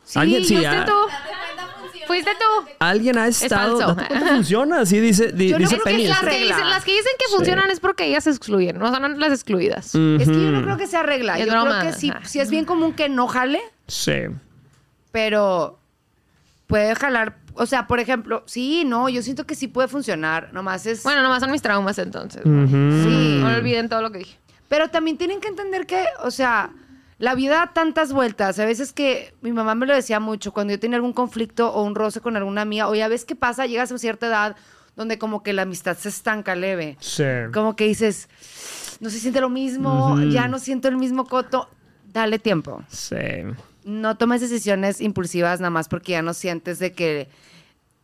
Sí, 0.05 0.19
¿Alguien? 0.19 0.45
Sí, 0.45 0.55
¿Fuiste 0.57 0.77
ah. 0.77 0.85
tú? 0.85 0.93
¿Fuiste 2.07 2.31
tú? 2.33 2.71
Alguien 2.81 3.17
ha 3.17 3.27
estado. 3.29 3.79
falso. 3.79 4.07
cuenta, 4.07 4.27
funciona. 4.29 4.81
Así 4.81 5.01
dice, 5.01 5.33
di- 5.33 5.49
Yo 5.49 5.59
no 5.59 5.61
dice 5.61 5.77
creo 5.81 5.85
que 5.85 5.91
Penny. 5.93 6.03
es 6.05 6.09
Las 6.11 6.23
la 6.23 6.31
que, 6.31 6.37
regla. 6.39 6.55
dicen, 6.57 6.71
las 6.71 6.85
que 6.85 6.91
dicen 6.93 7.13
que 7.19 7.35
funcionan 7.35 7.71
es 7.71 7.81
porque 7.81 8.05
ellas 8.05 8.25
se 8.25 8.31
excluyen, 8.31 8.79
no 8.79 8.93
son 8.95 9.19
las 9.19 9.33
excluidas. 9.33 9.87
Es 9.95 10.29
que 10.29 10.35
yo 10.45 10.51
no 10.51 10.63
creo 10.63 10.77
que 10.77 10.87
sea 10.87 11.03
regla. 11.03 11.39
Es 11.39 11.47
Yo 11.47 11.53
broma. 11.53 11.81
creo 11.81 11.93
que 11.93 11.99
sí, 11.99 12.11
Ajá. 12.11 12.21
sí 12.27 12.41
es 12.41 12.51
bien 12.51 12.67
común 12.67 12.93
que 12.93 13.09
no 13.09 13.27
jale, 13.27 13.61
Sí. 13.89 14.13
pero 15.13 15.79
puede 16.67 16.95
jalar. 16.95 17.37
O 17.55 17.67
sea, 17.67 17.87
por 17.87 18.01
ejemplo, 18.01 18.43
sí, 18.47 18.85
no, 18.85 19.09
yo 19.09 19.23
siento 19.23 19.47
que 19.47 19.55
sí 19.55 19.69
puede 19.69 19.89
funcionar. 19.89 20.53
Nomás 20.53 20.87
es. 20.87 21.03
Bueno, 21.03 21.23
nomás 21.23 21.41
son 21.41 21.51
mis 21.51 21.63
traumas 21.63 21.99
entonces. 21.99 22.43
Ujú. 22.45 22.67
sí. 22.69 23.39
No 23.41 23.49
olviden 23.49 23.89
todo 23.89 24.03
lo 24.03 24.11
que 24.11 24.19
dije. 24.19 24.39
Pero 24.69 24.89
también 24.89 25.19
tienen 25.19 25.41
que 25.41 25.49
entender 25.49 25.87
que, 25.87 26.05
o 26.23 26.31
sea, 26.31 26.71
la 27.19 27.35
vida 27.35 27.57
da 27.57 27.73
tantas 27.73 28.13
vueltas. 28.13 28.59
A 28.59 28.65
veces 28.65 28.93
que 28.93 29.35
mi 29.41 29.53
mamá 29.53 29.75
me 29.75 29.87
lo 29.87 29.95
decía 29.95 30.21
mucho, 30.21 30.53
cuando 30.53 30.73
yo 30.73 30.81
tenía 30.81 30.97
algún 30.97 31.13
conflicto 31.13 31.73
o 31.73 31.83
un 31.83 31.95
roce 31.95 32.21
con 32.21 32.37
alguna 32.37 32.63
amiga, 32.63 32.89
o 32.89 32.95
ya 32.95 33.09
ves 33.09 33.25
qué 33.25 33.37
pasa, 33.37 33.67
llegas 33.67 33.93
a 33.93 33.99
cierta 33.99 34.27
edad 34.27 34.57
donde 34.97 35.19
como 35.19 35.43
que 35.43 35.53
la 35.53 35.63
amistad 35.63 35.97
se 35.97 36.09
estanca 36.09 36.55
leve. 36.55 36.97
Sí. 37.01 37.25
Como 37.53 37.77
que 37.77 37.85
dices, 37.85 38.29
no 39.01 39.11
se 39.11 39.19
siente 39.19 39.41
lo 39.41 39.49
mismo, 39.49 40.21
ya 40.31 40.49
no 40.49 40.59
siento 40.59 40.89
el 40.89 40.97
mismo 40.97 41.27
coto. 41.27 41.69
Dale 42.13 42.39
tiempo. 42.39 42.83
Sí. 42.89 43.17
No 43.85 44.17
tomes 44.17 44.41
decisiones 44.41 45.01
impulsivas 45.01 45.61
nada 45.61 45.71
más 45.71 45.89
porque 45.89 46.13
ya 46.13 46.23
no 46.23 46.35
sientes 46.35 46.79
de 46.79 46.93
que 46.93 47.29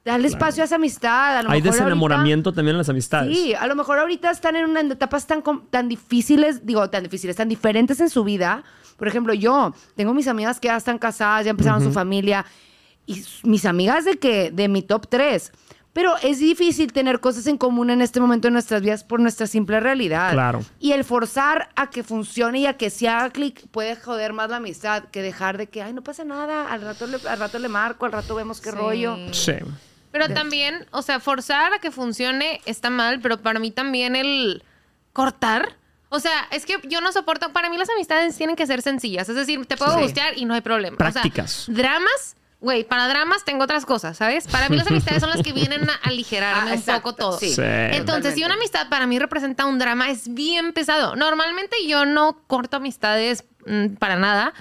Dale 0.02 0.28
espacio 0.28 0.62
a 0.62 0.64
esa 0.64 0.76
amistad. 0.76 1.36
A 1.36 1.42
lo 1.42 1.50
Hay 1.50 1.60
mejor 1.60 1.68
ahorita- 1.68 1.70
desenamoramiento 1.84 2.52
también 2.54 2.74
en 2.74 2.78
las 2.78 2.88
amistades. 2.88 3.36
Sí, 3.36 3.54
a 3.54 3.66
lo 3.66 3.76
mejor 3.76 3.98
ahorita 3.98 4.30
están 4.30 4.56
en 4.56 4.64
unas 4.64 4.84
etapas 4.84 5.26
tan, 5.26 5.42
tan 5.68 5.88
difíciles, 5.90 6.64
digo, 6.64 6.88
tan 6.88 7.02
difíciles, 7.02 7.36
tan 7.36 7.50
diferentes 7.50 8.00
en 8.00 8.08
su 8.08 8.24
vida. 8.24 8.64
Por 8.96 9.08
ejemplo, 9.08 9.34
yo 9.34 9.74
tengo 9.96 10.14
mis 10.14 10.26
amigas 10.26 10.58
que 10.58 10.68
ya 10.68 10.76
están 10.76 10.96
casadas, 10.98 11.44
ya 11.44 11.50
empezaron 11.50 11.82
su 11.82 11.92
familia, 11.92 12.46
y 13.06 13.22
mis 13.42 13.66
amigas 13.66 14.06
de 14.06 14.18
que, 14.18 14.50
de 14.50 14.68
mi 14.68 14.80
top 14.82 15.06
3. 15.06 15.52
Pero 15.92 16.16
es 16.22 16.38
difícil 16.38 16.92
tener 16.92 17.18
cosas 17.18 17.46
en 17.48 17.58
común 17.58 17.90
en 17.90 18.00
este 18.00 18.20
momento 18.20 18.46
en 18.46 18.54
nuestras 18.54 18.80
vidas 18.80 19.02
por 19.02 19.18
nuestra 19.18 19.48
simple 19.48 19.80
realidad. 19.80 20.32
Claro. 20.32 20.64
Y 20.78 20.92
el 20.92 21.02
forzar 21.04 21.68
a 21.74 21.90
que 21.90 22.04
funcione 22.04 22.60
y 22.60 22.66
a 22.66 22.76
que 22.76 22.90
se 22.90 23.08
haga 23.08 23.30
clic 23.30 23.66
puede 23.72 23.96
joder 23.96 24.32
más 24.32 24.48
la 24.50 24.56
amistad 24.58 25.04
que 25.10 25.20
dejar 25.20 25.58
de 25.58 25.66
que, 25.66 25.82
ay, 25.82 25.92
no 25.92 26.02
pasa 26.02 26.22
nada, 26.24 26.70
al 26.72 26.82
rato 26.82 27.06
le, 27.08 27.18
al 27.28 27.38
rato 27.40 27.58
le 27.58 27.68
marco, 27.68 28.06
al 28.06 28.12
rato 28.12 28.36
vemos 28.36 28.60
qué 28.60 28.70
Sí. 28.70 28.76
rollo. 28.76 29.16
Sí. 29.32 29.54
Pero 30.12 30.28
también, 30.28 30.86
o 30.92 31.02
sea, 31.02 31.18
forzar 31.20 31.72
a 31.72 31.78
que 31.80 31.90
funcione 31.90 32.60
está 32.66 32.90
mal, 32.90 33.20
pero 33.20 33.40
para 33.42 33.58
mí 33.60 33.70
también 33.72 34.14
el 34.16 34.62
cortar. 35.12 35.76
O 36.08 36.18
sea, 36.18 36.48
es 36.50 36.66
que 36.66 36.78
yo 36.88 37.00
no 37.00 37.12
soporto. 37.12 37.52
Para 37.52 37.70
mí 37.70 37.76
las 37.78 37.88
amistades 37.90 38.36
tienen 38.36 38.56
que 38.56 38.66
ser 38.66 38.82
sencillas. 38.82 39.28
Es 39.28 39.36
decir, 39.36 39.64
te 39.66 39.76
puedo 39.76 39.94
Sí. 39.96 40.02
gustear 40.02 40.36
y 40.36 40.44
no 40.44 40.54
hay 40.54 40.60
problema. 40.60 40.96
Prácticas. 40.96 41.62
O 41.68 41.72
sea, 41.72 41.74
dramas, 41.74 42.36
güey, 42.60 42.84
para 42.84 43.08
dramas 43.08 43.44
tengo 43.44 43.64
otras 43.64 43.86
cosas, 43.86 44.16
¿sabes? 44.16 44.46
Para 44.46 44.68
mí 44.68 44.76
las 44.76 44.86
amistades 44.86 45.20
son 45.20 45.30
las 45.30 45.42
que 45.42 45.52
vienen 45.52 45.88
a 45.88 45.94
aligerarme 46.02 46.62
Ah, 46.70 46.72
un 46.74 46.78
exacto, 46.78 47.02
poco 47.02 47.14
todo. 47.16 47.38
sí. 47.38 47.54
Sí. 47.54 47.62
Entonces, 47.62 48.34
si 48.34 48.44
una 48.44 48.54
amistad 48.54 48.88
para 48.88 49.06
mí 49.06 49.18
representa 49.18 49.64
un 49.66 49.78
drama, 49.78 50.10
es 50.10 50.32
bien 50.34 50.72
pesado. 50.72 51.16
Normalmente 51.16 51.76
yo 51.86 52.04
no 52.04 52.42
corto 52.46 52.76
amistades 52.76 53.44
mm, 53.66 53.94
para 53.94 54.16
nada. 54.16 54.52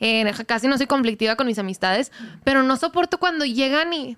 Eh, 0.00 0.30
casi 0.46 0.68
no 0.68 0.76
soy 0.76 0.86
conflictiva 0.86 1.36
con 1.36 1.46
mis 1.46 1.58
amistades, 1.58 2.12
pero 2.44 2.62
no 2.62 2.76
soporto 2.76 3.18
cuando 3.18 3.44
llegan 3.46 3.92
y. 3.94 4.16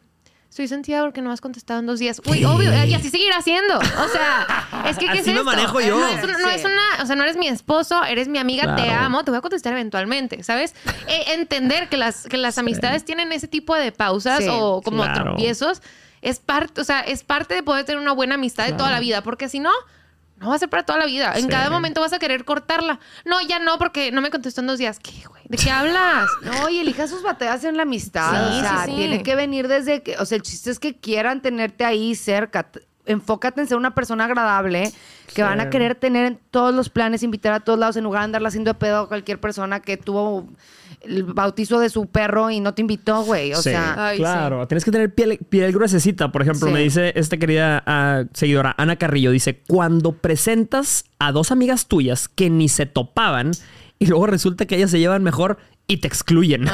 Estoy 0.50 0.66
sentida 0.66 1.02
porque 1.02 1.20
no 1.22 1.30
has 1.30 1.40
contestado 1.40 1.78
en 1.80 1.86
dos 1.86 1.98
días. 1.98 2.20
Uy, 2.26 2.44
obvio, 2.44 2.72
y 2.86 2.94
así 2.94 3.10
seguirá 3.10 3.36
haciendo. 3.36 3.78
O 3.78 4.08
sea, 4.08 4.66
es 4.86 4.96
que 4.96 5.04
¿qué 5.12 5.12
Así 5.12 5.18
es 5.20 5.26
me 5.26 5.32
esto? 5.34 5.44
manejo 5.44 5.80
yo. 5.80 5.98
No 5.98 6.06
es, 6.08 6.24
una, 6.24 6.32
no 6.38 6.48
Sí. 6.48 6.54
es 6.56 6.64
una- 6.64 7.02
o 7.02 7.06
sea, 7.06 7.16
no 7.16 7.22
eres 7.22 7.36
mi 7.36 7.46
esposo, 7.48 8.02
eres 8.04 8.28
mi 8.28 8.38
amiga, 8.38 8.74
te 8.74 8.90
amo, 8.90 9.22
te 9.24 9.30
voy 9.30 9.38
a 9.38 9.40
contestar 9.42 9.74
eventualmente, 9.74 10.42
¿sabes? 10.42 10.74
Eh, 11.06 11.34
entender 11.34 11.88
que 11.88 11.96
las, 11.96 12.24
que 12.24 12.38
las 12.38 12.56
amistades 12.58 13.04
tienen 13.04 13.30
ese 13.32 13.46
tipo 13.46 13.74
de 13.74 13.92
pausas 13.92 14.38
Sí, 14.38 14.48
o 14.50 14.80
como 14.82 15.02
claro. 15.04 15.22
tropiezos 15.24 15.82
es 16.22 16.40
parte, 16.40 16.80
o 16.80 16.84
sea, 16.84 17.00
es 17.02 17.22
parte 17.22 17.54
de 17.54 17.62
poder 17.62 17.84
tener 17.84 18.00
una 18.00 18.12
buena 18.12 18.34
amistad 18.36 18.64
de 18.66 18.72
toda 18.72 18.90
la 18.90 18.98
vida, 19.00 19.22
porque 19.22 19.48
si 19.48 19.60
no, 19.60 19.70
no 20.40 20.48
va 20.50 20.54
a 20.54 20.58
ser 20.58 20.68
para 20.68 20.84
toda 20.84 20.98
la 20.98 21.06
vida. 21.06 21.32
En 21.36 21.42
Sí. 21.44 21.48
cada 21.48 21.68
momento 21.70 22.00
vas 22.00 22.12
a 22.12 22.18
querer 22.18 22.44
cortarla. 22.44 23.00
No, 23.24 23.40
ya 23.40 23.58
no, 23.58 23.78
porque 23.78 24.12
no 24.12 24.20
me 24.20 24.30
contestó 24.30 24.60
en 24.60 24.68
dos 24.68 24.78
días. 24.78 24.98
¿Qué, 24.98 25.24
güey? 25.28 25.42
¿De 25.48 25.56
qué 25.56 25.70
hablas? 25.70 26.28
No, 26.42 26.68
y 26.68 26.78
elija 26.78 27.06
sus 27.08 27.22
batallas 27.22 27.64
en 27.64 27.76
la 27.76 27.82
amistad. 27.82 28.30
Sí, 28.50 28.58
o 28.58 28.60
sea, 28.60 28.84
sí, 28.84 28.90
sí. 28.90 28.96
tiene 28.96 29.22
que 29.22 29.34
venir 29.34 29.68
desde 29.68 30.02
que. 30.02 30.16
O 30.18 30.24
sea, 30.26 30.36
el 30.36 30.42
chiste 30.42 30.70
es 30.70 30.78
que 30.78 30.94
quieran 30.96 31.42
tenerte 31.42 31.84
ahí 31.84 32.14
cerca. 32.14 32.68
Enfócate 33.06 33.60
en 33.62 33.66
ser 33.66 33.78
una 33.78 33.94
persona 33.94 34.26
agradable 34.26 34.92
que 35.34 35.42
van 35.42 35.60
a 35.60 35.70
querer 35.70 35.94
tener 35.94 36.26
en 36.26 36.38
todos 36.50 36.74
los 36.74 36.90
planes, 36.90 37.22
invitar 37.22 37.54
a 37.54 37.60
todos 37.60 37.78
lados 37.78 37.96
en 37.96 38.04
lugar 38.04 38.20
de 38.20 38.24
andarla 38.26 38.48
haciendo 38.48 38.70
de 38.72 38.78
pedo 38.78 39.00
a 39.00 39.08
cualquier 39.08 39.40
persona 39.40 39.80
que 39.80 39.96
tuvo 39.96 40.46
el 41.02 41.24
bautizo 41.24 41.78
de 41.80 41.88
su 41.90 42.06
perro 42.06 42.50
y 42.50 42.60
no 42.60 42.74
te 42.74 42.82
invitó, 42.82 43.22
güey. 43.22 43.52
O 43.52 43.56
Sí, 43.56 43.70
sea, 43.70 44.08
Ay, 44.08 44.18
claro. 44.18 44.66
Tienes 44.66 44.84
que 44.84 44.90
tener 44.90 45.14
piel, 45.14 45.38
piel 45.48 45.72
gruesecita. 45.72 46.30
Por 46.32 46.42
ejemplo, 46.42 46.68
Sí. 46.68 46.72
me 46.72 46.80
dice 46.80 47.12
esta 47.16 47.36
querida 47.36 47.82
ah, 47.86 48.24
seguidora, 48.34 48.74
Ana 48.78 48.96
Carrillo, 48.96 49.30
dice, 49.30 49.60
cuando 49.66 50.12
presentas 50.12 51.04
a 51.18 51.32
dos 51.32 51.50
amigas 51.52 51.86
tuyas 51.86 52.28
que 52.28 52.50
ni 52.50 52.68
se 52.68 52.86
topaban 52.86 53.50
y 53.98 54.06
luego 54.06 54.26
resulta 54.26 54.66
que 54.66 54.76
ellas 54.76 54.90
se 54.90 54.98
llevan 54.98 55.22
mejor 55.22 55.58
y 55.86 55.98
te 55.98 56.08
excluyen. 56.08 56.66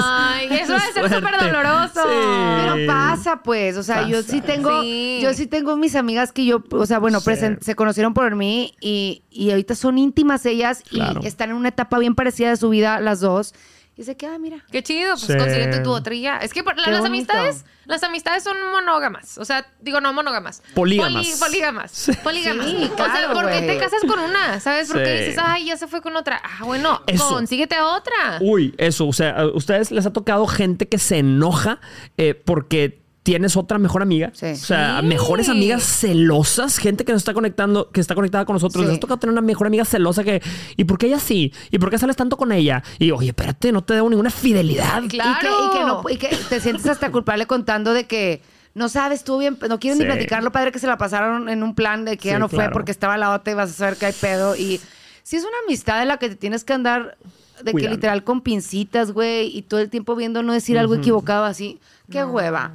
Ay, 0.00 0.46
eso 0.50 0.72
debe 0.74 0.92
ser 0.92 1.14
súper 1.14 1.38
doloroso. 1.40 2.00
Sí. 2.02 2.56
Pero 2.62 2.86
pasa, 2.86 3.42
pues. 3.42 3.76
O 3.76 3.82
sea, 3.82 4.06
yo 4.08 4.22
sí 4.22 4.40
tengo. 4.40 4.82
Sí. 4.82 5.20
Yo 5.22 5.32
sí 5.34 5.46
tengo 5.46 5.76
mis 5.76 5.94
amigas 5.96 6.32
que 6.32 6.44
yo, 6.44 6.62
o 6.70 6.86
sea, 6.86 6.98
bueno, 6.98 7.20
Sí. 7.20 7.30
presen- 7.30 7.60
se 7.60 7.74
conocieron 7.74 8.14
por 8.14 8.34
mí 8.36 8.74
y, 8.80 9.22
y 9.30 9.50
ahorita 9.50 9.74
son 9.74 9.98
íntimas 9.98 10.46
ellas 10.46 10.82
Claro. 10.88 11.20
y 11.22 11.26
están 11.26 11.50
en 11.50 11.56
una 11.56 11.68
etapa 11.68 11.98
bien 11.98 12.14
parecida 12.14 12.50
de 12.50 12.56
su 12.56 12.68
vida, 12.70 13.00
las 13.00 13.20
dos. 13.20 13.54
Y 14.02 14.04
se 14.04 14.16
queda, 14.16 14.36
mira. 14.36 14.56
Qué 14.72 14.82
chido, 14.82 15.10
pues 15.12 15.20
Sí. 15.26 15.36
consíguete 15.36 15.78
tu 15.78 15.92
otra 15.92 16.12
y 16.12 16.22
ya. 16.22 16.38
Es 16.38 16.52
que 16.52 16.64
por- 16.64 16.76
la- 16.76 16.88
las 16.90 17.04
amistades, 17.04 17.64
las 17.84 18.02
amistades 18.02 18.42
son 18.42 18.56
monógamas. 18.72 19.38
O 19.38 19.44
sea, 19.44 19.64
digo, 19.80 20.00
no 20.00 20.12
monógamas. 20.12 20.60
Polígamas. 20.74 21.12
Poli- 21.12 21.38
polígamas. 21.38 22.10
Polígamas. 22.24 22.66
Sí, 22.66 22.90
o 22.92 22.96
sea, 22.96 23.32
¿por 23.32 23.48
qué 23.48 23.60
te 23.62 23.78
casas 23.78 24.00
con 24.06 24.18
una? 24.18 24.58
¿Sabes? 24.58 24.88
Porque 24.90 25.18
Sí. 25.18 25.24
dices, 25.26 25.38
ay, 25.44 25.66
ya 25.66 25.76
se 25.76 25.86
fue 25.86 26.02
con 26.02 26.16
otra. 26.16 26.42
Ah, 26.44 26.64
bueno, 26.64 27.00
Eso. 27.06 27.28
consíguete 27.28 27.76
a 27.76 27.86
otra. 27.86 28.38
Uy, 28.40 28.74
eso, 28.78 29.06
o 29.06 29.12
sea, 29.12 29.30
¿a 29.38 29.46
ustedes 29.46 29.92
les 29.92 30.04
ha 30.04 30.12
tocado 30.12 30.46
gente 30.48 30.88
que 30.88 30.98
se 30.98 31.18
enoja 31.18 31.78
eh, 32.18 32.34
porque 32.34 33.01
tienes 33.22 33.56
otra 33.56 33.78
mejor 33.78 34.02
amiga? 34.02 34.30
Sí. 34.34 34.46
O 34.46 34.56
sea, 34.56 34.98
Sí. 35.00 35.06
mejores 35.06 35.48
amigas 35.48 35.82
celosas, 35.84 36.78
gente 36.78 37.04
que 37.04 37.12
nos 37.12 37.20
está 37.22 37.34
conectando, 37.34 37.90
que 37.90 38.00
está 38.00 38.14
conectada 38.14 38.44
con 38.44 38.54
nosotros. 38.54 38.82
Sí. 38.84 38.88
Les 38.88 38.96
ha 38.96 39.00
tocado 39.00 39.18
tener 39.20 39.32
una 39.32 39.40
mejor 39.42 39.66
amiga 39.66 39.84
celosa 39.84 40.24
que, 40.24 40.42
¿y 40.76 40.84
por 40.84 40.98
qué 40.98 41.06
ella 41.06 41.18
sí? 41.20 41.52
¿Y 41.70 41.78
por 41.78 41.90
qué 41.90 41.98
sales 41.98 42.16
tanto 42.16 42.36
con 42.36 42.52
ella? 42.52 42.82
Y, 42.98 43.10
oye, 43.12 43.28
espérate, 43.28 43.70
no 43.72 43.82
te 43.84 43.94
debo 43.94 44.10
ninguna 44.10 44.30
fidelidad. 44.30 45.02
Claro. 45.08 45.38
Y 45.38 45.40
que, 45.40 45.46
y 45.48 45.78
que 45.78 45.84
no- 45.86 46.02
y 46.10 46.16
que 46.16 46.36
te 46.48 46.60
sientes 46.60 46.86
hasta 46.86 47.10
culpable 47.12 47.46
contando 47.46 47.92
de 47.92 48.06
que 48.06 48.42
no 48.74 48.88
sabes, 48.88 49.20
estuvo 49.20 49.38
bien, 49.38 49.58
no 49.68 49.78
quieres 49.78 49.98
Sí. 49.98 50.04
ni 50.04 50.10
platicar 50.10 50.42
lo 50.42 50.50
padre 50.50 50.72
que 50.72 50.78
se 50.78 50.86
la 50.86 50.96
pasaron 50.98 51.48
en 51.48 51.62
un 51.62 51.74
plan 51.74 52.04
de 52.04 52.16
que 52.16 52.28
ya 52.30 52.38
no 52.38 52.48
claro. 52.48 52.70
fue 52.70 52.72
porque 52.72 52.90
estaba 52.90 53.16
la 53.18 53.32
otra 53.34 53.52
y 53.52 53.54
vas 53.54 53.70
a 53.70 53.74
saber 53.74 53.96
que 53.96 54.06
hay 54.06 54.14
pedo. 54.14 54.56
Y 54.56 54.80
si 55.22 55.36
es 55.36 55.42
una 55.42 55.56
amistad 55.66 56.02
en 56.02 56.08
la 56.08 56.16
que 56.16 56.30
te 56.30 56.36
tienes 56.36 56.64
que 56.64 56.72
andar 56.72 57.16
de 57.62 57.70
Cuidando. 57.70 57.90
que 57.90 57.94
literal 57.96 58.24
con 58.24 58.40
pincitas, 58.40 59.12
güey, 59.12 59.56
y 59.56 59.62
todo 59.62 59.78
el 59.80 59.90
tiempo 59.90 60.16
viendo 60.16 60.42
no 60.42 60.52
decir 60.52 60.78
algo 60.78 60.94
equivocado 60.94 61.44
así. 61.44 61.78
Qué 62.10 62.24
hueva. 62.24 62.72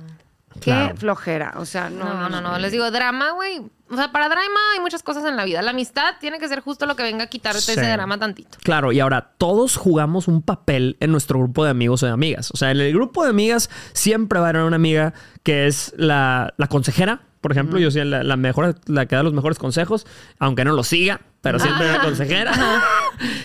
Qué 0.59 0.71
Claro. 0.71 0.95
flojera. 0.97 1.53
O 1.57 1.65
sea, 1.65 1.89
no, 1.89 2.05
No, 2.13 2.29
no, 2.29 2.41
no, 2.41 2.57
Les 2.59 2.71
digo, 2.71 2.89
drama, 2.91 3.31
güey. 3.31 3.61
O 3.89 3.95
sea, 3.95 4.11
para 4.11 4.27
drama 4.27 4.59
hay 4.73 4.81
muchas 4.81 5.01
cosas 5.01 5.23
en 5.25 5.37
la 5.37 5.45
vida. 5.45 5.61
La 5.61 5.71
amistad 5.71 6.15
tiene 6.19 6.39
que 6.39 6.47
ser 6.49 6.59
justo 6.59 6.85
lo 6.85 6.95
que 6.97 7.03
venga 7.03 7.23
a 7.25 7.27
quitarte 7.27 7.61
Sí. 7.61 7.71
ese 7.71 7.87
drama 7.89 8.17
tantito. 8.17 8.57
Claro, 8.63 8.91
y 8.91 8.99
ahora 8.99 9.31
todos 9.37 9.77
jugamos 9.77 10.27
un 10.27 10.41
papel 10.41 10.97
en 10.99 11.11
nuestro 11.11 11.39
grupo 11.39 11.63
de 11.63 11.69
amigos 11.71 12.03
o 12.03 12.05
de 12.05 12.11
amigas. 12.11 12.51
O 12.51 12.57
sea, 12.57 12.71
en 12.71 12.81
el 12.81 12.91
grupo 12.93 13.23
de 13.23 13.29
amigas 13.29 13.69
siempre 13.93 14.39
va 14.39 14.47
a 14.47 14.49
haber 14.49 14.63
una 14.63 14.75
amiga 14.75 15.13
que 15.43 15.67
es 15.67 15.93
la, 15.97 16.53
la 16.57 16.67
consejera. 16.67 17.21
Por 17.47 17.53
ejemplo, 17.53 17.79
yo 17.79 17.89
soy 17.91 18.03
la, 18.03 18.23
la 18.23 18.35
mejor, 18.35 18.75
la 18.87 19.05
que 19.05 19.15
da 19.15 19.23
los 19.23 19.31
mejores 19.31 19.57
consejos, 19.57 20.05
aunque 20.37 20.65
no 20.65 20.73
lo 20.73 20.83
siga, 20.83 21.21
pero 21.41 21.59
siempre 21.59 21.89
la 21.89 22.01
consejera. 22.01 22.51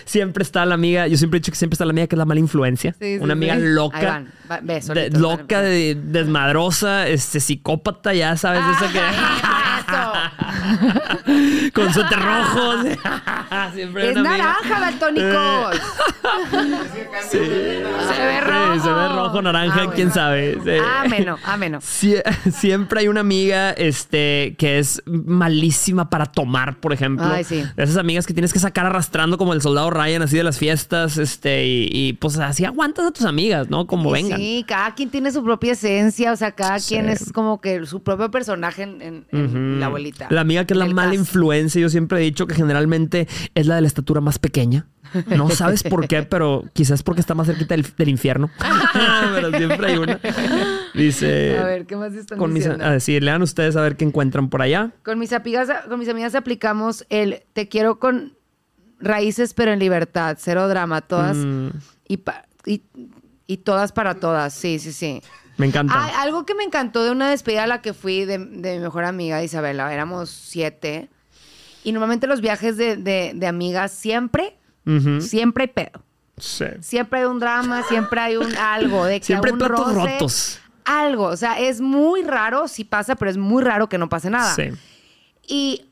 siempre 0.05 0.43
está 0.43 0.65
la 0.65 0.75
amiga, 0.75 1.07
yo 1.07 1.15
siempre 1.17 1.37
he 1.37 1.39
dicho 1.39 1.53
que 1.53 1.57
siempre 1.57 1.75
está 1.75 1.85
la 1.85 1.91
amiga 1.91 2.07
que 2.07 2.15
es 2.15 2.19
la 2.19 2.25
mala 2.25 2.41
influencia. 2.41 2.93
Sí, 2.99 3.15
sí, 3.17 3.23
una 3.23 3.31
amiga 3.33 3.55
sí. 3.55 3.61
Loca. 3.63 4.01
van. 4.01 4.27
Va- 4.51 4.59
ve, 4.61 4.73
de- 4.75 4.81
solitos, 4.81 5.21
loca, 5.21 5.61
de- 5.61 5.95
desmadrosa, 5.95 7.07
este, 7.07 7.39
psicópata, 7.39 8.13
ya 8.13 8.35
sabes, 8.35 8.61
esa 8.75 8.91
que... 8.91 8.99
con 11.73 11.93
suéter 11.93 12.19
rojo. 12.19 12.83
siempre 13.73 14.09
Es 14.09 14.15
naranja, 14.17 14.79
daltónicos. 14.79 15.77
Se 17.29 17.39
ve 17.39 18.41
rojo. 18.41 18.73
Sí, 18.73 18.79
se 18.79 18.89
ve 18.91 19.07
rojo, 19.09 19.41
naranja, 19.41 19.73
Ah, 19.73 19.77
bueno. 19.77 19.93
quién 19.95 20.11
sabe. 20.11 20.57
Ameno, 20.99 21.37
ameno. 21.45 21.79
Sie- 21.81 22.23
siempre 22.51 23.01
hay 23.01 23.07
una 23.07 23.21
amiga 23.21 23.71
este, 23.71 23.92
que 24.07 24.79
es 24.79 25.01
malísima 25.05 26.09
para 26.09 26.25
tomar, 26.25 26.79
por 26.79 26.93
ejemplo. 26.93 27.25
Ay, 27.25 27.43
sí. 27.43 27.63
Esas 27.77 27.97
amigas 27.97 28.25
que 28.27 28.33
tienes 28.33 28.53
que 28.53 28.59
sacar 28.59 28.85
arrastrando 28.85 29.37
como 29.37 29.53
el 29.53 29.61
soldado 29.61 29.89
Ryan, 29.89 30.21
así 30.21 30.37
de 30.37 30.43
las 30.43 30.57
fiestas, 30.57 31.17
este, 31.17 31.65
y, 31.65 31.89
y, 31.91 32.13
pues 32.13 32.37
así 32.39 32.65
aguantas 32.65 33.05
a 33.05 33.11
tus 33.11 33.25
amigas, 33.25 33.69
¿no? 33.69 33.87
Como 33.87 34.11
vengan. 34.11 34.39
Sí, 34.39 34.63
cada 34.67 34.93
quien 34.95 35.09
tiene 35.09 35.31
su 35.31 35.43
propia 35.43 35.73
esencia, 35.73 36.31
o 36.31 36.35
sea, 36.35 36.51
cada 36.51 36.79
Sí. 36.79 36.95
quien 36.95 37.09
es 37.09 37.31
como 37.31 37.61
que 37.61 37.85
su 37.85 38.01
propio 38.03 38.29
personaje 38.31 38.83
en, 38.83 39.01
en- 39.01 39.25
en 39.31 39.45
Ujú. 39.45 39.57
la 39.79 39.85
abuelita. 39.87 40.27
La 40.29 40.41
amiga 40.41 40.65
que 40.65 40.73
es 40.73 40.77
la 40.77 40.85
mala 40.87 41.15
influencia, 41.15 41.81
yo 41.81 41.89
siempre 41.89 42.19
he 42.19 42.21
dicho 42.21 42.47
que 42.47 42.55
generalmente 42.55 43.27
es 43.55 43.67
la 43.67 43.75
de 43.75 43.81
la 43.81 43.87
estatura 43.87 44.21
más 44.21 44.39
pequeña. 44.39 44.87
No 45.27 45.49
sabes 45.51 45.83
por 45.83 46.07
qué, 46.07 46.23
pero 46.23 46.63
quizás 46.73 47.03
porque 47.03 47.21
está 47.21 47.35
más 47.35 47.45
cerquita 47.45 47.75
del, 47.75 47.85
del 47.97 48.09
infierno. 48.09 48.49
pero 49.35 49.51
siempre 49.55 49.87
hay 49.91 49.97
una. 49.97 50.19
Dice. 50.93 51.57
A 51.57 51.63
ver, 51.65 51.85
¿qué 51.85 51.95
más 51.95 52.13
están 52.13 52.37
con 52.37 52.53
mis, 52.53 52.63
diciendo? 52.63 52.85
a 52.85 52.91
decir, 52.91 53.23
lean 53.23 53.41
ustedes 53.41 53.75
a 53.75 53.81
ver 53.81 53.95
qué 53.97 54.05
encuentran 54.05 54.49
por 54.49 54.61
allá. 54.61 54.91
Con 55.03 55.17
mis 55.19 55.33
amigas, 55.33 55.69
con 55.89 55.99
mis 55.99 56.09
amigas 56.09 56.35
aplicamos 56.35 57.05
el 57.09 57.43
te 57.53 57.67
quiero 57.67 57.99
con 57.99 58.37
raíces 58.99 59.53
pero 59.53 59.71
en 59.73 59.79
libertad, 59.79 60.37
cero 60.39 60.67
drama, 60.67 61.01
todas 61.01 61.35
Mm, 61.37 61.69
y, 62.07 62.17
pa- 62.17 62.45
y, 62.65 62.83
y 63.47 63.57
todas 63.57 63.91
para 63.91 64.15
todas, 64.15 64.53
sí, 64.53 64.79
sí, 64.79 64.93
sí. 64.93 65.21
me 65.57 65.65
encanta. 65.65 65.93
Ah, 65.95 66.21
algo 66.21 66.45
que 66.45 66.53
me 66.55 66.63
encantó 66.63 67.03
de 67.03 67.11
una 67.11 67.29
despedida 67.29 67.63
a 67.63 67.67
la 67.67 67.81
que 67.81 67.93
fui 67.93 68.25
de, 68.25 68.37
de 68.37 68.73
mi 68.77 68.79
mejor 68.79 69.03
amiga 69.03 69.43
Isabela, 69.43 69.91
éramos 69.93 70.29
siete. 70.29 71.09
Y 71.83 71.91
normalmente 71.91 72.27
los 72.27 72.39
viajes 72.39 72.77
de, 72.77 72.95
de- 72.95 73.33
de 73.35 73.47
amigas 73.47 73.91
siempre, 73.91 74.57
siempre 75.19 75.63
hay 75.65 75.67
pedo. 75.69 76.03
Sí. 76.37 76.65
Siempre 76.79 77.19
hay 77.19 77.25
un 77.25 77.39
drama, 77.39 77.83
siempre 77.83 78.19
hay 78.21 78.37
un 78.37 78.55
algo 78.55 79.05
de 79.05 79.19
que 79.19 79.25
Siempre 79.25 79.51
hay 79.51 79.57
platos 79.57 79.93
roce, 79.93 80.13
rotos. 80.13 80.59
Algo, 80.85 81.25
o 81.25 81.37
sea, 81.37 81.59
es 81.59 81.81
muy 81.81 82.23
raro, 82.23 82.67
sí 82.67 82.83
pasa, 82.83 83.15
pero 83.15 83.31
es 83.31 83.37
muy 83.37 83.63
raro 83.63 83.89
que 83.89 83.97
no 83.97 84.09
pase 84.09 84.29
nada. 84.29 84.53
Sí. 84.55 84.69
Y 85.47 85.85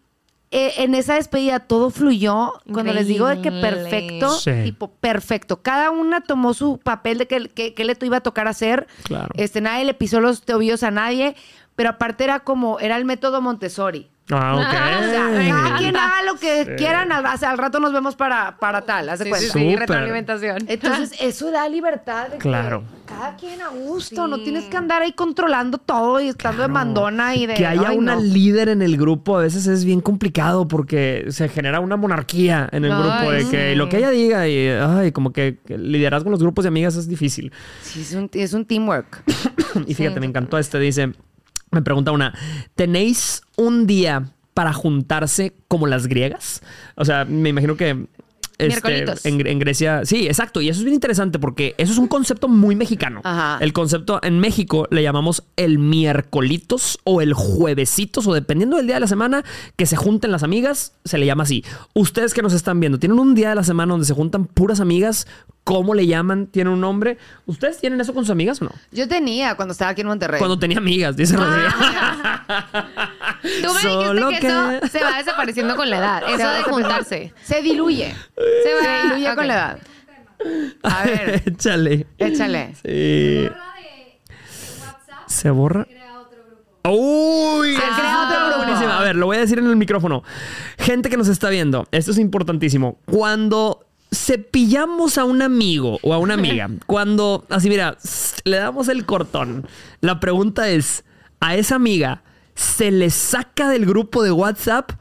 eh, 0.51 0.73
en 0.77 0.95
esa 0.95 1.15
despedida 1.15 1.59
todo 1.59 1.89
fluyó. 1.91 2.53
Cuando 2.71 2.91
les 2.93 3.07
digo 3.07 3.27
de 3.27 3.41
que 3.41 3.51
perfecto, 3.51 4.29
Sí. 4.37 4.51
tipo 4.63 4.89
perfecto. 4.91 5.61
Cada 5.61 5.91
una 5.91 6.21
tomó 6.21 6.53
su 6.53 6.77
papel 6.77 7.17
de 7.19 7.27
que, 7.27 7.47
que, 7.47 7.73
que 7.73 7.85
le 7.85 7.95
iba 8.01 8.17
a 8.17 8.21
tocar 8.21 8.47
hacer. 8.49 8.87
Claro. 9.03 9.29
Este, 9.35 9.61
nadie 9.61 9.85
le 9.85 9.93
pisó 9.93 10.19
los 10.19 10.41
tobillos 10.43 10.83
a 10.83 10.91
nadie. 10.91 11.35
Pero 11.77 11.89
aparte 11.91 12.25
era 12.25 12.41
como, 12.41 12.79
era 12.79 12.97
el 12.97 13.05
método 13.05 13.41
Montessori. 13.41 14.09
Ah, 14.38 14.55
ok. 14.55 14.61
O 15.01 15.03
sea, 15.11 15.49
cada 15.49 15.77
quien 15.77 15.95
haga 15.95 16.23
lo 16.23 16.36
que 16.36 16.75
quieran, 16.77 17.11
al, 17.11 17.25
al 17.25 17.57
rato 17.57 17.79
nos 17.79 17.91
vemos 17.93 18.15
para, 18.15 18.57
para 18.57 18.82
tal, 18.82 19.09
haz 19.09 19.19
de 19.19 19.25
Sí, 19.25 19.32
sí, 19.34 19.49
cuenta. 19.51 19.59
sí, 19.71 19.75
retroalimentación. 19.75 20.57
Entonces, 20.67 21.13
eso 21.21 21.51
da 21.51 21.67
libertad 21.67 22.27
de 22.27 22.34
que 22.34 22.38
Claro. 22.39 22.84
cada 23.05 23.36
quien 23.36 23.61
a 23.61 23.69
gusto, 23.69 24.27
no 24.27 24.39
tienes 24.43 24.65
que 24.65 24.77
andar 24.77 25.01
ahí 25.01 25.13
controlando 25.13 25.77
todo 25.77 26.19
y 26.19 26.27
estando 26.29 26.61
de 26.61 26.67
mandona 26.67 27.36
y 27.36 27.45
de... 27.47 27.53
Que 27.55 27.65
haya 27.65 27.89
ay, 27.89 27.97
una 27.97 28.15
no. 28.15 28.21
líder 28.21 28.69
en 28.69 28.82
el 28.82 28.97
grupo 28.97 29.38
a 29.38 29.41
veces 29.41 29.67
es 29.67 29.84
bien 29.86 30.01
complicado 30.01 30.67
porque 30.67 31.25
se 31.29 31.49
genera 31.49 31.79
una 31.79 31.97
monarquía 31.97 32.69
en 32.71 32.86
el 32.86 32.91
Ay, 32.91 33.01
grupo 33.01 33.32
de 33.32 33.49
que 33.49 33.69
sí. 33.71 33.75
lo 33.75 33.89
que 33.89 33.97
ella 33.97 34.09
diga 34.11 34.47
y 34.47 34.67
ay, 34.69 35.11
como 35.11 35.32
que, 35.34 35.59
que 35.65 35.77
liderazgo 35.77 36.27
en 36.29 36.32
los 36.32 36.41
grupos 36.41 36.63
de 36.63 36.69
amigas 36.69 36.95
es 36.95 37.07
difícil. 37.07 37.51
Sí, 37.82 38.01
es 38.01 38.13
un, 38.13 38.29
es 38.34 38.53
un 38.53 38.65
teamwork. 38.65 39.23
Y 39.88 39.93
fíjate, 39.93 40.19
me 40.19 40.25
encantó 40.25 40.57
este, 40.57 40.79
dice, 40.79 41.13
me 41.72 41.82
pregunta 41.82 42.11
una, 42.11 42.34
¿tenéis 42.76 43.41
un 43.57 43.88
día 43.88 44.32
para 44.53 44.74
juntarse 44.74 45.55
como 45.67 45.88
las 45.88 46.07
griegas? 46.07 46.61
O 46.95 47.05
sea, 47.05 47.26
me 47.26 47.49
imagino 47.49 47.76
que... 47.78 48.07
este, 48.62 49.05
en, 49.30 49.45
en 49.45 49.59
Grecia, 49.59 50.05
sí, 50.05 50.28
exacto. 50.28 50.62
Y 50.62 50.70
eso 50.70 50.80
es 50.80 50.84
bien 50.84 50.95
interesante 50.95 51.39
porque 51.39 51.76
eso 51.78 51.91
es 51.91 51.97
un 51.97 52.07
concepto 52.07 52.47
muy 52.47 52.76
mexicano. 52.76 53.22
Ajá. 53.24 53.57
El 53.62 53.74
concepto 53.74 54.20
en 54.24 54.39
México 54.39 54.88
le 54.91 55.03
llamamos 55.03 55.43
el 55.55 55.80
miércolitos 55.80 56.99
o 57.03 57.22
el 57.22 57.34
juevesitos 57.34 58.28
o 58.28 58.34
dependiendo 58.34 58.78
del 58.78 58.88
día 58.88 58.95
de 58.95 59.01
la 59.01 59.07
semana 59.07 59.43
que 59.76 59.86
se 59.86 59.95
junten 59.95 60.32
las 60.32 60.43
amigas, 60.43 60.93
se 61.05 61.18
le 61.18 61.26
llama 61.26 61.43
así. 61.43 61.64
Ustedes 61.93 62.34
que 62.34 62.41
nos 62.41 62.53
están 62.53 62.80
viendo, 62.80 62.99
¿tienen 62.99 63.20
un 63.20 63.36
día 63.36 63.49
de 63.49 63.55
la 63.55 63.64
semana 63.64 63.91
donde 63.91 64.05
se 64.05 64.14
juntan 64.14 64.45
puras 64.45 64.80
amigas? 64.80 65.28
¿Cómo 65.64 65.93
le 65.93 66.07
llaman? 66.07 66.47
¿Tienen 66.47 66.74
un 66.74 66.82
nombre? 66.82 67.18
¿Ustedes 67.45 67.80
tienen 67.80 68.01
eso 68.01 68.14
con 68.14 68.24
sus 68.24 68.32
amigas 68.32 68.62
o 68.62 68.66
no? 68.66 68.72
Yo 68.91 69.07
tenía 69.07 69.55
cuando 69.55 69.74
estaba 69.74 69.91
aquí 69.91 70.01
en 70.01 70.07
Monterrey. 70.07 70.39
Cuando 70.39 70.57
tenía 70.57 70.80
amigas, 70.80 71.16
dice 71.16 71.38
Rocío. 71.38 71.51
Tú 73.41 73.73
me 73.73 73.81
Solo 73.81 74.27
dijiste 74.27 74.47
que, 74.47 74.53
que- 74.53 74.77
eso 74.77 74.87
se 74.87 75.03
va 75.03 75.17
desapareciendo 75.17 75.75
con 75.75 75.89
la 75.89 75.97
edad. 75.97 76.23
Eso 76.29 76.43
va 76.45 76.53
de 76.55 76.63
juntarse. 76.63 77.33
Se 77.43 77.61
diluye. 77.61 78.13
Se 78.63 78.73
va 78.73 78.81
Se 78.81 79.03
diluye 79.07 79.29
ok. 79.29 79.35
con 79.35 79.47
la 79.47 79.53
edad. 79.53 79.79
A 80.83 81.03
ver, 81.05 81.43
Échale. 81.45 82.07
échale. 82.17 82.75
Sí. 82.83 83.49
¿Se 85.27 85.49
borra? 85.49 85.87
Uy, 86.83 87.75
Se 87.75 87.81
crea 87.81 88.27
otro 88.27 88.65
grupo. 88.65 88.91
A 88.91 89.03
ver, 89.03 89.15
lo 89.15 89.27
voy 89.27 89.37
a 89.37 89.41
decir 89.41 89.59
en 89.59 89.67
el 89.67 89.75
micrófono. 89.75 90.23
Gente 90.79 91.09
que 91.09 91.17
nos 91.17 91.27
está 91.27 91.49
viendo, 91.49 91.87
esto 91.91 92.11
es 92.11 92.17
importantísimo. 92.17 92.97
Cuando 93.05 93.85
cepillamos 94.13 95.17
a 95.19 95.23
un 95.25 95.41
amigo 95.41 95.99
o 96.01 96.13
a 96.13 96.17
una 96.17 96.33
amiga, 96.33 96.69
cuando 96.87 97.45
así 97.49 97.69
mira, 97.69 97.97
le 98.43 98.57
damos 98.57 98.87
el 98.89 99.05
cortón, 99.05 99.67
la 100.01 100.19
pregunta 100.19 100.69
es, 100.69 101.05
¿a 101.39 101.55
esa 101.55 101.75
amiga 101.75 102.23
se 102.62 102.91
le 102.91 103.09
saca 103.09 103.70
del 103.70 103.86
grupo 103.86 104.24
de 104.24 104.32
WhatsApp 104.32 104.91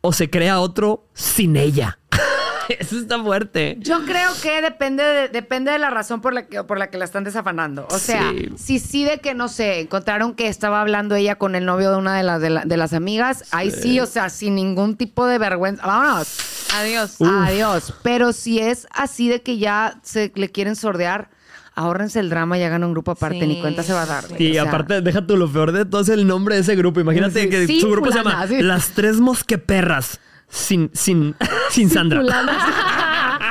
o 0.00 0.12
se 0.12 0.28
crea 0.30 0.60
otro 0.60 1.06
sin 1.14 1.56
ella? 1.56 1.98
Eso 2.78 2.96
está 2.98 3.22
fuerte. 3.22 3.76
Yo 3.80 4.04
creo 4.06 4.30
que 4.42 4.62
depende 4.62 5.02
de, 5.04 5.28
depende 5.28 5.70
de 5.70 5.78
la 5.78 5.90
razón 5.90 6.22
por 6.22 6.32
la 6.32 6.46
que 6.46 6.64
por 6.64 6.78
la 6.78 6.88
que 6.88 6.96
la 6.96 7.04
están 7.04 7.22
desafanando. 7.22 7.86
O 7.90 7.98
sea, 7.98 8.30
Sí. 8.30 8.48
si 8.56 8.78
sí 8.78 9.04
de 9.04 9.18
que 9.18 9.34
no 9.34 9.48
sé, 9.48 9.80
encontraron 9.80 10.34
que 10.34 10.48
estaba 10.48 10.80
hablando 10.80 11.14
ella 11.14 11.36
con 11.36 11.54
el 11.56 11.66
novio 11.66 11.90
de 11.90 11.98
una 11.98 12.16
de 12.16 12.22
las 12.22 12.40
de, 12.40 12.48
la- 12.50 12.64
de 12.64 12.76
las 12.78 12.94
amigas, 12.94 13.44
ahí 13.50 13.70
sí, 13.70 14.00
o 14.00 14.06
sea, 14.06 14.30
sin 14.30 14.54
ningún 14.54 14.96
tipo 14.96 15.26
de 15.26 15.36
vergüenza. 15.38 15.86
Vámonos. 15.86 16.38
Adiós. 16.74 17.16
Adiós. 17.20 17.92
Pero 18.02 18.32
si 18.32 18.60
es 18.60 18.86
así 18.92 19.28
de 19.28 19.42
que 19.42 19.58
ya 19.58 19.98
se 20.02 20.32
le 20.34 20.50
quieren 20.50 20.74
sordear, 20.74 21.28
ahórrense 21.74 22.20
el 22.20 22.30
drama 22.30 22.56
y 22.58 22.62
hagan 22.62 22.84
un 22.84 22.92
grupo 22.92 23.10
aparte, 23.12 23.40
Sí. 23.40 23.46
ni 23.46 23.60
cuenta 23.60 23.82
se 23.82 23.92
va 23.92 24.02
a 24.02 24.06
dar. 24.06 24.24
Y 24.38 24.50
O 24.50 24.52
sea, 24.54 24.62
aparte, 24.64 25.00
deja 25.00 25.26
tú 25.26 25.36
lo 25.36 25.50
peor 25.50 25.72
de 25.72 25.84
todo 25.84 26.00
es 26.02 26.08
el 26.08 26.26
nombre 26.26 26.54
de 26.54 26.60
ese 26.62 26.76
grupo. 26.76 27.00
Imagínate 27.00 27.42
Sí, 27.42 27.48
que 27.48 27.66
sí, 27.66 27.80
su 27.80 27.90
grupo 27.90 28.10
se 28.12 28.18
llama 28.18 28.46
sí. 28.46 28.62
Las 28.62 28.90
Tres 28.90 29.16
Mosqueperras. 29.20 30.20
Sin, 30.48 30.90
sin, 30.92 31.34
sin 31.70 31.90
Sandra. 31.90 32.22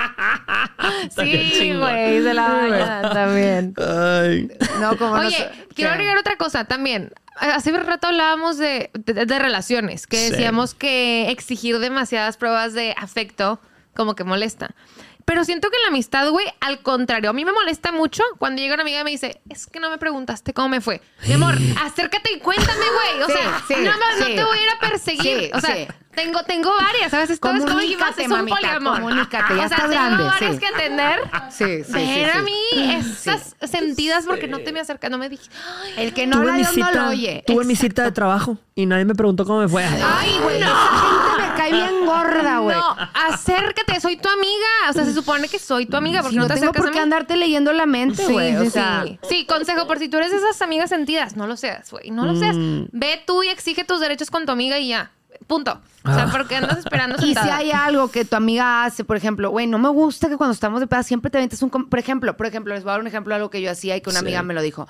Sí, 1.16 1.74
güey, 1.78 2.22
se 2.24 2.34
la 2.34 2.48
bañan 2.50 3.14
también. 3.14 3.74
Ay. 3.78 4.50
No, 4.82 4.98
como 4.98 5.18
no 5.18 5.28
Oye, 5.28 5.50
quiero 5.76 5.92
agregar 5.92 6.18
otra 6.18 6.36
cosa 6.38 6.66
también. 6.66 7.12
Hace 7.36 7.72
un 7.74 7.82
rato 7.86 8.08
hablábamos 8.08 8.58
de, 8.58 8.90
de- 8.94 9.26
de 9.26 9.40
relaciones, 9.40 10.08
que 10.08 10.18
Sí. 10.18 10.32
decíamos 10.32 10.74
que 10.76 11.30
exigir 11.32 11.80
demasiadas 11.80 12.38
pruebas 12.38 12.74
de 12.74 12.94
afecto 12.98 13.60
como 13.96 14.16
que 14.16 14.24
molesta. 14.24 14.72
Pero 15.26 15.46
siento 15.46 15.70
que 15.70 15.78
en 15.78 15.84
la 15.84 15.88
amistad, 15.90 16.30
güey, 16.30 16.46
al 16.60 16.82
contrario, 16.82 17.30
a 17.30 17.34
mí 17.34 17.46
me 17.46 17.52
molesta 17.52 17.92
mucho 17.92 18.24
cuando 18.40 18.62
llega 18.62 18.74
una 18.74 18.84
amiga 18.84 19.02
y 19.02 19.04
me 19.04 19.12
dice, 19.12 19.42
es 19.50 19.68
que 19.68 19.80
no 19.80 19.90
me 19.90 19.98
preguntaste 19.98 20.54
cómo 20.54 20.70
me 20.70 20.82
fue. 20.82 21.02
Mi 21.28 21.34
amor, 21.34 21.56
acércate 21.84 22.32
y 22.36 22.40
cuéntame, 22.40 22.86
güey. 22.94 23.24
O 23.24 23.28
Sí, 23.28 23.32
sea, 23.34 23.64
sí, 23.68 23.76
nada 23.84 23.98
más 23.98 24.16
sí. 24.18 24.20
no 24.22 24.36
te 24.36 24.44
voy 24.44 24.58
a 24.58 24.62
ir 24.62 24.70
a 24.70 24.80
perseguir. 24.80 25.52
O 25.54 25.62
sea, 25.62 25.76
tengo, 26.14 26.44
tengo 26.44 26.72
varias. 26.76 27.14
A 27.14 27.20
veces 27.20 27.40
todo 27.40 27.54
es 27.54 27.60
como 27.62 27.74
Comunícate, 27.74 28.24
es 28.26 28.30
un 28.32 28.46
poliamor. 28.48 29.00
comunícate, 29.02 29.56
ya 29.56 29.66
o 29.66 29.68
sea, 29.70 29.78
estás 29.78 29.80
tengo 29.90 29.92
grande, 29.94 30.24
varias 30.24 30.60
que 30.60 30.68
atender. 30.68 31.20
Sí, 31.50 31.66
sí, 31.78 31.84
sí, 31.86 31.92
Pero 31.94 32.34
a 32.40 32.42
mí, 32.42 32.60
esas 33.00 33.56
sentidas 33.70 34.26
porque 34.28 34.48
no 34.48 34.60
te 34.60 34.72
me 34.74 34.80
acercas, 34.82 35.10
no 35.10 35.18
me 35.18 35.30
dije, 35.30 35.50
"Ay, 35.84 35.94
El 36.06 36.14
que 36.14 36.28
no 36.28 36.38
habla 36.40 36.58
no 36.58 36.92
lo 36.92 37.10
oye. 37.10 37.44
tuve 37.48 37.64
mi 37.66 37.76
cita 37.76 38.04
de 38.04 38.12
trabajo 38.12 38.58
y 38.76 38.86
nadie 38.86 39.06
me 39.06 39.16
preguntó 39.16 39.46
cómo 39.46 39.60
me 39.62 39.68
fue. 39.70 39.84
Ay, 39.86 40.38
güey, 40.44 40.60
cae 40.60 40.70
bien 41.74 42.06
gorda, 42.06 42.58
güey. 42.60 42.76
No, 42.78 42.96
acércate, 43.28 44.00
soy 44.00 44.18
tu 44.18 44.30
amiga. 44.30 44.90
O 44.90 44.94
sea, 44.94 45.06
se 45.06 45.14
supone 45.14 45.48
que 45.48 45.60
soy 45.60 45.86
tu 45.86 45.98
amiga 45.98 46.22
porque 46.22 46.34
Si 46.36 46.40
no, 46.40 46.48
te 46.48 46.54
tengo 46.56 46.66
acercas 46.72 46.82
por 46.82 46.90
a 46.90 46.92
qué 46.94 47.00
mí. 47.00 47.04
andarte 47.04 47.38
leyendo 47.38 47.74
la 47.74 47.86
mente, 47.86 48.26
Sí, 48.26 48.32
güey. 48.34 48.52
sí, 48.58 48.68
o 48.68 48.70
sea, 48.70 49.04
sí. 49.06 49.20
Sí, 49.30 49.46
consejo, 49.46 49.88
por 49.88 50.00
si 50.00 50.10
tú 50.10 50.18
eres 50.18 50.32
de 50.32 50.38
esas 50.38 50.62
amigas 50.62 50.90
sentidas, 50.90 51.36
no 51.36 51.48
lo 51.48 51.58
seas, 51.58 51.90
güey. 51.92 52.12
No 52.12 52.26
lo 52.26 52.36
seas. 52.36 52.56
Mm. 52.56 52.84
Ve 52.92 53.22
tú 53.26 53.44
y 53.44 53.48
exige 53.50 53.84
tus 53.84 54.00
derechos 54.00 54.30
con 54.32 54.46
tu 54.46 54.52
amiga 54.52 54.78
y 54.80 54.90
ya. 54.90 55.12
Punto. 55.48 55.82
O 56.06 56.14
sea, 56.14 56.24
Ah. 56.26 56.30
porque 56.32 56.56
andas 56.56 56.78
esperando 56.78 57.16
Y 57.26 57.34
si 57.36 57.50
hay 57.50 57.72
algo 57.72 58.10
que 58.12 58.24
tu 58.24 58.36
amiga 58.36 58.86
hace, 58.86 59.04
por 59.04 59.18
ejemplo, 59.18 59.50
güey, 59.50 59.68
no 59.68 59.78
me 59.80 59.90
gusta 59.90 60.30
que 60.30 60.38
cuando 60.38 60.54
estamos 60.54 60.80
de 60.80 60.88
peda 60.88 61.04
siempre 61.04 61.30
te 61.32 61.38
avientes 61.38 61.62
un... 61.62 61.70
Por 61.70 62.00
ejemplo, 62.00 62.38
por 62.38 62.46
ejemplo, 62.46 62.74
les 62.74 62.84
voy 62.84 62.92
a 62.92 62.94
dar 62.94 63.02
un 63.02 63.08
ejemplo 63.08 63.32
de 63.34 63.38
algo 63.38 63.50
que 63.50 63.62
yo 63.62 63.70
hacía 63.72 63.98
y 63.98 64.02
que 64.02 64.10
una 64.10 64.20
Sí. 64.20 64.26
amiga 64.26 64.44
me 64.44 64.54
lo 64.54 64.62
dijo. 64.62 64.88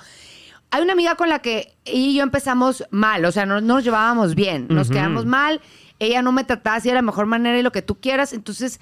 Hay 0.70 0.82
una 0.82 0.94
amiga 0.94 1.16
con 1.16 1.30
la 1.30 1.40
que 1.40 1.76
y 1.86 2.16
yo 2.16 2.24
empezamos 2.24 2.84
mal, 2.92 3.24
o 3.26 3.32
sea, 3.32 3.46
no, 3.46 3.62
no 3.62 3.76
nos 3.76 3.84
llevábamos 3.84 4.34
bien, 4.36 4.66
nos 4.70 4.90
quedamos 4.90 5.24
mal, 5.26 5.62
ella 6.06 6.22
no 6.22 6.32
me 6.32 6.44
trataba 6.44 6.78
así 6.78 6.90
de 6.90 6.96
la 6.96 7.02
mejor 7.02 7.26
manera 7.26 7.58
y 7.58 7.64
lo 7.64 7.72
que 7.72 7.82
tú 7.82 8.00
quieras, 8.00 8.34
entonces 8.34 8.80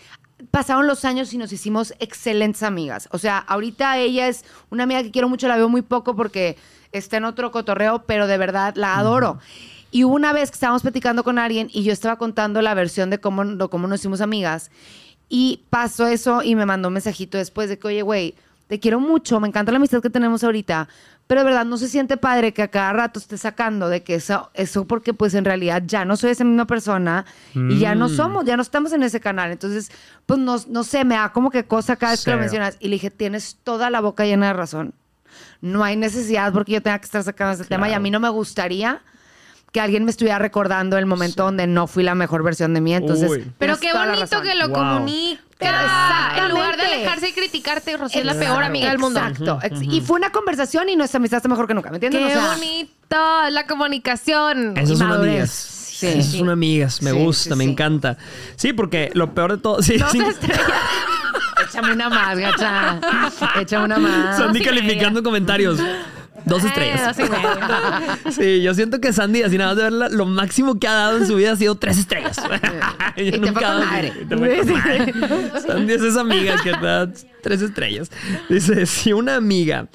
pasaron 0.50 0.88
los 0.88 1.06
años 1.06 1.34
y 1.34 1.38
nos 1.38 1.52
hicimos 1.52 1.94
excelentes 2.00 2.64
amigas. 2.64 3.08
O 3.12 3.18
sea, 3.18 3.38
ahorita 3.38 3.98
ella 3.98 4.28
es 4.28 4.46
una 4.70 4.84
amiga 4.84 5.04
que 5.04 5.12
quiero 5.12 5.30
mucho, 5.30 5.48
la 5.48 5.58
veo 5.58 5.70
muy 5.70 5.82
poco 5.82 6.16
porque 6.16 6.58
está 6.92 7.18
en 7.18 7.26
otro 7.26 7.52
cotorreo, 7.52 8.04
pero 8.06 8.28
de 8.28 8.38
verdad 8.38 8.74
la 8.76 8.98
adoro. 8.98 9.40
Y 9.92 10.06
hubo 10.06 10.16
una 10.16 10.34
vez 10.34 10.50
que 10.50 10.56
estábamos 10.56 10.82
platicando 10.82 11.24
con 11.24 11.38
alguien 11.38 11.70
y 11.72 11.84
yo 11.84 11.92
estaba 11.92 12.18
contando 12.18 12.62
la 12.62 12.74
versión 12.74 13.10
de 13.10 13.20
cómo, 13.20 13.44
de 13.46 13.68
cómo 13.68 13.88
nos 13.88 14.00
hicimos 14.00 14.22
amigas. 14.22 14.72
Y 15.28 15.64
pasó 15.70 16.08
eso 16.08 16.44
y 16.44 16.56
me 16.56 16.66
mandó 16.66 16.88
un 16.88 16.96
mensajito 16.96 17.38
después 17.38 17.70
de 17.70 17.78
que, 17.78 17.88
oye, 17.88 18.02
güey, 18.02 18.36
te 18.68 18.80
quiero 18.80 19.02
mucho, 19.02 19.40
me 19.42 19.50
encanta 19.50 19.72
la 19.72 19.78
amistad 19.78 20.02
que 20.02 20.10
tenemos 20.10 20.44
ahorita, 20.46 20.88
pero 21.32 21.44
de 21.44 21.46
verdad 21.46 21.64
no 21.64 21.78
se 21.78 21.88
siente 21.88 22.18
padre 22.18 22.52
que 22.54 22.62
a 22.62 22.68
cada 22.68 22.92
rato 22.92 23.18
esté 23.18 23.38
sacando 23.38 23.88
de 23.88 24.04
que 24.04 24.16
eso, 24.16 24.52
eso 24.54 24.86
porque 24.86 25.14
pues 25.14 25.34
en 25.34 25.46
realidad 25.46 25.82
ya 25.86 26.04
no 26.04 26.18
soy 26.18 26.32
esa 26.32 26.44
misma 26.44 26.68
persona 26.68 27.26
y 27.56 27.80
ya 27.80 27.96
no 27.96 28.10
Mm. 28.10 28.16
somos, 28.18 28.44
ya 28.44 28.58
no 28.58 28.62
estamos 28.62 28.92
en 28.92 29.02
ese 29.02 29.22
canal. 29.22 29.50
Entonces, 29.50 29.94
pues 30.26 30.42
no, 30.42 30.58
no 30.68 30.84
sé, 30.84 31.06
me 31.06 31.16
da 31.16 31.32
como 31.32 31.50
que 31.50 31.64
cosa 31.64 31.96
cada 31.96 32.12
vez 32.12 32.26
que 32.26 32.32
lo 32.32 32.36
Sí. 32.36 32.42
mencionas. 32.42 32.76
Y 32.82 32.90
le 32.90 32.96
dije, 32.96 33.12
tienes 33.12 33.56
toda 33.64 33.90
la 33.90 34.02
boca 34.02 34.26
llena 34.26 34.48
de 34.48 34.54
razón. 34.54 34.94
No 35.62 35.86
hay 35.86 35.96
necesidad 35.96 36.52
porque 36.52 36.74
yo 36.74 36.82
tenga 36.82 37.00
que 37.00 37.06
estar 37.06 37.24
sacando 37.24 37.54
ese 37.54 37.64
tema 37.64 37.88
y 37.88 37.92
a 37.92 37.94
Claro. 37.94 38.04
mí 38.04 38.12
no 38.12 38.20
me 38.20 38.28
gustaría 38.28 39.02
que 39.72 39.80
alguien 39.80 40.04
me 40.04 40.12
estuviera 40.12 40.38
recordando 40.38 40.98
el 40.98 41.06
momento 41.06 41.46
donde 41.46 41.66
no 41.66 41.88
fui 41.88 42.04
la 42.04 42.14
mejor 42.14 42.44
versión 42.44 42.74
de 42.74 42.82
mí. 42.82 42.94
Entonces, 42.94 43.32
Uy. 43.32 43.54
Pero 43.58 43.78
qué 43.80 43.94
bonito 43.94 44.42
que 44.42 44.54
lo 44.56 44.68
Wow. 44.68 44.76
comunica. 44.78 45.42
En 45.62 46.50
lugar 46.50 46.78
de 46.78 46.84
alejarse 46.84 47.30
y 47.30 47.34
criticarte, 47.34 47.96
Rocío 47.98 48.20
es 48.22 48.26
la 48.26 48.34
peor 48.34 48.64
amiga 48.64 48.90
del 48.90 49.00
mundo. 49.00 49.20
Exacto. 49.20 49.60
ex- 49.62 49.82
Y 49.82 50.02
fue 50.02 50.18
una 50.18 50.32
conversación 50.32 50.90
y 50.90 50.96
nuestra 50.96 51.18
amistad 51.18 51.38
está 51.38 51.50
mejor 51.50 51.68
que 51.68 51.74
nunca, 51.74 51.90
¿me 51.92 51.98
entiendes? 51.98 52.22
Qué 52.22 52.38
O 52.38 52.42
sea, 52.42 52.54
bonito, 52.56 53.50
la 53.52 53.68
comunicación. 53.68 54.78
Esas 54.78 54.98
son 54.98 55.12
amigas. 55.12 55.50
Sí. 55.52 56.08
Esas 56.08 56.32
son 56.34 56.50
amigas. 56.50 57.02
Me 57.04 57.12
Sí, 57.12 57.18
gusta, 57.18 57.52
sí, 57.52 57.56
me 57.58 57.64
sí. 57.66 57.72
encanta. 57.72 58.18
Sí, 58.56 58.74
porque 58.74 59.12
lo 59.14 59.34
peor 59.36 59.52
de 59.52 59.58
todo. 59.60 59.82
Sí, 59.84 59.98
No. 59.98 60.08
Échame 61.70 61.94
una 61.94 62.10
más, 62.10 62.38
gacha. 62.38 63.00
Échame 63.60 63.86
una 63.86 63.98
más. 64.00 64.38
Sandy 64.38 64.62
calificando 64.62 65.22
comentarios. 65.24 65.80
Dos 66.46 66.64
Eh, 66.64 66.68
estrellas. 66.68 67.18
dos 67.18 67.30
medio. 67.30 68.32
Sí, 68.32 68.62
yo 68.62 68.74
siento 68.74 69.00
que 69.00 69.14
Sandy, 69.14 69.44
así 69.44 69.58
nada 69.58 69.72
más 69.72 69.78
de 69.78 69.84
verla, 69.84 70.10
lo 70.10 70.26
máximo 70.26 70.80
que 70.80 70.88
ha 70.88 70.94
dado 70.94 71.18
en 71.18 71.28
su 71.28 71.36
vida 71.36 71.52
ha 71.52 71.56
sido 71.56 71.76
tres 71.76 71.98
estrellas. 71.98 72.38
Yo 73.18 73.24
Y 73.24 73.32
te 73.32 73.52
fue 73.52 73.62
madre. 73.62 74.14
y 74.22 74.26
te 74.26 74.38
fue 74.38 74.58
con 74.60 74.74
madre. 74.74 75.14
Sandy 75.68 75.94
es 75.94 76.02
esa 76.02 76.22
amiga 76.22 76.56
que 76.64 76.72
te 76.72 76.86
da 76.86 77.12
tres 77.44 77.62
estrellas. 77.62 78.10
Dice, 78.50 78.86
si 78.86 79.12
una 79.14 79.36
amiga, 79.36 79.88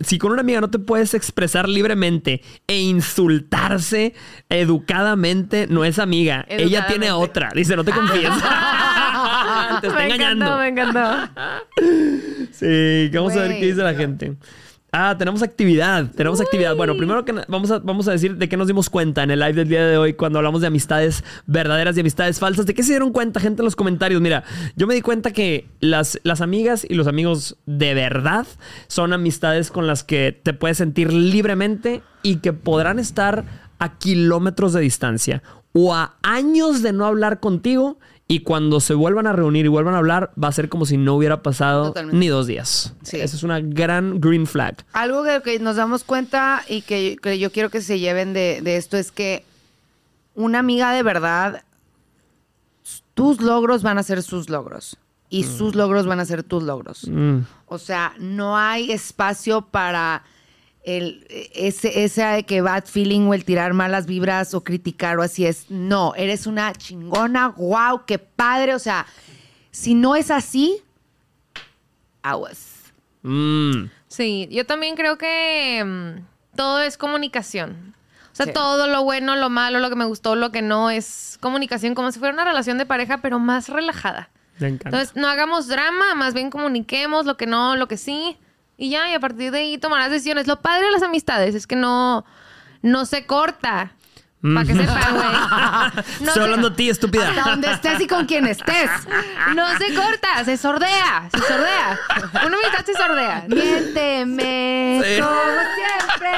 si 0.00 0.18
con 0.18 0.32
una 0.32 0.42
amiga 0.42 0.60
no 0.60 0.70
te 0.70 0.78
puedes 0.78 1.14
expresar 1.14 1.68
libremente 1.68 2.42
e 2.66 2.80
insultarse 2.80 4.14
educadamente, 4.48 5.66
no 5.68 5.84
es 5.84 5.98
amiga. 5.98 6.44
Ella 6.48 6.86
tiene 6.86 7.10
otra. 7.12 7.50
Dice, 7.54 7.74
no 7.76 7.84
te 7.84 7.92
confíes. 7.92 8.30
te 9.80 9.86
está 9.88 9.98
me 9.98 10.04
engañando. 10.04 10.46
encantó, 10.46 10.58
me 10.58 10.68
encantó. 10.68 11.32
Sí, 12.52 13.10
vamos 13.12 13.32
a 13.36 13.40
ver 13.40 13.58
qué 13.58 13.66
dice 13.66 13.82
la 13.82 13.94
gente. 13.94 14.34
Ah, 14.94 15.16
tenemos 15.16 15.42
actividad, 15.42 16.10
tenemos 16.14 16.38
actividad. 16.42 16.76
Bueno, 16.76 16.94
primero 16.98 17.24
que 17.24 17.32
vamos 17.48 17.70
a, 17.70 17.78
vamos 17.78 18.08
a 18.08 18.12
decir 18.12 18.36
de 18.36 18.46
qué 18.46 18.58
nos 18.58 18.66
dimos 18.66 18.90
cuenta 18.90 19.22
en 19.22 19.30
el 19.30 19.40
live 19.40 19.54
del 19.54 19.68
día 19.68 19.86
de 19.86 19.96
hoy 19.96 20.12
cuando 20.12 20.38
hablamos 20.38 20.60
de 20.60 20.66
amistades 20.66 21.24
verdaderas 21.46 21.96
y 21.96 22.00
amistades 22.00 22.38
falsas. 22.38 22.66
¿De 22.66 22.74
qué 22.74 22.82
se 22.82 22.92
dieron 22.92 23.10
cuenta, 23.10 23.40
gente, 23.40 23.62
en 23.62 23.64
los 23.64 23.74
comentarios? 23.74 24.20
Mira, 24.20 24.44
yo 24.76 24.86
me 24.86 24.92
di 24.94 25.00
cuenta 25.00 25.30
que 25.30 25.66
las, 25.80 26.20
las 26.24 26.42
amigas 26.42 26.84
y 26.86 26.92
los 26.92 27.06
amigos 27.06 27.56
de 27.64 27.94
verdad 27.94 28.46
son 28.86 29.14
amistades 29.14 29.70
con 29.70 29.86
las 29.86 30.04
que 30.04 30.38
te 30.42 30.52
puedes 30.52 30.76
sentir 30.76 31.10
libremente 31.10 32.02
y 32.22 32.36
que 32.36 32.52
podrán 32.52 32.98
estar 32.98 33.46
a 33.78 33.96
kilómetros 33.96 34.74
de 34.74 34.82
distancia 34.82 35.42
o 35.72 35.94
a 35.94 36.16
años 36.22 36.82
de 36.82 36.92
no 36.92 37.06
hablar 37.06 37.40
contigo 37.40 37.98
y 38.32 38.40
cuando 38.40 38.80
se 38.80 38.94
vuelvan 38.94 39.26
a 39.26 39.34
reunir 39.34 39.66
y 39.66 39.68
vuelvan 39.68 39.92
a 39.92 39.98
hablar 39.98 40.32
va 40.42 40.48
a 40.48 40.52
ser 40.52 40.70
como 40.70 40.86
si 40.86 40.96
no 40.96 41.16
hubiera 41.16 41.42
pasado 41.42 41.88
Totalmente. 41.88 42.16
ni 42.16 42.28
dos 42.28 42.46
días. 42.46 42.94
Sí. 43.02 43.20
Esa 43.20 43.36
es 43.36 43.42
una 43.42 43.60
gran 43.60 44.22
green 44.22 44.46
flag. 44.46 44.86
Algo 44.94 45.22
que, 45.22 45.42
que 45.42 45.58
nos 45.58 45.76
damos 45.76 46.02
cuenta 46.02 46.62
y 46.66 46.80
que, 46.80 47.18
que 47.22 47.38
yo 47.38 47.52
quiero 47.52 47.68
que 47.68 47.82
se 47.82 47.98
lleven 47.98 48.32
de, 48.32 48.62
de 48.62 48.78
esto 48.78 48.96
es 48.96 49.12
que 49.12 49.44
una 50.34 50.60
amiga 50.60 50.92
de 50.92 51.02
verdad, 51.02 51.62
tus 53.12 53.42
logros 53.42 53.82
van 53.82 53.98
a 53.98 54.02
ser 54.02 54.22
sus 54.22 54.48
logros 54.48 54.96
y 55.28 55.44
sus 55.44 55.74
logros 55.74 56.06
van 56.06 56.20
a 56.20 56.24
ser 56.24 56.42
tus 56.42 56.62
logros. 56.62 57.06
Mm. 57.06 57.40
O 57.66 57.76
sea, 57.76 58.14
no 58.18 58.56
hay 58.56 58.92
espacio 58.92 59.60
para 59.60 60.22
el, 60.84 61.26
ese, 61.54 62.04
ese 62.04 62.22
de 62.24 62.42
que 62.44 62.60
bad 62.60 62.84
feeling 62.86 63.22
o 63.28 63.34
el 63.34 63.44
tirar 63.44 63.72
malas 63.72 64.06
vibras 64.06 64.52
o 64.54 64.62
criticar 64.64 65.18
o 65.18 65.22
así 65.22 65.46
es. 65.46 65.70
No, 65.70 66.14
eres 66.16 66.46
una 66.46 66.72
chingona, 66.72 67.48
wow, 67.48 68.04
qué 68.06 68.18
padre. 68.18 68.74
O 68.74 68.78
sea, 68.78 69.06
si 69.70 69.94
no 69.94 70.16
es 70.16 70.30
así, 70.30 70.82
aguas. 72.22 72.92
Mm. 73.22 73.84
Sí, 74.08 74.48
yo 74.50 74.66
también 74.66 74.96
creo 74.96 75.16
que 75.18 75.82
mm, 75.84 76.56
todo 76.56 76.80
es 76.82 76.96
comunicación. 76.98 77.94
O 78.32 78.34
sea, 78.34 78.46
Sí. 78.46 78.52
todo 78.52 78.86
lo 78.86 79.04
bueno, 79.04 79.36
lo 79.36 79.50
malo, 79.50 79.78
lo 79.78 79.90
que 79.90 79.96
me 79.96 80.06
gustó, 80.06 80.36
lo 80.36 80.50
que 80.52 80.62
no, 80.62 80.90
es 80.90 81.36
comunicación, 81.40 81.94
como 81.94 82.10
si 82.12 82.18
fuera 82.18 82.32
una 82.32 82.44
relación 82.44 82.78
de 82.78 82.86
pareja, 82.86 83.18
pero 83.20 83.38
más 83.38 83.68
relajada. 83.68 84.30
Me 84.58 84.68
encanta. 84.68 84.88
Entonces, 84.88 85.16
no 85.16 85.28
hagamos 85.28 85.68
drama, 85.68 86.14
más 86.14 86.32
bien 86.34 86.50
comuniquemos 86.50 87.26
lo 87.26 87.36
que 87.36 87.46
no, 87.46 87.76
lo 87.76 87.88
que 87.88 87.96
sí. 87.98 88.38
Y 88.82 88.90
ya, 88.90 89.08
y 89.08 89.14
a 89.14 89.20
partir 89.20 89.52
de 89.52 89.58
ahí 89.58 89.78
tomarás 89.78 90.10
decisiones. 90.10 90.48
Lo 90.48 90.60
padre 90.60 90.86
de 90.86 90.90
las 90.90 91.02
amistades 91.04 91.54
es 91.54 91.68
que 91.68 91.76
no, 91.76 92.24
no 92.82 93.06
se 93.06 93.26
corta. 93.26 93.92
Para 94.42 94.64
que 94.66 94.74
sepan, 94.74 95.14
güey. 95.14 96.04
No 96.20 96.26
Estoy 96.26 96.42
hablando 96.42 96.66
a 96.66 96.74
ti, 96.74 96.88
estúpida. 96.90 97.28
Hasta 97.28 97.50
donde 97.50 97.70
estés 97.70 98.00
y 98.00 98.08
con 98.08 98.26
quien 98.26 98.44
estés. 98.48 98.90
No 99.54 99.68
se 99.78 99.94
corta, 99.94 100.44
se 100.44 100.56
sordea, 100.56 101.28
se 101.32 101.38
sordea. 101.38 102.00
Una 102.44 102.56
amistad 102.56 102.84
se 102.84 102.94
sordea. 102.94 103.44
Miénteme 103.46 105.00
Sí. 105.04 105.20
como 105.20 105.32
siempre. 105.76 106.30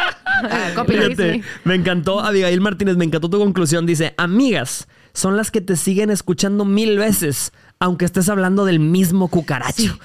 Ah. 0.76 0.84
Fíjate, 0.86 1.32
sí. 1.32 1.42
me 1.64 1.76
encantó, 1.76 2.20
Abigail 2.20 2.60
Martínez, 2.60 2.98
me 2.98 3.06
encantó 3.06 3.30
tu 3.30 3.38
conclusión. 3.38 3.86
Dice, 3.86 4.12
amigas 4.18 4.86
son 5.14 5.38
las 5.38 5.50
que 5.50 5.62
te 5.62 5.76
siguen 5.76 6.10
escuchando 6.10 6.66
mil 6.66 6.98
veces, 6.98 7.52
aunque 7.84 8.04
estés 8.06 8.28
hablando 8.30 8.64
del 8.64 8.80
mismo 8.80 9.28
cucaracho. 9.28 9.98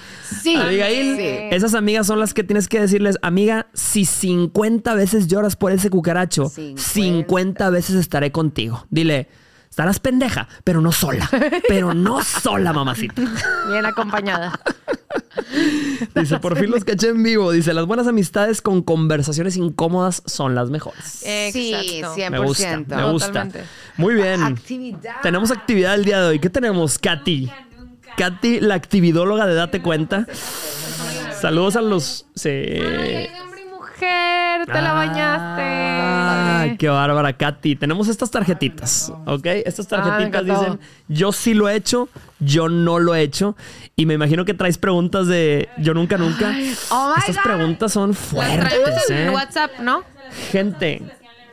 Sí. 0.43 0.55
Abigail, 0.55 1.15
Sí. 1.15 1.55
esas 1.55 1.73
amigas 1.73 2.05
son 2.07 2.19
las 2.19 2.33
que 2.33 2.43
tienes 2.43 2.67
que 2.67 2.79
decirles, 2.81 3.17
amiga, 3.21 3.67
si 3.73 4.03
50 4.05 4.93
veces 4.95 5.27
lloras 5.27 5.55
por 5.55 5.71
ese 5.71 5.89
cucaracho, 5.89 6.49
50, 6.49 6.81
50. 6.81 7.69
veces 7.69 7.95
estaré 7.95 8.31
contigo. 8.33 8.85
Dile, 8.89 9.29
estarás 9.69 9.99
pendeja, 9.99 10.47
pero 10.65 10.81
no 10.81 10.91
sola. 10.91 11.29
Pero 11.69 11.93
no 11.93 12.21
sola, 12.21 12.73
mamacita. 12.73 13.21
Bien 13.69 13.85
acompañada. 13.85 14.59
Dice, 16.15 16.37
por 16.39 16.57
fin 16.57 16.69
los 16.69 16.83
caché 16.83 17.09
en 17.09 17.23
vivo. 17.23 17.51
Dice, 17.51 17.73
las 17.73 17.85
buenas 17.85 18.07
amistades 18.07 18.61
con 18.61 18.81
conversaciones 18.83 19.57
incómodas 19.57 20.21
son 20.25 20.53
las 20.53 20.69
mejores. 20.69 21.03
Sí, 21.05 21.73
Exacto. 21.73 22.15
100%. 22.15 22.29
Me 22.29 22.39
gusta, 22.39 22.77
me 22.77 23.11
gusta. 23.11 23.27
Totalmente. 23.27 23.63
Muy 23.97 24.15
bien. 24.15 24.43
Actividad. 24.43 25.15
Tenemos 25.23 25.51
actividad 25.51 25.95
el 25.95 26.05
día 26.05 26.21
de 26.21 26.27
hoy. 26.27 26.39
¿Qué 26.39 26.49
tenemos, 26.49 26.99
Katy? 26.99 27.49
Katy, 28.19 28.59
la 28.59 28.75
actividóloga 28.75 29.47
de 29.47 29.55
Date 29.55 29.81
Cuenta. 29.81 30.25
Saludos 31.39 31.77
a 31.77 31.81
los... 31.81 32.25
Sí. 32.35 32.49
Ay, 32.49 33.29
hombre 33.41 33.61
y 33.61 33.69
mujer, 33.73 34.65
te 34.65 34.81
la 34.81 34.91
Ah, 34.91 34.93
bañaste. 36.65 36.77
qué 36.77 36.89
bárbara, 36.89 37.31
Katy. 37.31 37.77
Tenemos 37.77 38.09
estas 38.09 38.29
tarjetitas, 38.29 39.13
¿ok? 39.25 39.45
Estas 39.65 39.85
Ah, 39.93 40.03
tarjetitas 40.03 40.43
dicen, 40.45 40.79
yo 41.07 41.31
sí 41.31 41.53
lo 41.53 41.69
he 41.69 41.75
hecho, 41.75 42.09
yo 42.39 42.67
no 42.67 42.99
lo 42.99 43.15
he 43.15 43.21
hecho. 43.21 43.55
Y 43.95 44.05
me 44.05 44.15
imagino 44.15 44.43
que 44.43 44.53
traes 44.53 44.77
preguntas 44.77 45.27
de 45.27 45.69
yo 45.77 45.93
nunca, 45.93 46.17
nunca. 46.17 46.53
oh 46.91 47.13
my 47.15 47.19
Estas 47.19 47.37
God. 47.37 47.43
preguntas 47.43 47.93
son 47.93 48.09
Las 48.09 48.27
traemos 48.33 48.69
fuertes, 48.73 49.09
en 49.11 49.17
¿eh? 49.17 49.29
WhatsApp, 49.29 49.71
¿no? 49.79 50.03
Gente, 50.51 51.01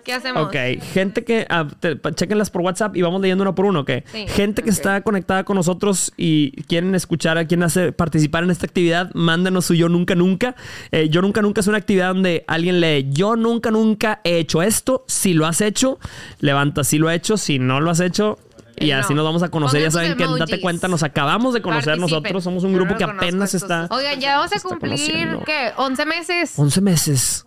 ¿Qué 0.06 0.12
hacemos? 0.12 0.44
Ok, 0.46 0.54
gente 0.94 1.24
que. 1.24 1.46
ah, 1.50 1.66
te- 1.80 1.98
chéquenlas 2.14 2.48
por 2.50 2.62
WhatsApp 2.62 2.96
y 2.96 3.02
vamos 3.02 3.20
leyendo 3.20 3.42
uno 3.42 3.56
por 3.56 3.64
uno, 3.66 3.80
¿ok? 3.80 3.90
Sí. 4.12 4.24
Gente 4.28 4.62
que 4.62 4.70
está 4.70 5.00
conectada 5.00 5.42
con 5.44 5.56
nosotros 5.56 6.12
y 6.16 6.52
quieren 6.62 6.94
escuchar 6.94 7.36
a 7.38 7.44
quien 7.46 7.64
hace 7.64 7.90
participar 7.90 8.44
en 8.44 8.50
esta 8.50 8.66
actividad, 8.66 9.10
mándanos 9.14 9.64
su 9.64 9.74
Yo 9.74 9.88
Nunca 9.88 10.14
Nunca. 10.14 10.54
Eh, 10.92 11.08
yo 11.10 11.22
Nunca 11.22 11.42
Nunca 11.42 11.60
es 11.60 11.66
una 11.66 11.78
actividad 11.78 12.14
donde 12.14 12.44
alguien 12.46 12.80
lee 12.80 13.08
Yo 13.10 13.34
Nunca 13.34 13.72
Nunca 13.72 14.20
he 14.22 14.38
hecho 14.38 14.62
esto. 14.62 15.04
Si 15.08 15.34
lo 15.34 15.44
has 15.44 15.60
hecho, 15.60 15.98
levanta 16.38 16.84
si 16.84 16.98
lo 16.98 17.10
he 17.10 17.14
hecho. 17.16 17.36
Si 17.36 17.58
no 17.58 17.80
lo 17.80 17.90
has 17.90 17.98
hecho. 17.98 18.38
Y 18.78 18.90
No. 18.92 18.98
así 18.98 19.12
nos 19.14 19.24
vamos 19.24 19.42
a 19.42 19.48
conocer. 19.48 19.80
Pongan 19.80 19.90
ya 19.90 19.90
saben 19.90 20.16
que 20.16 20.38
Date. 20.38 20.60
Cuenta 20.60 20.86
nos 20.86 21.02
acabamos 21.02 21.52
de 21.54 21.62
conocer 21.62 21.94
Participen. 21.96 22.20
nosotros. 22.22 22.44
Somos 22.44 22.62
un 22.62 22.74
grupo 22.74 22.92
no 22.92 22.98
que 22.98 23.04
apenas 23.04 23.54
estos 23.54 23.62
está. 23.62 23.88
Oigan, 23.92 24.20
ya 24.20 24.36
vamos 24.36 24.52
a 24.52 24.60
cumplir. 24.60 25.38
¿qué? 25.46 25.72
¿11 25.76 26.06
meses? 26.06 26.52
11 26.56 26.80
meses. 26.80 27.46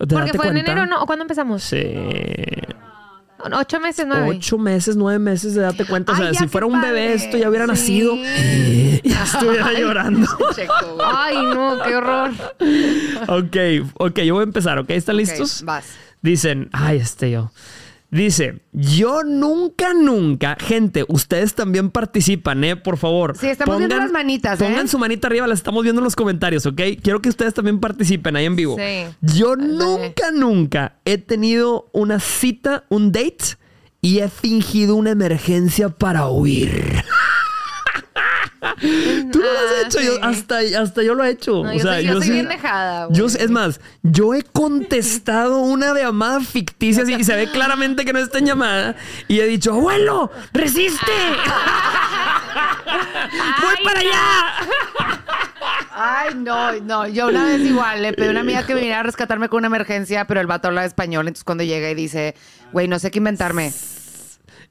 ¿De 0.00 0.06
Porque 0.14 0.32
fue 0.32 0.48
en 0.48 0.56
enero, 0.56 0.86
¿no? 0.86 1.02
¿O 1.02 1.06
cuándo 1.06 1.22
empezamos? 1.24 1.62
Sí. 1.62 1.82
¿Ocho 3.52 3.80
meses, 3.80 4.04
nueve? 4.06 4.28
Ocho 4.36 4.58
meses, 4.58 4.96
nueve 4.96 5.18
meses 5.18 5.54
de 5.54 5.62
date 5.62 5.86
cuenta. 5.86 6.12
O 6.12 6.16
sea, 6.16 6.34
si 6.34 6.46
fuera 6.46 6.66
un 6.66 6.80
bebé, 6.80 7.06
padre. 7.08 7.14
esto 7.14 7.36
ya 7.38 7.48
hubiera 7.48 7.64
Sí. 7.66 7.70
nacido. 7.70 8.16
Ya 9.02 9.24
estuviera 9.24 9.72
llorando. 9.72 10.26
Checo. 10.54 10.98
Ay, 11.02 11.36
no, 11.36 11.78
qué 11.82 11.96
horror. 11.96 12.30
ok, 13.28 13.56
ok, 13.94 14.18
yo 14.20 14.34
voy 14.34 14.42
a 14.42 14.44
empezar, 14.44 14.78
¿ok? 14.78 14.90
¿Están 14.90 15.16
listos? 15.16 15.62
vas. 15.64 15.86
Dicen, 16.22 16.68
ay, 16.72 16.98
este 16.98 17.30
yo. 17.30 17.50
Dice, 18.10 18.60
yo 18.72 19.22
nunca, 19.22 19.94
nunca, 19.94 20.56
gente, 20.58 21.04
ustedes 21.06 21.54
también 21.54 21.90
participan, 21.90 22.64
¿eh? 22.64 22.74
Por 22.74 22.96
favor. 22.96 23.36
Sí, 23.36 23.46
estamos 23.46 23.78
viendo 23.78 23.96
las 23.96 24.10
manitas, 24.10 24.60
¿eh? 24.60 24.64
Pongan 24.64 24.88
su 24.88 24.98
manita 24.98 25.28
arriba, 25.28 25.46
las 25.46 25.60
estamos 25.60 25.84
viendo 25.84 26.00
en 26.00 26.04
los 26.04 26.16
comentarios, 26.16 26.66
¿ok? 26.66 26.80
Quiero 27.02 27.22
que 27.22 27.28
ustedes 27.28 27.54
también 27.54 27.78
participen 27.78 28.34
ahí 28.34 28.46
en 28.46 28.56
vivo. 28.56 28.76
Sí. 28.76 29.14
Yo 29.20 29.54
nunca, 29.54 30.32
nunca 30.32 30.96
he 31.04 31.18
tenido 31.18 31.88
una 31.92 32.18
cita, 32.18 32.84
un 32.88 33.12
date, 33.12 33.56
y 34.00 34.18
he 34.18 34.28
fingido 34.28 34.96
una 34.96 35.10
emergencia 35.10 35.88
para 35.90 36.26
huir. 36.28 37.04
Tú 39.32 39.38
no 39.38 39.44
lo 39.44 39.50
has 39.58 39.84
Ah, 39.84 39.86
hecho, 39.86 40.00
yo- 40.00 40.22
hasta, 40.22 40.58
hasta 40.80 41.02
yo 41.02 41.14
lo 41.14 41.24
he 41.24 41.30
hecho. 41.30 41.62
No, 41.64 41.70
o 41.70 41.72
yo 41.72 41.78
sea, 41.80 41.94
soy- 41.94 42.04
yo 42.06 42.12
soy 42.14 42.22
sí- 42.22 42.30
bien 42.32 42.48
dejada, 42.48 43.08
yo, 43.10 43.26
es 43.26 43.50
más, 43.50 43.80
yo 44.02 44.34
he 44.34 44.42
contestado 44.42 45.58
una 45.60 45.94
llamada 45.94 46.40
ficticia 46.40 47.04
así, 47.04 47.14
y 47.14 47.24
se 47.24 47.34
ve 47.36 47.50
claramente 47.50 48.04
que 48.04 48.12
no 48.12 48.18
está 48.18 48.38
en 48.38 48.46
llamada. 48.46 48.96
Y 49.28 49.40
he 49.40 49.46
dicho, 49.46 49.72
abuelo, 49.72 50.30
resiste. 50.52 51.10
Voy 53.62 53.84
para 53.84 54.00
allá. 54.00 54.54
Ay, 55.92 56.34
no, 56.36 56.72
no. 56.80 57.06
Yo 57.08 57.28
una 57.28 57.44
vez 57.44 57.60
igual 57.60 58.02
le 58.02 58.12
pedí 58.12 58.28
a 58.28 58.30
una 58.30 58.40
amiga 58.40 58.64
que 58.66 58.74
viniera 58.74 59.00
a 59.00 59.02
rescatarme 59.02 59.48
con 59.48 59.58
una 59.58 59.66
emergencia, 59.68 60.24
pero 60.26 60.40
el 60.40 60.46
vato 60.46 60.68
habla 60.68 60.84
español. 60.84 61.28
Entonces 61.28 61.44
cuando 61.44 61.64
llega 61.64 61.90
y 61.90 61.94
dice, 61.94 62.34
güey, 62.72 62.88
no 62.88 62.98
sé 62.98 63.10
qué 63.10 63.18
inventarme. 63.18 63.72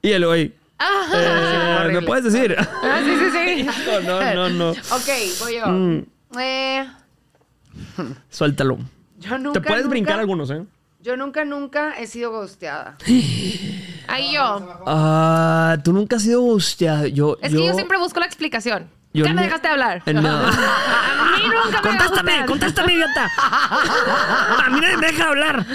Y 0.02 0.12
el 0.12 0.26
güey, 0.26 0.54
Eh. 0.80 1.90
¿me 1.92 2.02
puedes 2.02 2.24
decir? 2.32 2.56
ah, 2.58 3.02
sí, 3.04 3.12
sí, 3.18 3.30
sí. 3.32 3.68
no, 4.06 4.22
no, 4.22 4.34
no, 4.34 4.50
no. 4.50 4.70
Ok, 4.72 5.10
voy 5.42 5.56
yo. 5.56 5.66
Mm. 5.68 6.06
Eh, 6.40 6.88
Suéltalo. 8.30 8.78
yo 9.20 9.38
nunca. 9.38 9.60
Te 9.60 9.68
puedes 9.68 9.84
nunca- 9.84 9.90
brincar 9.92 10.20
algunos, 10.20 10.50
¿eh? 10.52 10.64
Yo 11.02 11.16
nunca, 11.16 11.46
nunca 11.46 11.94
he 11.98 12.08
sido 12.08 12.32
ghosteada. 12.32 12.98
Ahí 14.08 14.34
yo. 14.34 14.82
Ah, 14.86 15.78
tú 15.84 15.94
nunca 15.94 16.16
has 16.18 16.24
sido 16.24 16.42
gusteada. 16.42 17.08
Yo, 17.08 17.38
Es 17.42 17.54
que 17.54 17.66
yo 17.66 17.74
siempre 17.74 17.98
busco 17.98 18.20
la 18.20 18.26
explicación. 18.26 18.90
Yo 19.12 19.26
¿Qué 19.26 19.34
me 19.34 19.42
dejaste 19.42 19.68
de 19.68 19.72
hablar? 19.74 20.04
Eh, 20.06 20.14
no. 20.14 20.30
A 20.30 21.38
mí 21.42 21.44
nunca 21.48 21.82
me 21.82 21.90
Contéstame, 21.90 22.32
gustan. 22.32 22.46
contéstame, 22.48 22.94
idiota. 22.94 23.28
A 23.40 24.70
mí 24.70 24.80
nadie 24.82 24.98
me 24.98 25.08
deja 25.08 25.28
hablar. 25.30 25.66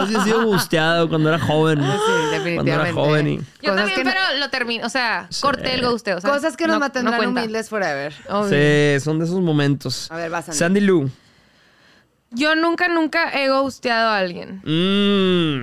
Así 0.00 0.16
he 0.16 0.20
sido 0.24 0.44
gusteado 0.44 1.08
cuando 1.08 1.28
era 1.28 1.38
joven. 1.38 1.78
Sí, 1.80 1.86
Cuando 1.86 2.30
definitivamente. 2.30 2.70
era 2.72 2.92
joven 2.92 3.28
y... 3.28 3.36
Yo 3.36 3.42
Cosas 3.60 3.76
también, 3.76 3.98
que 3.98 4.04
no- 4.04 4.10
pero 4.10 4.38
lo 4.40 4.50
termino. 4.50 4.86
O 4.86 4.88
sea, 4.88 5.28
corté 5.40 5.74
el 5.74 5.86
guste. 5.88 6.14
O 6.14 6.20
sea, 6.20 6.30
Cosas 6.30 6.56
que 6.56 6.66
nos 6.66 6.74
no- 6.74 6.80
mantendrán 6.80 7.12
no 7.14 7.18
cuenta. 7.18 7.40
humildes 7.42 7.68
forever. 7.68 8.12
Obvio. 8.28 8.48
Sí, 8.98 9.04
son 9.04 9.18
de 9.20 9.26
esos 9.26 9.40
momentos. 9.40 10.10
A 10.10 10.16
ver, 10.16 10.30
vas, 10.30 10.46
Sandy. 10.46 10.58
Sandy 10.58 10.80
Lou. 10.80 11.10
Yo 12.30 12.56
nunca, 12.56 12.88
nunca 12.88 13.30
he 13.38 13.48
gusteado 13.50 14.08
a 14.10 14.18
alguien. 14.18 14.60
Mm. 14.64 15.60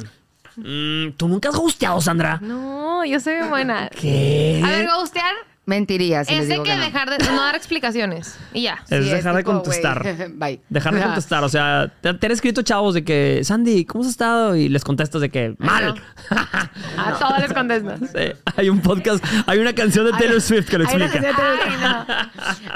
Mm, 0.56 1.12
¿Tú 1.18 1.28
nunca 1.28 1.50
has 1.50 1.56
gusteado, 1.56 2.00
Sandra? 2.00 2.38
No, 2.42 3.04
yo 3.06 3.20
soy 3.20 3.42
buena. 3.50 3.90
¿Qué? 3.90 4.62
A 4.64 4.70
ver, 4.70 4.90
gustear 5.00 5.34
Mentiría 5.70 6.26
si 6.26 6.34
les 6.34 6.42
es 6.44 6.48
de 6.50 6.56
que 6.56 6.64
que 6.64 6.76
no. 6.76 6.82
dejar 6.82 7.10
de 7.12 7.18
no 7.20 7.40
dar 7.44 7.56
explicaciones. 7.56 8.36
Y 8.56 8.64
ya. 8.64 8.80
Es 8.90 9.06
Sí, 9.06 9.12
dejar 9.12 9.36
de 9.36 9.44
tipo, 9.44 9.54
contestar. 9.54 10.04
Bye. 10.34 10.62
Dejar 10.68 10.96
de 10.96 11.02
contestar. 11.04 11.44
O 11.44 11.50
sea, 11.50 11.94
te, 12.02 12.12
te 12.16 12.26
han 12.26 12.32
escrito 12.32 12.64
chavos 12.64 12.96
de 12.96 13.04
que, 13.04 13.42
Sandy, 13.44 13.86
¿cómo 13.86 14.04
has 14.04 14.10
estado? 14.10 14.56
Y 14.56 14.68
les 14.68 14.84
contestas 14.84 15.22
de 15.22 15.30
que, 15.30 15.54
mal. 15.60 15.94
A 16.98 17.14
todos 17.20 17.40
les 17.40 17.54
contestas. 17.54 18.00
Sí, 18.00 18.32
hay 18.56 18.70
un 18.70 18.82
podcast, 18.82 19.24
hay 19.46 19.60
una 19.60 19.74
canción 19.74 20.08
de 20.08 20.12
Taylor 20.14 20.42
Swift 20.42 20.68
que 20.70 20.80
lo 20.80 20.88
Hay 20.90 20.96
una 20.96 21.06
explica. 21.06 22.32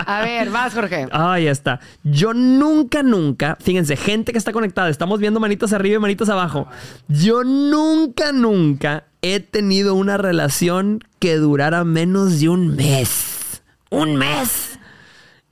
A 0.05 0.21
ver, 0.21 0.51
vas, 0.51 0.75
Jorge. 0.75 1.07
Ahí 1.11 1.47
está. 1.47 1.79
Yo 2.03 2.35
nunca, 2.35 3.01
nunca, 3.01 3.57
fíjense, 3.59 3.95
gente 3.95 4.31
que 4.33 4.37
está 4.37 4.51
conectada, 4.51 4.89
estamos 4.89 5.19
viendo 5.19 5.39
manitas 5.39 5.73
arriba 5.73 5.95
y 5.95 5.99
manitas 5.99 6.29
abajo. 6.29 6.67
Yo 7.07 7.43
nunca, 7.43 8.31
nunca 8.31 9.05
he 9.23 9.39
tenido 9.39 9.95
una 9.95 10.17
relación 10.17 10.99
que 11.17 11.37
durara 11.37 11.83
menos 11.85 12.39
de 12.41 12.49
un 12.49 12.75
mes. 12.75 13.61
Un 13.89 14.17
mes. 14.17 14.77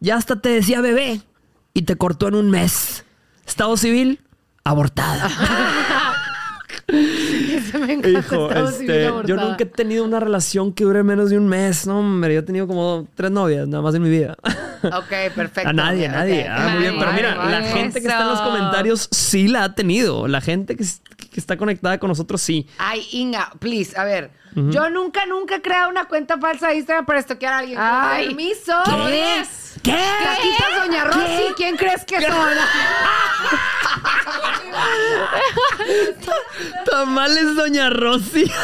Ya 0.01 0.17
hasta 0.17 0.36
te 0.36 0.49
decía 0.49 0.82
bebé 0.82 1.22
y 1.74 1.84
te 1.84 1.95
cortó 1.95 2.28
en 2.28 2.36
un 2.36 2.51
mes. 2.51 3.05
Estado 3.47 3.78
civil, 3.78 4.19
abortada. 4.65 5.30
Me 6.91 7.93
encanta, 7.93 8.09
Hijo, 8.09 8.49
estado 8.49 8.72
civil 8.72 8.91
este, 8.91 9.28
yo 9.28 9.38
nunca 9.38 9.63
he 9.63 9.65
tenido 9.65 10.03
una 10.03 10.19
relación 10.19 10.74
que 10.74 10.84
dure 10.84 11.03
menos 11.03 11.30
de 11.30 11.38
un 11.38 11.47
mes. 11.47 11.88
No, 11.88 11.99
hombre, 11.99 12.34
yo 12.34 12.41
he 12.41 12.43
tenido 12.43 12.67
como 12.67 13.07
tres 13.15 13.32
novias 13.32 13.69
nada 13.69 13.82
más 13.82 13.95
en 13.95 14.01
mi 14.01 14.09
vida. 14.09 14.36
Ok, 14.84 15.34
perfecto. 15.34 15.69
A 15.69 15.74
nadie, 15.74 16.07
a 16.07 16.11
nadie. 16.11 16.47
Ah, 16.49 16.72
muy 16.74 16.82
bien, 16.82 16.95
pero 16.99 17.13
mira, 17.13 17.36
la 17.49 17.61
gente 17.61 18.01
que 18.01 18.07
está 18.07 18.24
en 18.24 18.28
los 18.30 18.41
comentarios 18.41 19.07
sí 19.11 19.47
la 19.47 19.63
ha 19.63 19.76
tenido. 19.76 20.28
La 20.28 20.41
gente 20.41 20.76
que, 20.76 20.84
que 21.32 21.39
está 21.39 21.57
conectada 21.57 21.97
con 21.97 22.09
nosotros 22.09 22.41
sí. 22.41 22.67
Ay, 22.77 23.07
Inga, 23.11 23.51
please, 23.59 23.97
a 23.97 24.03
ver. 24.03 24.32
Yo 24.53 24.89
nunca, 24.89 25.25
nunca 25.25 25.55
he 25.55 25.61
creado 25.61 25.89
una 25.89 26.05
cuenta 26.05 26.38
falsa 26.38 26.67
de 26.67 26.75
Instagram 26.75 27.05
para 27.05 27.19
estoquear 27.19 27.53
a 27.53 27.57
alguien. 27.59 27.77
Con 27.77 27.88
Ay. 27.88 28.25
permiso. 28.27 28.73
¿Qué? 28.86 29.43
¿Qué? 29.82 29.97
Caquitas 30.23 30.86
Doña 30.86 31.05
Rosy, 31.05 31.53
¿quién 31.55 31.77
crees 31.77 32.03
que 32.03 32.21
son? 32.21 32.36
Tamales 36.91 37.55
Doña 37.55 37.89
Rosy. 37.89 38.51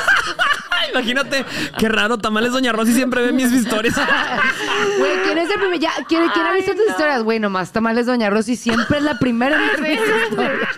Imagínate, 0.91 1.45
qué 1.77 1.89
raro. 1.89 2.17
Tamales 2.17 2.51
Doña 2.51 2.71
Rosy 2.71 2.93
siempre 2.93 3.21
ve 3.21 3.31
mis 3.31 3.51
historias. 3.51 3.95
Güey, 4.99 5.23
¿quién 5.23 5.37
es 5.37 5.49
el 5.49 5.59
primer? 5.59 5.79
Ya, 5.79 5.91
¿quién, 6.07 6.27
quién 6.29 6.45
ha 6.45 6.53
visto 6.53 6.71
tus 6.71 6.85
no. 6.85 6.91
historias? 6.91 7.23
Güey, 7.23 7.39
nomás 7.39 7.71
tamales 7.71 8.05
Doña 8.05 8.29
Rosy 8.29 8.55
siempre 8.55 8.97
es 8.97 9.03
la 9.03 9.17
primera 9.17 9.55
en 9.55 9.81
mis 9.81 9.91
historias. 9.91 10.77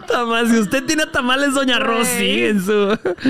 Tamales, 0.11 0.51
si 0.51 0.59
usted 0.59 0.83
tiene 0.85 1.05
tamales 1.07 1.53
Doña 1.53 1.79
Rosy 1.79 2.43
en 2.45 2.63
su. 2.65 2.97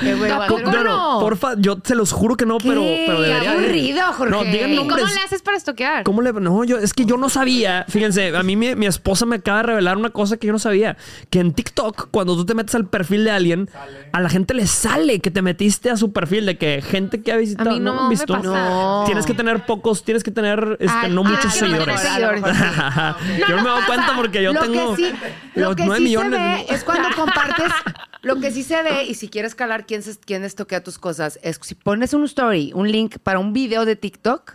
Qué 0.00 0.14
güey, 0.14 0.30
va 0.30 0.44
a 0.44 0.48
ser- 0.48 0.56
¿Tampoco 0.56 0.72
No, 0.72 0.84
no, 0.84 1.14
no? 1.14 1.20
porfa, 1.20 1.54
yo 1.58 1.78
se 1.84 1.94
los 1.94 2.12
juro 2.12 2.36
que 2.36 2.46
no, 2.46 2.58
pero, 2.58 2.80
¿Qué? 2.80 3.04
pero 3.06 3.20
debería. 3.22 3.52
aburrido, 3.52 4.02
Jorge. 4.12 4.30
No, 4.30 4.44
díganme 4.44 4.74
¿Y 4.74 4.78
un 4.78 4.84
cómo 4.88 4.96
nombres. 4.96 5.14
le 5.14 5.20
haces 5.22 5.42
para 5.42 5.56
estoquear? 5.56 6.04
¿Cómo 6.04 6.22
le.? 6.22 6.32
No, 6.32 6.64
yo, 6.64 6.78
es 6.78 6.94
que 6.94 7.04
yo 7.04 7.16
no 7.16 7.28
sabía. 7.28 7.84
Fíjense, 7.88 8.36
a 8.36 8.42
mí 8.42 8.56
mi, 8.56 8.74
mi 8.74 8.86
esposa 8.86 9.26
me 9.26 9.36
acaba 9.36 9.58
de 9.58 9.62
revelar 9.64 9.96
una 9.96 10.10
cosa 10.10 10.36
que 10.36 10.46
yo 10.46 10.52
no 10.52 10.58
sabía. 10.58 10.96
Que 11.28 11.40
en 11.40 11.52
TikTok, 11.52 12.08
cuando 12.10 12.36
tú 12.36 12.44
te 12.46 12.54
metes 12.54 12.74
al 12.74 12.86
perfil 12.88 13.24
de 13.24 13.30
alguien, 13.30 13.68
a 14.12 14.20
la 14.20 14.28
gente 14.28 14.54
le 14.54 14.66
sale 14.66 15.20
que 15.20 15.30
te 15.30 15.42
metiste 15.42 15.90
a 15.90 15.96
su 15.96 16.12
perfil 16.12 16.46
de 16.46 16.56
que 16.58 16.82
gente 16.82 17.22
que 17.22 17.32
ha 17.32 17.36
visitado. 17.36 17.70
A 17.70 17.72
mí 17.74 17.80
no 17.80 17.98
han 17.98 18.04
me 18.04 18.10
visto. 18.10 18.32
pasa. 18.32 18.46
No. 18.48 19.02
Tienes 19.06 19.26
que 19.26 19.34
tener 19.34 19.66
pocos, 19.66 20.04
tienes 20.04 20.22
que 20.22 20.30
tener 20.30 20.76
este, 20.80 20.96
Ay, 21.02 21.10
no 21.12 21.24
muchos 21.24 21.44
no 21.46 21.50
seguidores. 21.50 22.00
yo 23.48 23.56
no 23.56 23.62
me 23.62 23.68
doy 23.70 23.82
cuenta 23.86 24.12
porque 24.16 24.42
yo 24.42 24.52
lo 24.52 24.60
tengo 24.60 24.94
que 24.96 25.02
sí, 25.06 25.12
lo 25.54 25.68
los 25.68 25.76
que 25.76 25.82
nueve 25.90 25.98
sí 26.04 26.08
millones. 26.08 26.38
se 26.38 26.72
ve 26.72 26.76
es 26.76 26.84
cuando 26.84 27.08
compartes 27.16 27.72
lo 28.22 28.36
que 28.40 28.50
sí 28.50 28.62
se 28.62 28.82
ve 28.82 29.04
y 29.04 29.14
si 29.14 29.28
quieres 29.28 29.54
calar 29.54 29.86
quién, 29.86 30.02
se, 30.02 30.16
quién 30.18 30.44
estoquea 30.44 30.82
tus 30.82 30.98
cosas 30.98 31.38
es 31.42 31.58
si 31.62 31.74
pones 31.74 32.14
un 32.14 32.24
story 32.24 32.72
un 32.74 32.90
link 32.90 33.18
para 33.22 33.38
un 33.38 33.52
video 33.52 33.84
de 33.84 33.96
TikTok 33.96 34.54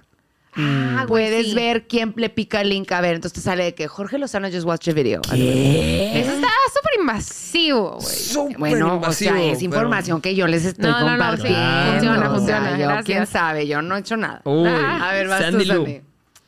Ah, 0.57 1.03
puedes 1.05 1.47
sí. 1.47 1.53
ver 1.53 1.85
quién 1.85 2.13
le 2.15 2.29
pica 2.29 2.61
el 2.61 2.69
link. 2.69 2.89
A 2.93 3.01
ver 3.01 3.15
entonces 3.15 3.33
te 3.33 3.41
sale 3.41 3.65
de 3.65 3.75
que 3.75 3.89
Jorge 3.89 4.17
Lozano 4.17 4.47
just 4.49 4.65
watched 4.65 4.89
a 4.89 4.95
video. 4.95 5.19
Eso 5.23 6.31
está 6.31 6.47
súper 6.73 6.99
invasivo, 7.01 7.97
güey. 7.99 8.15
Súper 8.15 8.57
bueno 8.57 8.91
o 8.93 8.95
invasivo, 8.95 9.31
sea 9.35 9.43
es 9.43 9.57
pero- 9.57 9.65
información 9.65 10.21
que 10.21 10.33
yo 10.33 10.47
les 10.47 10.63
estoy 10.63 10.85
No, 10.89 10.91
no, 10.91 11.17
no, 11.17 11.35
sí, 11.35 11.43
compartiendo. 11.43 11.91
funciona, 11.91 12.15
o 12.15 12.21
sea, 12.21 12.29
funciona, 12.29 12.77
yo, 12.99 13.03
quién 13.03 13.27
sabe 13.27 13.67
yo 13.67 13.81
no 13.81 13.97
he 13.97 13.99
hecho 13.99 14.15
nada. 14.15 14.39
Uy, 14.45 14.65
a 14.69 15.11
ver 15.11 15.27
vas 15.27 15.41
Sandy 15.41 15.65
tú 15.67 15.73
Lou. 15.73 15.83
Sandy 15.85 16.01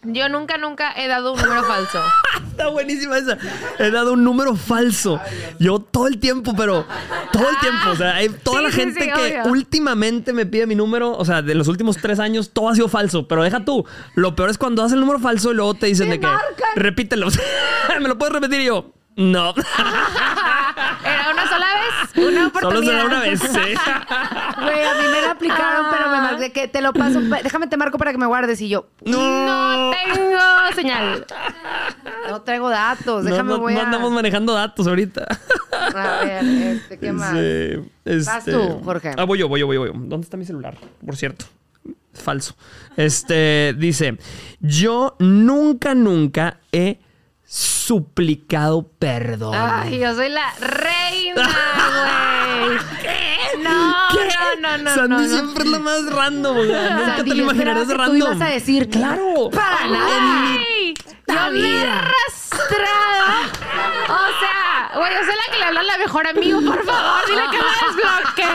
Yo 0.10 0.30
nunca, 0.30 0.58
nunca 0.58 0.93
he 0.95 1.08
dado 1.08 1.34
un 1.34 1.41
número 1.41 1.64
falso. 1.66 1.99
Está 2.49 2.70
buenísima 2.70 3.18
esa. 3.18 3.38
He 3.78 3.91
dado 3.91 4.14
un 4.14 4.24
número 4.24 4.55
falso. 4.55 5.20
Yo 5.60 5.80
todo 5.80 6.08
el 6.08 6.18
tiempo, 6.20 6.53
pero 6.58 6.86
todo 7.32 7.49
el 7.49 7.58
tiempo. 7.60 7.89
O 7.91 7.95
sea, 7.95 8.16
hay 8.16 8.30
toda 8.30 8.58
Sí, 8.60 8.64
la 8.64 8.72
gente 8.72 9.01
sí, 9.03 9.10
que 9.14 9.39
obvio. 9.41 9.51
últimamente 9.51 10.34
me 10.34 10.45
pide 10.45 10.66
mi 10.66 10.74
número, 10.76 11.12
o 11.16 11.26
sea, 11.26 11.41
de 11.41 11.53
los 11.55 11.68
últimos 11.68 11.97
tres 11.97 12.20
años, 12.20 12.51
todo 12.51 12.70
ha 12.70 12.76
sido 12.76 12.88
falso. 12.88 13.28
Pero 13.28 13.43
deja 13.43 13.64
tú. 13.66 13.86
Lo 14.16 14.36
peor 14.36 14.49
es 14.49 14.58
cuando 14.58 14.82
das 14.82 14.91
el 14.91 14.99
número 15.01 15.20
falso 15.20 15.51
y 15.51 15.55
luego 15.55 15.74
te 15.76 15.86
dicen 15.88 16.10
de 16.10 16.20
que 16.20 16.26
marcan. 16.26 16.47
repítelo. 16.76 17.28
¿Me 18.01 18.08
lo 18.08 18.18
puedes 18.18 18.34
repetir? 18.34 18.62
Y 18.62 18.66
yo, 18.66 18.93
no. 19.18 19.53
¿Era 22.16 22.28
una 22.28 22.36
Solo 22.36 22.47
oportunidad. 22.47 22.91
será 22.93 23.05
una 23.05 23.20
vez. 23.22 23.39
sí. 23.39 23.47
Güey, 24.60 24.84
a 24.86 24.93
mí 24.95 25.03
me 25.12 25.22
la 25.22 25.32
aplicaron, 25.32 25.86
pero 25.91 26.10
me 26.10 26.18
marqué 26.18 26.51
que 26.51 26.68
te 26.68 26.82
lo 26.82 26.91
paso. 26.93 27.20
Déjame 27.43 27.68
te 27.68 27.78
marco 27.78 27.97
para 27.97 28.12
que 28.12 28.18
me 28.18 28.26
guardes. 28.26 28.60
Y 28.62 28.70
yo, 28.70 28.88
No 29.05 29.91
tengo 29.91 30.39
señal. 30.76 31.26
no 32.30 32.41
traigo 32.41 32.70
datos. 32.70 33.24
Déjame 33.24 33.51
no- 33.53 33.60
voy 33.60 33.74
no 33.76 33.82
a. 33.82 33.84
andamos 33.84 34.12
manejando 34.12 34.53
datos 34.53 34.88
ahorita. 34.88 35.28
A 35.72 36.26
ver, 36.26 36.43
este, 36.45 36.97
¿qué 36.99 37.12
más? 37.12 37.32
Sí, 37.38 37.89
Vas 38.26 38.39
este- 38.39 38.51
tú, 38.51 38.82
Jorge. 38.84 39.14
Ah, 39.18 39.24
voy 39.26 39.38
yo, 39.39 39.47
voy 39.47 39.60
yo, 39.60 39.68
voy 39.68 39.76
yo, 39.76 39.82
voy 39.82 39.89
yo. 39.93 39.99
¿Dónde 39.99 40.26
está 40.26 40.38
mi 40.38 40.45
celular? 40.45 40.76
Por 41.05 41.16
cierto. 41.16 41.45
Falso. 42.14 42.55
Este 42.95 43.76
dice: 43.78 44.18
Yo 44.60 45.16
nunca, 45.20 45.93
nunca 45.93 46.58
he 46.72 46.99
suplicado 47.88 48.92
perdón. 49.00 49.56
Ay, 49.56 50.00
yo 50.00 50.14
soy 50.14 50.28
la 50.30 50.52
reina, 50.60 51.50
güey. 52.66 52.78
No, 53.64 53.94
¿Qué? 54.12 54.30
no, 54.62 54.78
no, 54.78 54.84
no. 54.84 54.94
Sandy 54.94 55.10
no, 55.10 55.20
no. 55.22 55.28
siempre 55.28 55.64
es 55.64 55.70
la 55.72 55.80
más 55.80 56.06
random, 56.12 56.56
güey. 56.58 56.68
Nunca 56.68 57.16
Sandy, 57.16 57.30
te 57.32 57.36
lo 57.38 57.44
imaginarás 57.44 57.88
random. 57.88 58.08
tú 58.08 58.16
ibas 58.18 58.42
a 58.42 58.46
decir, 58.46 58.90
claro. 58.90 59.50
Para 59.52 59.88
nada. 59.88 60.60
Yo 61.28 61.52
me 61.52 61.60
he 61.60 61.88
arrastrado. 61.88 63.26
O 64.10 64.28
sea, 64.40 64.92
güey, 64.96 65.14
yo 65.14 65.20
soy 65.20 65.36
la 65.36 65.52
que 65.54 65.58
le 65.60 65.66
habla 65.66 65.80
a 65.80 65.84
la 65.84 65.98
mejor 65.98 66.28
amigo, 66.28 66.62
por 66.62 66.86
favor, 66.86 67.22
dile 67.28 67.42
que 67.52 67.58
me 67.58 67.64
desbloquee. 67.88 68.48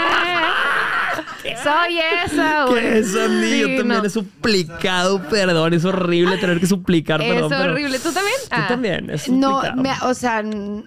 Soy 1.62 1.98
esa, 2.24 2.64
güey. 2.68 2.80
¿Qué 2.80 2.98
es, 2.98 3.12
Sandy? 3.12 3.60
yo 3.60 3.66
Sí, 3.68 3.76
también 3.78 4.00
no. 4.00 4.04
he 4.04 4.10
suplicado 4.10 5.22
perdón. 5.28 5.74
Es 5.74 5.84
horrible 5.84 6.38
tener 6.38 6.60
que 6.60 6.66
suplicar 6.66 7.20
Es 7.20 7.32
perdón. 7.34 7.50
pero 7.50 7.72
horrible. 7.72 7.98
¿Tú 7.98 8.12
también? 8.12 8.36
Tú 8.42 8.48
Ah. 8.50 8.66
también. 8.68 9.10
Es 9.10 9.28
No, 9.28 9.62
me- 9.76 9.92
o 10.02 10.14
sea, 10.14 10.42
no. 10.42 10.84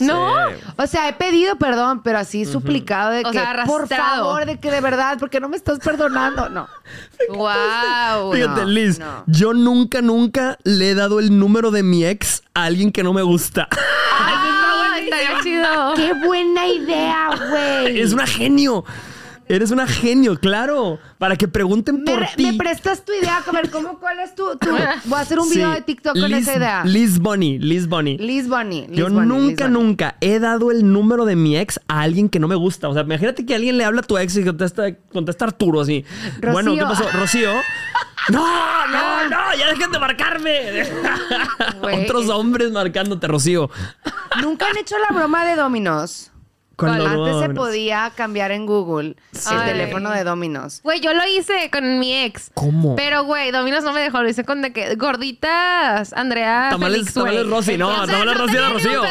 ¿No? 0.00 0.48
Sí. 0.48 0.54
O 0.76 0.86
sea, 0.86 1.08
he 1.08 1.12
pedido 1.12 1.56
perdón, 1.56 2.02
pero 2.02 2.18
así 2.18 2.44
suplicado 2.44 3.10
de 3.10 3.20
O 3.24 3.30
que, 3.30 3.38
sea, 3.38 3.64
por 3.66 3.86
favor, 3.88 4.44
de 4.46 4.58
que 4.58 4.70
de 4.70 4.80
verdad, 4.80 5.16
porque 5.20 5.40
no 5.40 5.48
me 5.48 5.56
estás 5.56 5.78
perdonando. 5.78 6.48
No. 6.48 6.68
Wow. 7.30 8.32
Fíjate, 8.34 8.60
no, 8.62 8.66
Liz, 8.66 8.98
no. 8.98 9.24
yo 9.26 9.54
nunca, 9.54 10.02
nunca 10.02 10.58
le 10.64 10.90
he 10.90 10.94
dado 10.94 11.20
el 11.20 11.38
número 11.38 11.70
de 11.70 11.82
mi 11.82 12.04
ex 12.04 12.42
a 12.54 12.64
alguien 12.64 12.92
que 12.92 13.02
no 13.02 13.12
me 13.12 13.22
gusta. 13.22 13.68
Estaría 14.98 15.40
chido. 15.42 15.94
¡Qué 15.96 16.12
buena 16.14 16.66
idea, 16.66 17.30
güey! 17.50 17.98
Eres 17.98 18.12
una 18.12 18.26
genio. 18.26 18.84
Eres 19.48 19.70
una 19.70 19.86
genio, 19.86 20.38
claro. 20.38 20.98
Para 21.18 21.36
que 21.36 21.46
pregunten 21.48 22.02
¿Me, 22.02 22.12
por 22.12 22.26
ti. 22.36 22.46
me 22.46 22.54
prestas 22.54 23.04
tu 23.04 23.12
idea? 23.12 23.42
A 23.46 23.52
ver, 23.52 23.70
¿cómo, 23.70 23.98
¿cuál 23.98 24.20
es 24.20 24.34
tu, 24.34 24.56
tu- 24.56 24.70
Voy 25.04 25.18
a 25.18 25.20
hacer 25.20 25.38
un 25.38 25.48
video 25.50 25.70
Sí. 25.70 25.74
de 25.76 25.82
TikTok 25.82 26.12
con 26.18 26.30
Liz, 26.30 26.38
esa 26.48 26.56
idea. 26.56 26.84
Liz 26.84 27.18
Bunny, 27.18 27.58
Liz 27.58 27.86
Bunny. 27.88 28.16
Liz 28.18 28.48
Bunny. 28.48 28.86
Liz 28.88 28.96
Yo 28.98 29.08
Bunny, 29.10 29.26
nunca, 29.26 29.66
Liz 29.66 29.72
Bunny. 29.74 29.86
nunca 29.88 30.16
he 30.20 30.38
dado 30.38 30.70
el 30.70 30.90
número 30.92 31.24
de 31.26 31.36
mi 31.36 31.56
ex 31.58 31.78
a 31.88 32.00
alguien 32.00 32.28
que 32.28 32.38
no 32.40 32.48
me 32.48 32.54
gusta. 32.54 32.88
O 32.88 32.94
sea, 32.94 33.02
imagínate 33.02 33.44
que 33.44 33.54
alguien 33.54 33.76
le 33.76 33.84
habla 33.84 34.00
a 34.00 34.04
tu 34.04 34.16
ex 34.18 34.36
y 34.36 34.44
contesta, 34.44 34.84
contesta 35.12 35.44
Arturo 35.44 35.80
así. 35.82 36.04
Rocío. 36.40 36.52
Bueno, 36.52 36.74
¿qué 36.74 36.82
pasó? 36.82 37.04
Rocío. 37.12 37.50
No, 38.30 38.40
no, 38.86 39.28
no, 39.28 39.36
ya 39.58 39.68
dejen 39.68 39.92
de 39.92 39.98
marcarme. 39.98 40.84
Güey, 41.82 42.04
Otros 42.04 42.24
es- 42.24 42.30
hombres 42.30 42.70
marcándote, 42.72 43.26
Rocío. 43.26 43.68
Nunca 44.40 44.66
han 44.70 44.78
hecho 44.78 44.94
la 44.98 45.14
broma 45.14 45.44
de 45.44 45.56
Dominos. 45.56 46.30
¿Cuál 46.76 46.98
¿Cuál? 47.00 47.12
logo? 47.14 47.26
Antes 47.26 47.48
se 47.48 47.54
podía 47.54 48.12
cambiar 48.16 48.50
en 48.50 48.66
Google 48.66 49.16
el 49.32 49.40
Ay. 49.46 49.68
teléfono 49.70 50.10
de 50.10 50.24
Dominos. 50.24 50.80
Güey, 50.82 51.00
yo 51.00 51.12
lo 51.14 51.22
hice 51.26 51.70
con 51.70 51.98
mi 51.98 52.12
ex. 52.24 52.50
¿Cómo? 52.54 52.96
Pero, 52.96 53.24
güey, 53.24 53.50
Dominos 53.52 53.84
no 53.84 53.92
me 53.92 54.00
dejó. 54.00 54.22
Lo 54.22 54.28
hice 54.28 54.44
con 54.44 54.62
de 54.62 54.72
que 54.72 54.94
gorditas, 54.96 56.12
Andrea. 56.12 56.70
Tamales- 56.70 56.94
Félix, 56.98 57.14
tamales 57.14 57.46
Rosy, 57.48 57.78
no, 57.78 57.90
Entonces, 57.90 58.12
tamales 58.18 58.38
Rosy 58.38 58.56
era 58.56 58.68
Rocío. 58.70 59.02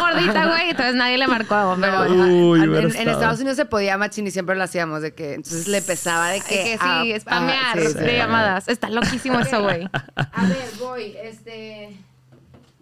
gordita, 0.00 0.46
güey. 0.48 0.70
Entonces 0.70 0.94
nadie 0.94 1.18
le 1.18 1.26
marcó. 1.26 1.76
Pero, 1.80 2.02
Uy, 2.12 2.60
en, 2.62 2.74
en 2.74 2.86
estado. 2.86 3.10
Estados 3.10 3.38
Unidos 3.40 3.56
se 3.56 3.64
podía 3.66 3.98
machín 3.98 4.26
y 4.26 4.30
siempre 4.30 4.56
lo 4.56 4.62
hacíamos 4.64 5.02
de 5.02 5.14
que 5.14 5.34
entonces 5.34 5.68
le 5.68 5.82
pesaba 5.82 6.28
de 6.28 6.40
que, 6.40 6.48
que 6.64 6.78
ah, 6.80 7.02
sí, 7.04 7.20
spamear 7.20 7.78
sí, 7.80 7.86
sí. 7.88 7.94
de 7.98 8.16
llamadas. 8.16 8.68
Está 8.68 8.88
loquísimo 8.90 9.38
eso, 9.40 9.62
güey. 9.62 9.88
A 10.16 10.46
ver, 10.46 10.68
voy, 10.78 11.14
este 11.22 11.96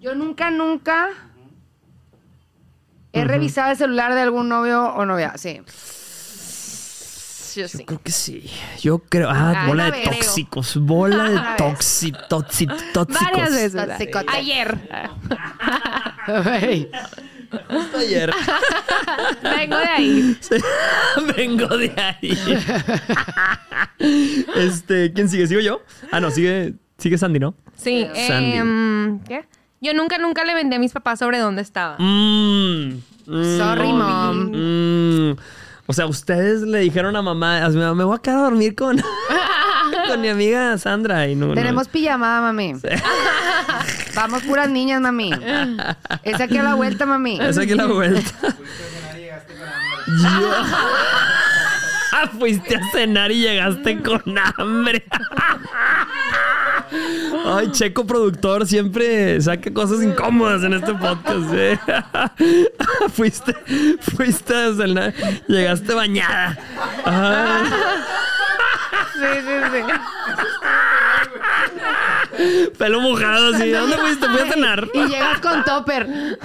yo 0.00 0.14
nunca 0.14 0.50
nunca 0.50 1.08
he 3.12 3.24
revisado 3.24 3.70
el 3.72 3.76
celular 3.76 4.14
de 4.14 4.20
algún 4.20 4.48
novio 4.48 4.84
o 4.94 5.04
novia, 5.06 5.32
sí. 5.36 5.61
Yo 7.56 7.62
Yo 7.62 7.68
sí. 7.68 7.84
creo 7.84 8.00
que 8.00 8.12
sí. 8.12 8.48
Yo 8.80 9.00
creo. 9.00 9.28
Ah, 9.28 9.62
Ay, 9.62 9.68
bola 9.68 9.86
de 9.86 10.02
creo. 10.02 10.04
tóxicos. 10.12 10.76
Bola 10.76 11.28
de 11.30 11.40
toxi, 11.58 12.12
toxi, 12.28 12.66
tóxicos. 12.92 13.24
Varias 13.32 13.50
veces. 13.52 14.14
Ayer. 14.28 14.78
Justo 17.68 17.98
ayer. 17.98 18.30
Vengo 19.42 19.76
de 19.78 19.84
ahí. 19.88 20.38
Vengo 21.36 21.76
de 21.76 21.92
ahí. 22.00 22.38
este, 24.56 25.12
¿quién 25.12 25.28
sigue? 25.28 25.46
¿Sigo 25.48 25.61
yo? 25.61 25.82
Ah, 26.12 26.20
no, 26.20 26.30
sigue, 26.30 26.74
sigue 26.98 27.18
Sandy, 27.18 27.40
¿no? 27.40 27.54
Sí. 27.76 28.06
Sandy. 28.28 28.52
em, 28.58 29.20
¿Qué? 29.24 29.44
Yo 29.80 29.94
nunca, 29.94 30.18
nunca 30.18 30.44
le 30.44 30.54
vendí 30.54 30.76
a 30.76 30.78
mis 30.78 30.92
papás 30.92 31.18
sobre 31.18 31.38
dónde 31.38 31.62
estaba. 31.62 31.96
Mm, 31.98 33.00
mm, 33.26 33.58
Sorry, 33.58 33.92
mom. 33.92 34.50
mm. 34.52 35.36
O 35.86 35.92
sea, 35.92 36.06
ustedes 36.06 36.62
le 36.62 36.78
dijeron 36.80 37.16
a 37.16 37.22
mamá, 37.22 37.64
a 37.64 37.68
mamá, 37.70 37.94
me 37.94 38.04
voy 38.04 38.16
a 38.16 38.20
quedar 38.22 38.38
a 38.38 38.42
dormir 38.42 38.74
con, 38.76 39.02
con 40.08 40.20
mi 40.20 40.28
amiga 40.28 40.78
Sandra. 40.78 41.26
Y 41.26 41.34
no, 41.34 41.46
no. 41.48 41.54
Tenemos 41.54 41.88
pijamada, 41.88 42.40
mami. 42.42 42.74
Vamos 44.14 44.42
puras 44.44 44.68
niñas, 44.68 45.00
mami. 45.00 45.32
Es 46.22 46.40
aquí 46.40 46.58
a 46.58 46.62
la 46.62 46.74
vuelta, 46.74 47.06
mami. 47.06 47.40
Es 47.40 47.58
aquí 47.58 47.74
la 47.74 47.86
vuelta. 47.86 48.30
Yo... 50.22 50.52
Ah, 52.12 52.28
Fuiste 52.38 52.76
a 52.76 52.80
cenar 52.92 53.32
y 53.32 53.40
llegaste 53.40 54.02
con 54.02 54.22
hambre. 54.58 55.04
Ay, 57.47 57.70
Checo 57.72 58.07
productor 58.07 58.66
siempre 58.66 59.41
saca 59.41 59.72
cosas 59.72 60.03
incómodas 60.03 60.62
en 60.64 60.74
este 60.74 60.93
podcast. 60.95 61.53
¿eh? 61.53 61.78
fuiste, 63.12 63.55
fuiste 64.01 64.55
a 64.55 64.74
cenar, 64.74 65.14
llegaste 65.47 65.95
bañada. 65.95 66.59
Sí, 69.12 69.26
sí, 69.45 69.53
sí. 69.72 69.82
pelo 72.78 73.01
mojado 73.01 73.55
así. 73.55 73.70
¿Dónde 73.70 73.97
fuiste? 73.99 74.26
Fui 74.28 74.41
a 74.41 74.47
cenar. 74.47 74.88
Y 74.95 75.07
llegas 75.07 75.41
con 75.41 75.64
topper. 75.64 76.09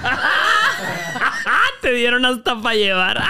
Te 1.80 1.92
dieron 1.92 2.24
hasta 2.24 2.60
para 2.60 2.74
llevar. 2.74 3.22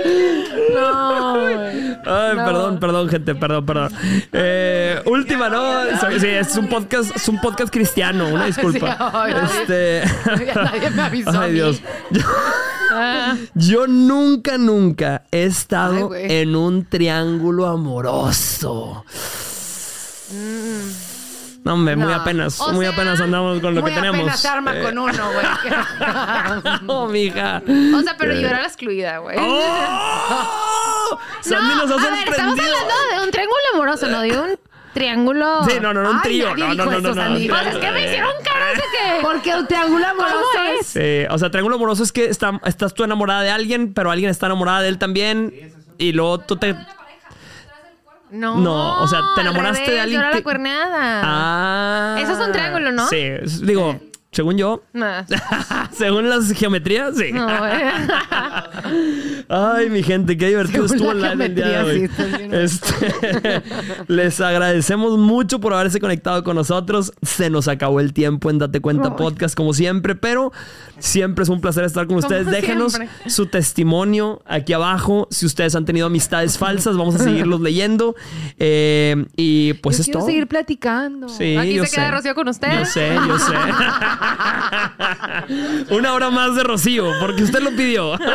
Ay, 2.06 2.36
perdón, 2.36 2.80
perdón, 2.80 3.08
gente, 3.08 3.34
perdón, 3.34 3.66
perdón. 3.66 3.92
Eh, 4.32 5.02
última, 5.06 5.48
¿no? 5.48 5.84
Sí, 6.18 6.26
es 6.26 6.56
un 6.56 6.68
podcast, 6.68 7.14
es 7.14 7.28
un 7.28 7.40
podcast 7.40 7.72
cristiano, 7.72 8.28
una 8.28 8.46
disculpa. 8.46 8.96
Ay, 9.12 9.34
ay. 9.36 9.48
este. 9.60 10.02
Nadie 10.54 10.90
me 10.90 11.02
avisó 11.02 11.30
a 11.30 11.42
Ay. 11.44 11.52
Dios. 11.52 11.80
Yo, 12.10 12.22
yo 13.54 13.86
nunca, 13.86 14.58
nunca 14.58 15.22
he 15.30 15.44
estado 15.44 16.14
en 16.14 16.56
un 16.56 16.84
triángulo 16.84 17.66
amoroso. 17.66 19.04
No, 21.62 21.74
hombre, 21.74 21.94
muy 21.94 22.06
No. 22.06 22.14
apenas, 22.14 22.58
O 22.60 22.72
muy 22.72 22.86
sea, 22.86 22.94
apenas 22.94 23.20
andamos 23.20 23.60
con 23.60 23.74
lo 23.74 23.82
Muy 23.82 23.90
que 23.90 23.94
teníamos. 23.96 24.20
apenas 24.20 24.40
se 24.40 24.48
arma 24.48 24.76
Eh, 24.78 24.82
con 24.82 24.98
uno, 24.98 25.32
güey. 25.32 25.46
No, 26.82 27.06
mija. 27.06 27.62
O 27.94 28.00
sea, 28.00 28.16
pero 28.16 28.32
yo 28.34 28.48
era 28.48 28.60
la 28.60 28.66
excluida, 28.66 29.18
güey. 29.18 29.36
¡Oh! 29.38 31.18
Sandy 31.42 31.74
nos 31.74 31.90
ha 31.90 31.94
a 31.94 32.10
ver, 32.10 32.28
estamos 32.28 32.58
hablando 32.58 32.94
de 33.18 33.24
un 33.24 33.30
triángulo 33.30 33.60
amoroso, 33.74 34.06
no 34.08 34.20
de 34.20 34.38
un 34.38 34.58
triángulo. 34.94 35.64
Sí, 35.68 35.74
no, 35.80 35.92
no, 35.92 36.02
no, 36.02 36.10
un 36.10 36.16
Ay, 36.16 36.22
trío. 36.22 36.56
No, 36.56 36.74
no, 36.74 36.84
no, 36.86 37.00
no, 37.00 37.14
no. 37.14 37.48
Pues 37.48 37.66
es 37.66 37.76
que 37.76 37.90
me 37.90 38.04
hicieron 38.06 38.32
cara 38.42 38.66
de 38.70 38.74
que. 38.80 39.22
Porque 39.22 39.54
un 39.54 39.66
triángulo 39.66 40.06
amoroso 40.06 40.36
¿Cómo 40.52 40.64
es. 40.80 41.28
o 41.30 41.38
sea, 41.38 41.50
triángulo 41.50 41.76
amoroso 41.76 42.02
es 42.02 42.12
que 42.12 42.24
está- 42.26 42.60
estás 42.64 42.94
tú 42.94 43.04
enamorada 43.04 43.42
de 43.42 43.50
alguien, 43.50 43.92
pero 43.94 44.10
alguien 44.10 44.30
está 44.30 44.46
enamorada 44.46 44.80
de 44.82 44.88
él 44.88 44.98
también. 44.98 45.74
Y 45.98 46.12
luego 46.12 46.38
tú 46.38 46.56
te. 46.56 46.74
No, 48.30 48.56
No, 48.58 49.02
o 49.02 49.08
sea, 49.08 49.20
te 49.34 49.40
enamoraste 49.40 49.80
de 49.80 49.86
revés, 49.88 50.02
alguien 50.02 50.20
Yo 50.20 50.24
era 50.24 50.30
que- 50.30 50.38
la 50.38 50.42
cuerneada. 50.44 51.22
Ah. 51.24 52.16
Eso 52.20 52.32
es 52.32 52.38
un 52.46 52.52
triángulo, 52.52 52.92
¿no? 52.92 53.06
Sí, 53.08 53.30
digo, 53.62 53.98
según 54.32 54.56
yo. 54.56 54.82
No. 54.92 55.06
según 55.92 56.28
las 56.28 56.50
geometrías, 56.52 57.16
sí. 57.16 57.32
No. 57.32 57.46
Ay, 59.48 59.90
mi 59.90 60.02
gente, 60.02 60.36
qué 60.36 60.48
divertido 60.48 60.88
Según 60.88 61.08
estuvo 61.08 61.28
live 61.28 61.46
el 61.46 61.54
día 61.54 61.68
de 61.68 61.78
hoy. 61.78 62.08
sí. 62.08 62.48
Este, 62.52 63.62
les 64.08 64.40
agradecemos 64.40 65.18
mucho 65.18 65.60
por 65.60 65.74
haberse 65.74 66.00
conectado 66.00 66.44
con 66.44 66.56
nosotros. 66.56 67.12
Se 67.22 67.50
nos 67.50 67.68
acabó 67.68 68.00
el 68.00 68.12
tiempo 68.12 68.50
en 68.50 68.58
Date 68.58 68.80
Cuenta. 68.80 69.16
Podcast, 69.16 69.56
como 69.56 69.74
siempre, 69.74 70.14
pero 70.14 70.52
siempre 70.98 71.42
es 71.42 71.48
un 71.48 71.60
placer 71.60 71.84
estar 71.84 72.06
con 72.06 72.16
ustedes. 72.16 72.46
Déjenos 72.46 72.92
siempre. 72.92 73.30
su 73.30 73.46
testimonio 73.46 74.42
aquí 74.46 74.72
abajo. 74.72 75.26
Si 75.30 75.46
ustedes 75.46 75.74
han 75.74 75.84
tenido 75.84 76.06
amistades 76.06 76.58
falsas, 76.58 76.96
vamos 76.96 77.14
a 77.16 77.18
seguirlos 77.18 77.60
leyendo. 77.60 78.14
Eh, 78.58 79.26
y 79.36 79.74
pues 79.74 79.96
Yo 79.96 80.00
es 80.02 80.06
quiero 80.06 80.18
todo. 80.20 80.28
seguir 80.28 80.46
platicando. 80.46 81.28
Sí, 81.28 81.56
Aquí 81.56 81.74
yo 81.74 81.84
se 81.84 81.96
queda 81.96 82.06
sé. 82.06 82.10
Rocío 82.12 82.34
con 82.34 82.48
ustedes. 82.48 82.78
Yo 82.78 82.84
sé, 82.86 83.14
yo 83.26 83.38
sé. 83.38 83.54
Una 85.90 86.12
hora 86.14 86.30
más 86.30 86.54
de 86.54 86.62
Rocío, 86.62 87.06
porque 87.20 87.42
usted 87.44 87.60
lo 87.60 87.70
pidió. 87.70 88.12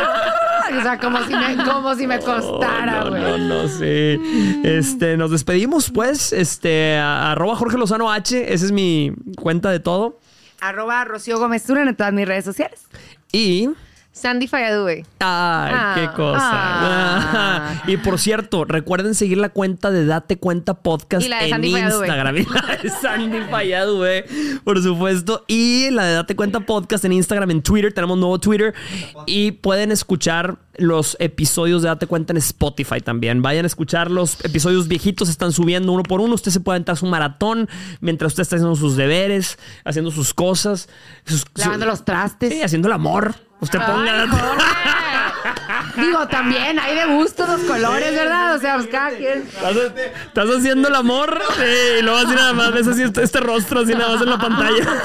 O 0.66 0.82
sea, 0.82 0.98
como 0.98 1.22
si 1.22 1.32
me, 1.32 1.64
como 1.64 1.94
si 1.94 2.08
me 2.08 2.18
costara, 2.18 3.04
no, 3.04 3.10
güey. 3.10 3.22
no, 3.22 3.38
no, 3.38 3.68
sí. 3.68 4.60
Este, 4.64 5.16
nos 5.16 5.30
despedimos, 5.30 5.92
pues. 5.92 6.32
Este, 6.32 6.96
a- 6.96 7.30
arroba 7.30 7.54
Jorge 7.54 7.78
Lozano 7.78 8.10
H. 8.10 8.52
Esa 8.52 8.64
es 8.66 8.72
mi 8.72 9.12
cuenta 9.38 9.70
de 9.70 9.78
todo. 9.78 10.18
Arroba 10.60 11.04
Rocío 11.04 11.38
Gómez 11.38 11.62
Turan 11.64 11.86
en 11.86 11.94
todas 11.94 12.12
mis 12.12 12.26
redes 12.26 12.44
sociales. 12.44 12.80
Y. 13.30 13.68
Sandy 14.16 14.46
Falladue. 14.48 15.00
Ay, 15.20 15.72
Ah, 15.74 15.92
qué 15.94 16.06
cosa. 16.16 16.38
ah. 16.40 17.82
y 17.86 17.98
por 17.98 18.18
cierto, 18.18 18.64
recuerden 18.64 19.14
seguir 19.14 19.36
la 19.38 19.50
cuenta 19.50 19.90
de 19.90 20.06
Date 20.06 20.38
Cuenta 20.38 20.72
Podcast 20.74 21.24
Y 21.24 21.28
la 21.28 21.38
de 21.40 21.44
en 21.44 21.50
Sandy. 21.50 21.76
Instagram. 21.76 22.36
Y 22.38 22.44
la 22.46 22.76
de 22.82 22.88
Sandy 22.90 23.40
Falladue, 23.50 24.24
por 24.64 24.82
supuesto. 24.82 25.44
Y 25.48 25.90
la 25.90 26.04
de 26.06 26.14
Date 26.14 26.34
Cuenta 26.34 26.60
Podcast 26.60 27.04
en 27.04 27.12
Instagram, 27.12 27.50
en 27.50 27.62
Twitter. 27.62 27.92
Tenemos 27.92 28.16
nuevo 28.16 28.38
Twitter. 28.40 28.74
Y 29.26 29.52
pueden 29.52 29.92
escuchar 29.92 30.56
los 30.78 31.16
episodios 31.20 31.82
de 31.82 31.88
Date 31.88 32.06
Cuenta 32.06 32.32
en 32.32 32.38
Spotify 32.38 33.00
también. 33.02 33.42
Vayan 33.42 33.64
a 33.64 33.68
escuchar 33.68 34.10
los 34.10 34.42
episodios 34.44 34.88
viejitos. 34.88 35.28
Están 35.28 35.52
subiendo 35.52 35.92
uno 35.92 36.02
por 36.02 36.22
uno. 36.22 36.34
Usted 36.34 36.50
se 36.52 36.60
puede 36.60 36.78
entrar 36.78 36.96
su 36.96 37.04
maratón 37.06 37.68
mientras 38.00 38.32
usted 38.32 38.42
está 38.42 38.56
haciendo 38.56 38.76
sus 38.76 38.96
deberes, 38.96 39.58
haciendo 39.84 40.10
sus 40.10 40.32
cosas. 40.32 40.88
sus- 41.26 41.44
Lavando 41.54 41.84
su- 41.84 41.90
los 41.90 42.04
trastes. 42.06 42.50
Sí, 42.52 42.62
haciendo 42.62 42.88
el 42.88 42.94
amor. 42.94 43.34
Usted 43.60 43.78
ponga. 43.78 44.22
Ay, 44.22 44.28
Digo, 45.96 46.28
también 46.28 46.78
hay 46.78 46.94
de 46.94 47.06
gusto 47.06 47.46
los 47.46 47.60
colores, 47.62 48.12
¿verdad? 48.12 48.54
O 48.54 48.58
sea, 48.58 48.74
pues 48.76 48.88
cada 48.88 49.10
quien. 49.10 49.48
Estás, 49.48 50.46
haciendo 50.58 50.88
el 50.88 50.94
amor 50.94 51.40
sí, 51.56 51.62
y 51.98 52.02
luego 52.02 52.18
así 52.18 52.34
nada 52.34 52.52
más 52.52 52.72
ves 52.72 52.86
así 52.86 53.02
este, 53.02 53.22
este 53.22 53.40
rostro 53.40 53.80
así 53.80 53.94
nada 53.94 54.12
más 54.12 54.22
en 54.22 54.30
la 54.30 54.38
pantalla. 54.38 54.86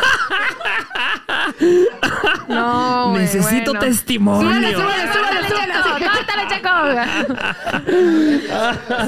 No, 2.48 3.10
güey, 3.12 3.24
Necesito 3.24 3.72
bueno. 3.72 3.80
testimonio. 3.80 4.50
Súbele, 4.52 4.74
súbele, 4.74 5.14
súbele, 5.14 5.38
Checo, 6.50 6.70
súbele. 6.82 7.06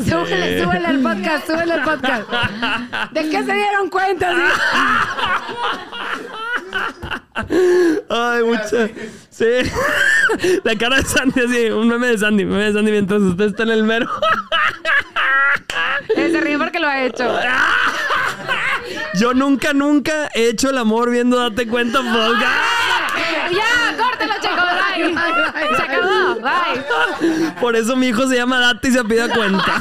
Súbele, 0.09 0.63
súbele 0.63 0.87
al 0.87 0.99
podcast, 0.99 1.47
súbele 1.47 1.73
al 1.73 1.83
podcast. 1.83 2.23
¿De 3.11 3.29
qué 3.29 3.43
se 3.43 3.53
dieron 3.53 3.89
cuenta? 3.89 4.31
sí? 4.33 4.41
Ay, 7.35 8.43
mucha. 8.43 8.89
Sí. 9.29 9.45
La 10.63 10.75
cara 10.75 10.97
de 10.97 11.03
Sandy 11.03 11.41
así, 11.41 11.69
un 11.71 11.87
meme 11.87 12.07
de 12.07 12.17
Sandy, 12.17 12.45
meme 12.45 12.65
de 12.65 12.73
Sandy 12.73 12.91
mientras 12.91 13.21
usted 13.21 13.45
está 13.45 13.63
en 13.63 13.71
el 13.71 13.83
mero. 13.83 14.07
Se 16.15 16.41
ríe 16.41 16.57
porque 16.57 16.79
lo 16.79 16.87
ha 16.87 17.03
hecho. 17.03 17.23
Yo 19.15 19.33
nunca, 19.33 19.73
nunca 19.73 20.29
he 20.33 20.49
hecho 20.49 20.69
el 20.69 20.77
amor 20.77 21.09
viendo 21.09 21.37
Date 21.37 21.67
Cuenta 21.67 21.99
podcast. 21.99 22.53
Ya, 23.51 23.95
córtalo, 23.97 24.33
Checo. 24.41 24.63
Bye. 25.13 25.75
Se 25.75 25.81
acabó. 25.81 26.35
Bye. 26.35 27.51
Por 27.59 27.75
eso 27.75 27.95
mi 27.95 28.07
hijo 28.07 28.27
se 28.27 28.35
llama 28.35 28.59
Date 28.59 28.87
y 28.89 28.91
se 28.91 29.03
pide 29.03 29.29
cuenta. 29.29 29.79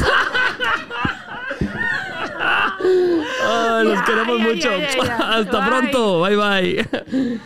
Ah, 3.44 3.82
los 3.84 4.02
queremos 4.02 4.38
mucho. 4.38 4.70
Hasta 5.18 5.66
pronto. 5.66 6.20
Bye, 6.20 6.36
bye. 6.36 7.40